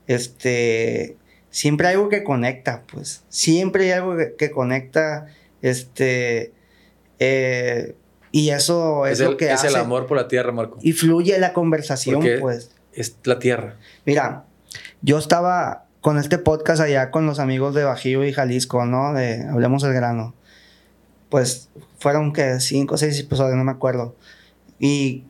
este, 0.07 1.17
siempre 1.53 1.87
hay 1.87 1.95
algo 1.95 2.09
que 2.09 2.25
conecta, 2.25 2.83
pues. 2.91 3.23
Siempre 3.29 3.85
hay 3.85 3.91
algo 3.93 4.17
que, 4.17 4.35
que 4.35 4.51
conecta, 4.51 5.27
este, 5.61 6.53
eh, 7.21 7.95
y 8.33 8.51
eso 8.51 9.07
es, 9.07 9.21
es 9.21 9.25
lo 9.25 9.33
el, 9.33 9.37
que 9.37 9.47
es 9.47 9.53
hace. 9.53 9.69
el 9.69 9.77
amor 9.77 10.09
por 10.09 10.17
la 10.17 10.27
tierra, 10.27 10.51
Marco. 10.51 10.79
Y 10.83 10.93
fluye 10.93 11.39
la 11.39 11.53
conversación, 11.53 12.17
Porque 12.17 12.39
pues. 12.39 12.73
Es 12.93 13.17
la 13.25 13.39
tierra. 13.39 13.77
Mira, 14.05 14.45
yo 15.03 15.19
estaba 15.19 15.85
con 16.01 16.19
este 16.19 16.39
podcast 16.39 16.83
allá 16.83 17.11
con 17.11 17.27
los 17.27 17.39
amigos 17.39 17.75
de 17.75 17.85
Bajío 17.85 18.25
y 18.25 18.33
Jalisco, 18.33 18.85
¿no? 18.85 19.13
De 19.13 19.47
Hablemos 19.49 19.83
del 19.83 19.93
Grano. 19.95 20.35
Pues 21.29 21.69
fueron 21.99 22.33
que 22.33 22.59
cinco 22.61 22.97
o 22.97 22.99
seis 22.99 23.19
episodios, 23.21 23.57
no 23.57 23.65
me 23.65 23.71
acuerdo. 23.71 24.17
Y 24.79 25.25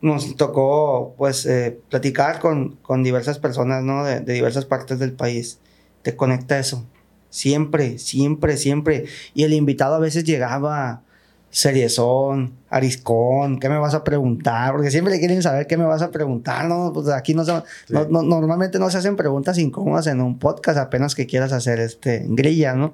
nos 0.00 0.36
tocó, 0.36 1.14
pues, 1.18 1.46
eh, 1.46 1.78
platicar 1.90 2.40
con, 2.40 2.76
con 2.76 3.02
diversas 3.02 3.38
personas, 3.38 3.82
¿no? 3.82 4.04
De, 4.04 4.20
de 4.20 4.32
diversas 4.32 4.64
partes 4.64 4.98
del 4.98 5.12
país. 5.12 5.58
Te 6.04 6.14
conecta 6.14 6.56
eso. 6.60 6.84
Siempre, 7.30 7.98
siempre, 7.98 8.56
siempre. 8.56 9.06
Y 9.34 9.42
el 9.42 9.52
invitado 9.54 9.96
a 9.96 9.98
veces 9.98 10.22
llegaba 10.22 11.02
seriezón, 11.50 12.52
ariscón, 12.68 13.60
¿qué 13.60 13.68
me 13.68 13.78
vas 13.78 13.94
a 13.94 14.02
preguntar? 14.04 14.72
Porque 14.72 14.90
siempre 14.90 15.18
quieren 15.20 15.40
saber 15.42 15.66
qué 15.68 15.76
me 15.76 15.84
vas 15.84 16.02
a 16.02 16.10
preguntar, 16.10 16.66
¿no? 16.66 16.92
Pues 16.92 17.08
aquí 17.08 17.32
no, 17.32 17.44
se, 17.44 17.52
Sí. 17.86 17.94
no- 17.94 18.06
no- 18.08 18.22
normalmente 18.22 18.78
no 18.80 18.90
se 18.90 18.98
hacen 18.98 19.16
preguntas 19.16 19.56
incómodas 19.58 20.06
en 20.08 20.20
un 20.20 20.38
podcast, 20.38 20.78
apenas 20.78 21.14
que 21.14 21.26
quieras 21.26 21.52
hacer 21.52 21.78
este 21.80 22.24
grilla, 22.28 22.74
¿no? 22.74 22.92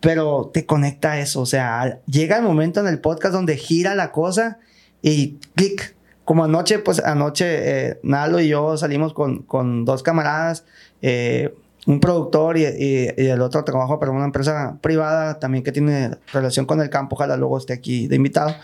Pero 0.00 0.50
te 0.52 0.64
conecta 0.64 1.18
eso, 1.20 1.40
o 1.40 1.46
sea, 1.46 2.00
llega 2.06 2.36
el 2.36 2.42
momento 2.44 2.80
en 2.80 2.86
el 2.88 3.00
podcast 3.00 3.34
donde 3.34 3.56
gira 3.56 3.94
la 3.94 4.10
cosa 4.12 4.58
y 5.02 5.38
clic. 5.54 5.94
Como 6.24 6.44
anoche, 6.44 6.78
pues 6.78 7.00
anoche 7.04 7.46
eh, 7.88 8.00
Nalo 8.04 8.38
y 8.40 8.46
yo 8.48 8.76
salimos 8.76 9.12
con, 9.12 9.42
con 9.42 9.84
dos 9.84 10.04
camaradas, 10.04 10.64
eh, 11.02 11.52
un 11.86 11.98
productor 12.00 12.56
y, 12.58 12.64
y- 12.64 13.08
y 13.16 13.26
el 13.26 13.40
otro 13.40 13.64
trabajo 13.64 13.98
para 13.98 14.12
una 14.12 14.24
empresa 14.24 14.78
privada 14.80 15.38
también 15.38 15.64
que 15.64 15.72
tiene 15.72 16.16
relación 16.32 16.64
con 16.66 16.80
el 16.80 16.90
campo, 16.90 17.16
ojalá 17.16 17.36
luego 17.36 17.58
esté 17.58 17.72
aquí 17.72 18.06
de 18.08 18.16
invitado. 18.16 18.54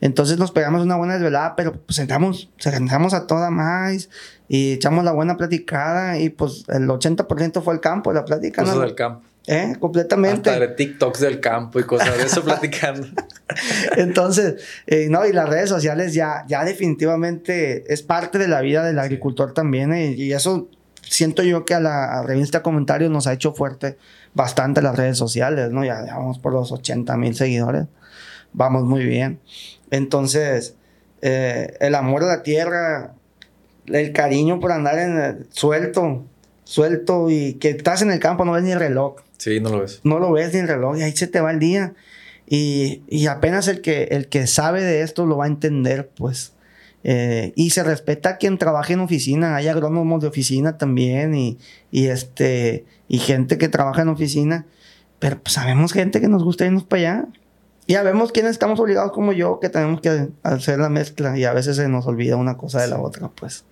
Entonces 0.00 0.38
nos 0.38 0.52
pegamos 0.52 0.82
una 0.82 0.96
buena 0.96 1.14
desvelada, 1.14 1.56
pero 1.56 1.72
pues 1.72 1.98
entramos, 1.98 2.50
se 2.58 2.68
entramos 2.76 3.14
a 3.14 3.26
toda 3.26 3.50
más 3.50 4.08
y 4.48 4.74
echamos 4.74 5.04
la 5.04 5.12
buena 5.12 5.36
platicada 5.36 6.18
y 6.18 6.28
pues 6.28 6.64
el 6.68 6.86
80% 6.88 7.62
fue 7.62 7.74
el 7.74 7.80
campo, 7.80 8.12
la 8.12 8.24
plática, 8.24 8.62
Cosas 8.62 8.76
¿no? 8.76 8.82
del 8.82 8.94
campo. 8.94 9.24
¿Eh? 9.50 9.72
Completamente. 9.80 10.50
Hasta 10.50 10.60
de 10.60 10.68
TikToks 10.74 11.20
del 11.20 11.40
campo 11.40 11.80
y 11.80 11.84
cosas 11.84 12.16
de 12.18 12.24
eso 12.24 12.44
platicando. 12.44 13.06
Entonces, 13.96 14.62
eh, 14.86 15.08
no, 15.10 15.26
y 15.26 15.32
las 15.32 15.48
redes 15.48 15.68
sociales 15.70 16.12
ya, 16.14 16.44
ya 16.48 16.64
definitivamente 16.64 17.90
es 17.92 18.02
parte 18.02 18.38
de 18.38 18.46
la 18.46 18.60
vida 18.60 18.84
del 18.84 18.98
agricultor 18.98 19.54
también, 19.54 19.92
eh, 19.94 20.12
y 20.12 20.32
eso 20.32 20.68
siento 21.08 21.42
yo 21.42 21.64
que 21.64 21.74
a 21.74 21.80
la 21.80 22.18
a 22.18 22.22
revista 22.22 22.62
Comentarios 22.62 23.10
nos 23.10 23.26
ha 23.26 23.32
hecho 23.32 23.52
fuerte 23.52 23.96
bastante 24.34 24.82
las 24.82 24.96
redes 24.96 25.16
sociales, 25.18 25.70
¿no? 25.70 25.84
Ya, 25.84 26.04
ya 26.06 26.16
vamos 26.16 26.38
por 26.38 26.52
los 26.52 26.70
80 26.72 27.16
mil 27.16 27.34
seguidores, 27.34 27.86
vamos 28.52 28.84
muy 28.84 29.04
bien. 29.04 29.40
Entonces, 29.90 30.74
eh, 31.22 31.76
el 31.80 31.94
amor 31.94 32.22
a 32.24 32.26
la 32.26 32.42
tierra, 32.42 33.14
el 33.86 34.12
cariño 34.12 34.60
por 34.60 34.72
andar 34.72 34.98
en 34.98 35.18
el- 35.18 35.46
suelto, 35.50 36.24
suelto, 36.64 37.30
y 37.30 37.54
que 37.54 37.70
estás 37.70 38.02
en 38.02 38.10
el 38.10 38.20
campo, 38.20 38.44
no 38.44 38.52
ves 38.52 38.62
ni 38.62 38.72
el 38.72 38.78
reloj 38.78 39.16
Sí, 39.38 39.60
no 39.60 39.70
lo 39.70 39.80
ves. 39.80 40.00
no 40.04 40.18
lo 40.18 40.32
ves 40.32 40.52
ni 40.52 40.60
el 40.60 40.68
reloj 40.68 40.98
y 40.98 41.02
ahí 41.02 41.12
se 41.16 41.26
te 41.26 41.40
va 41.40 41.50
el 41.50 41.58
día. 41.58 41.94
Y, 42.50 43.02
y 43.08 43.26
apenas 43.26 43.68
el 43.68 43.80
que, 43.82 44.04
el 44.10 44.28
que 44.28 44.46
sabe 44.46 44.82
de 44.82 45.02
esto 45.02 45.26
lo 45.26 45.36
va 45.36 45.44
a 45.44 45.48
entender, 45.48 46.08
pues. 46.16 46.52
Eh, 47.04 47.52
y 47.54 47.70
se 47.70 47.84
respeta 47.84 48.30
a 48.30 48.36
quien 48.38 48.58
trabaja 48.58 48.92
en 48.92 49.00
oficina. 49.00 49.56
Hay 49.56 49.68
agrónomos 49.68 50.20
de 50.20 50.26
oficina 50.28 50.78
también 50.78 51.34
y, 51.34 51.58
y, 51.90 52.06
este, 52.06 52.84
y 53.08 53.18
gente 53.18 53.56
que 53.58 53.68
trabaja 53.68 54.02
en 54.02 54.08
oficina. 54.08 54.66
Pero 55.18 55.40
pues, 55.40 55.54
sabemos 55.54 55.92
gente 55.92 56.20
que 56.20 56.28
nos 56.28 56.44
gusta 56.44 56.66
irnos 56.66 56.84
para 56.84 57.00
allá. 57.00 57.26
Y 57.86 57.94
ya 57.94 58.02
vemos 58.02 58.32
quiénes 58.32 58.52
estamos 58.52 58.78
obligados 58.80 59.12
como 59.12 59.32
yo, 59.32 59.60
que 59.60 59.70
tenemos 59.70 60.00
que 60.02 60.28
hacer 60.42 60.78
la 60.78 60.90
mezcla 60.90 61.38
y 61.38 61.44
a 61.44 61.54
veces 61.54 61.76
se 61.76 61.88
nos 61.88 62.06
olvida 62.06 62.36
una 62.36 62.56
cosa 62.58 62.82
de 62.82 62.88
la 62.88 63.00
otra, 63.00 63.28
pues. 63.28 63.64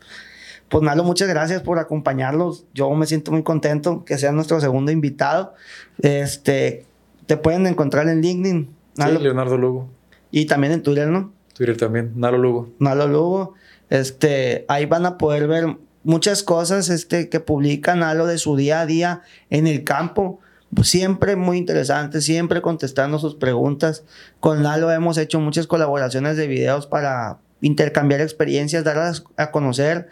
Pues 0.68 0.82
Nalo, 0.82 1.04
muchas 1.04 1.28
gracias 1.28 1.62
por 1.62 1.78
acompañarlos. 1.78 2.64
Yo 2.74 2.90
me 2.92 3.06
siento 3.06 3.30
muy 3.30 3.42
contento 3.42 4.04
que 4.04 4.16
sea 4.18 4.32
nuestro 4.32 4.58
segundo 4.60 4.90
invitado. 4.90 5.54
Este, 6.00 6.86
te 7.26 7.36
pueden 7.36 7.66
encontrar 7.66 8.08
en 8.08 8.22
LinkedIn, 8.22 8.70
Nalo, 8.96 9.18
Sí, 9.18 9.22
Leonardo 9.24 9.58
Lugo. 9.58 9.88
y 10.30 10.46
también 10.46 10.72
en 10.72 10.82
Twitter, 10.82 11.08
¿no? 11.08 11.32
Twitter 11.56 11.76
también. 11.76 12.12
Nalo 12.16 12.38
Lugo. 12.38 12.70
Nalo 12.78 13.08
Lugo. 13.08 13.54
Este, 13.88 14.64
ahí 14.68 14.86
van 14.86 15.06
a 15.06 15.16
poder 15.16 15.48
ver 15.48 15.76
muchas 16.04 16.42
cosas 16.42 16.88
este, 16.88 17.28
que 17.28 17.40
publica 17.40 17.94
Nalo 17.94 18.26
de 18.26 18.38
su 18.38 18.56
día 18.56 18.80
a 18.80 18.86
día 18.86 19.22
en 19.50 19.66
el 19.66 19.84
campo. 19.84 20.40
Siempre 20.82 21.36
muy 21.36 21.56
interesante, 21.56 22.20
siempre 22.20 22.60
contestando 22.60 23.18
sus 23.18 23.36
preguntas. 23.36 24.04
Con 24.40 24.62
Nalo 24.62 24.90
hemos 24.92 25.16
hecho 25.16 25.40
muchas 25.40 25.66
colaboraciones 25.66 26.36
de 26.36 26.46
videos 26.46 26.86
para 26.86 27.38
intercambiar 27.60 28.20
experiencias, 28.20 28.84
darlas 28.84 29.24
a 29.36 29.50
conocer, 29.50 30.08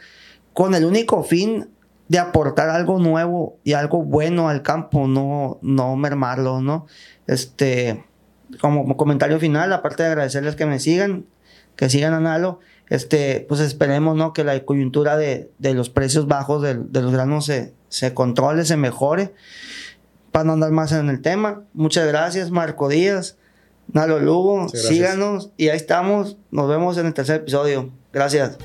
con 0.55 0.75
el 0.75 0.85
único 0.85 1.23
fin 1.23 1.69
de 2.09 2.19
aportar 2.19 2.71
algo 2.71 2.99
nuevo 2.99 3.59
y 3.65 3.75
algo 3.75 4.03
bueno 4.03 4.49
al 4.49 4.63
campo, 4.63 5.07
no, 5.07 5.59
no 5.63 5.97
mermarlo, 5.97 6.61
¿no? 6.61 6.87
Este, 7.27 8.05
como 8.61 8.97
comentario 8.97 9.39
final, 9.39 9.73
aparte 9.73 10.03
de 10.03 10.11
agradecerles 10.11 10.55
que 10.57 10.67
me 10.67 10.79
sigan, 10.79 11.27
que 11.77 11.89
sigan 11.91 12.13
a 12.15 12.21
Nalo, 12.21 12.61
este, 12.89 13.45
pues 13.49 13.61
esperemos, 13.61 14.17
¿no? 14.17 14.33
Que 14.33 14.45
la 14.45 14.59
coyuntura 14.65 15.17
de, 15.17 15.51
de 15.59 15.75
los 15.75 15.91
precios 15.91 16.27
bajos 16.27 16.63
del- 16.63 16.93
de, 16.93 17.03
los 17.03 17.13
granos 17.13 17.47
se, 17.47 17.73
se 17.89 18.13
controle, 18.15 18.65
se 18.65 18.77
mejore, 18.77 19.33
para 20.33 20.45
no 20.45 20.53
andar 20.55 20.71
más 20.73 20.93
en 20.93 21.09
el 21.09 21.23
tema. 21.23 21.63
Muchas 21.73 22.07
gracias, 22.07 22.51
Marco 22.51 22.89
Díaz, 22.89 23.37
Nalo 23.93 24.19
Lugo, 24.21 24.69
síganos 24.69 25.51
y 25.57 25.69
ahí 25.69 25.77
estamos, 25.77 26.37
nos 26.51 26.69
vemos 26.69 26.97
en 26.99 27.07
el 27.07 27.15
tercer 27.15 27.37
episodio. 27.37 27.91
Gracias. 28.13 28.59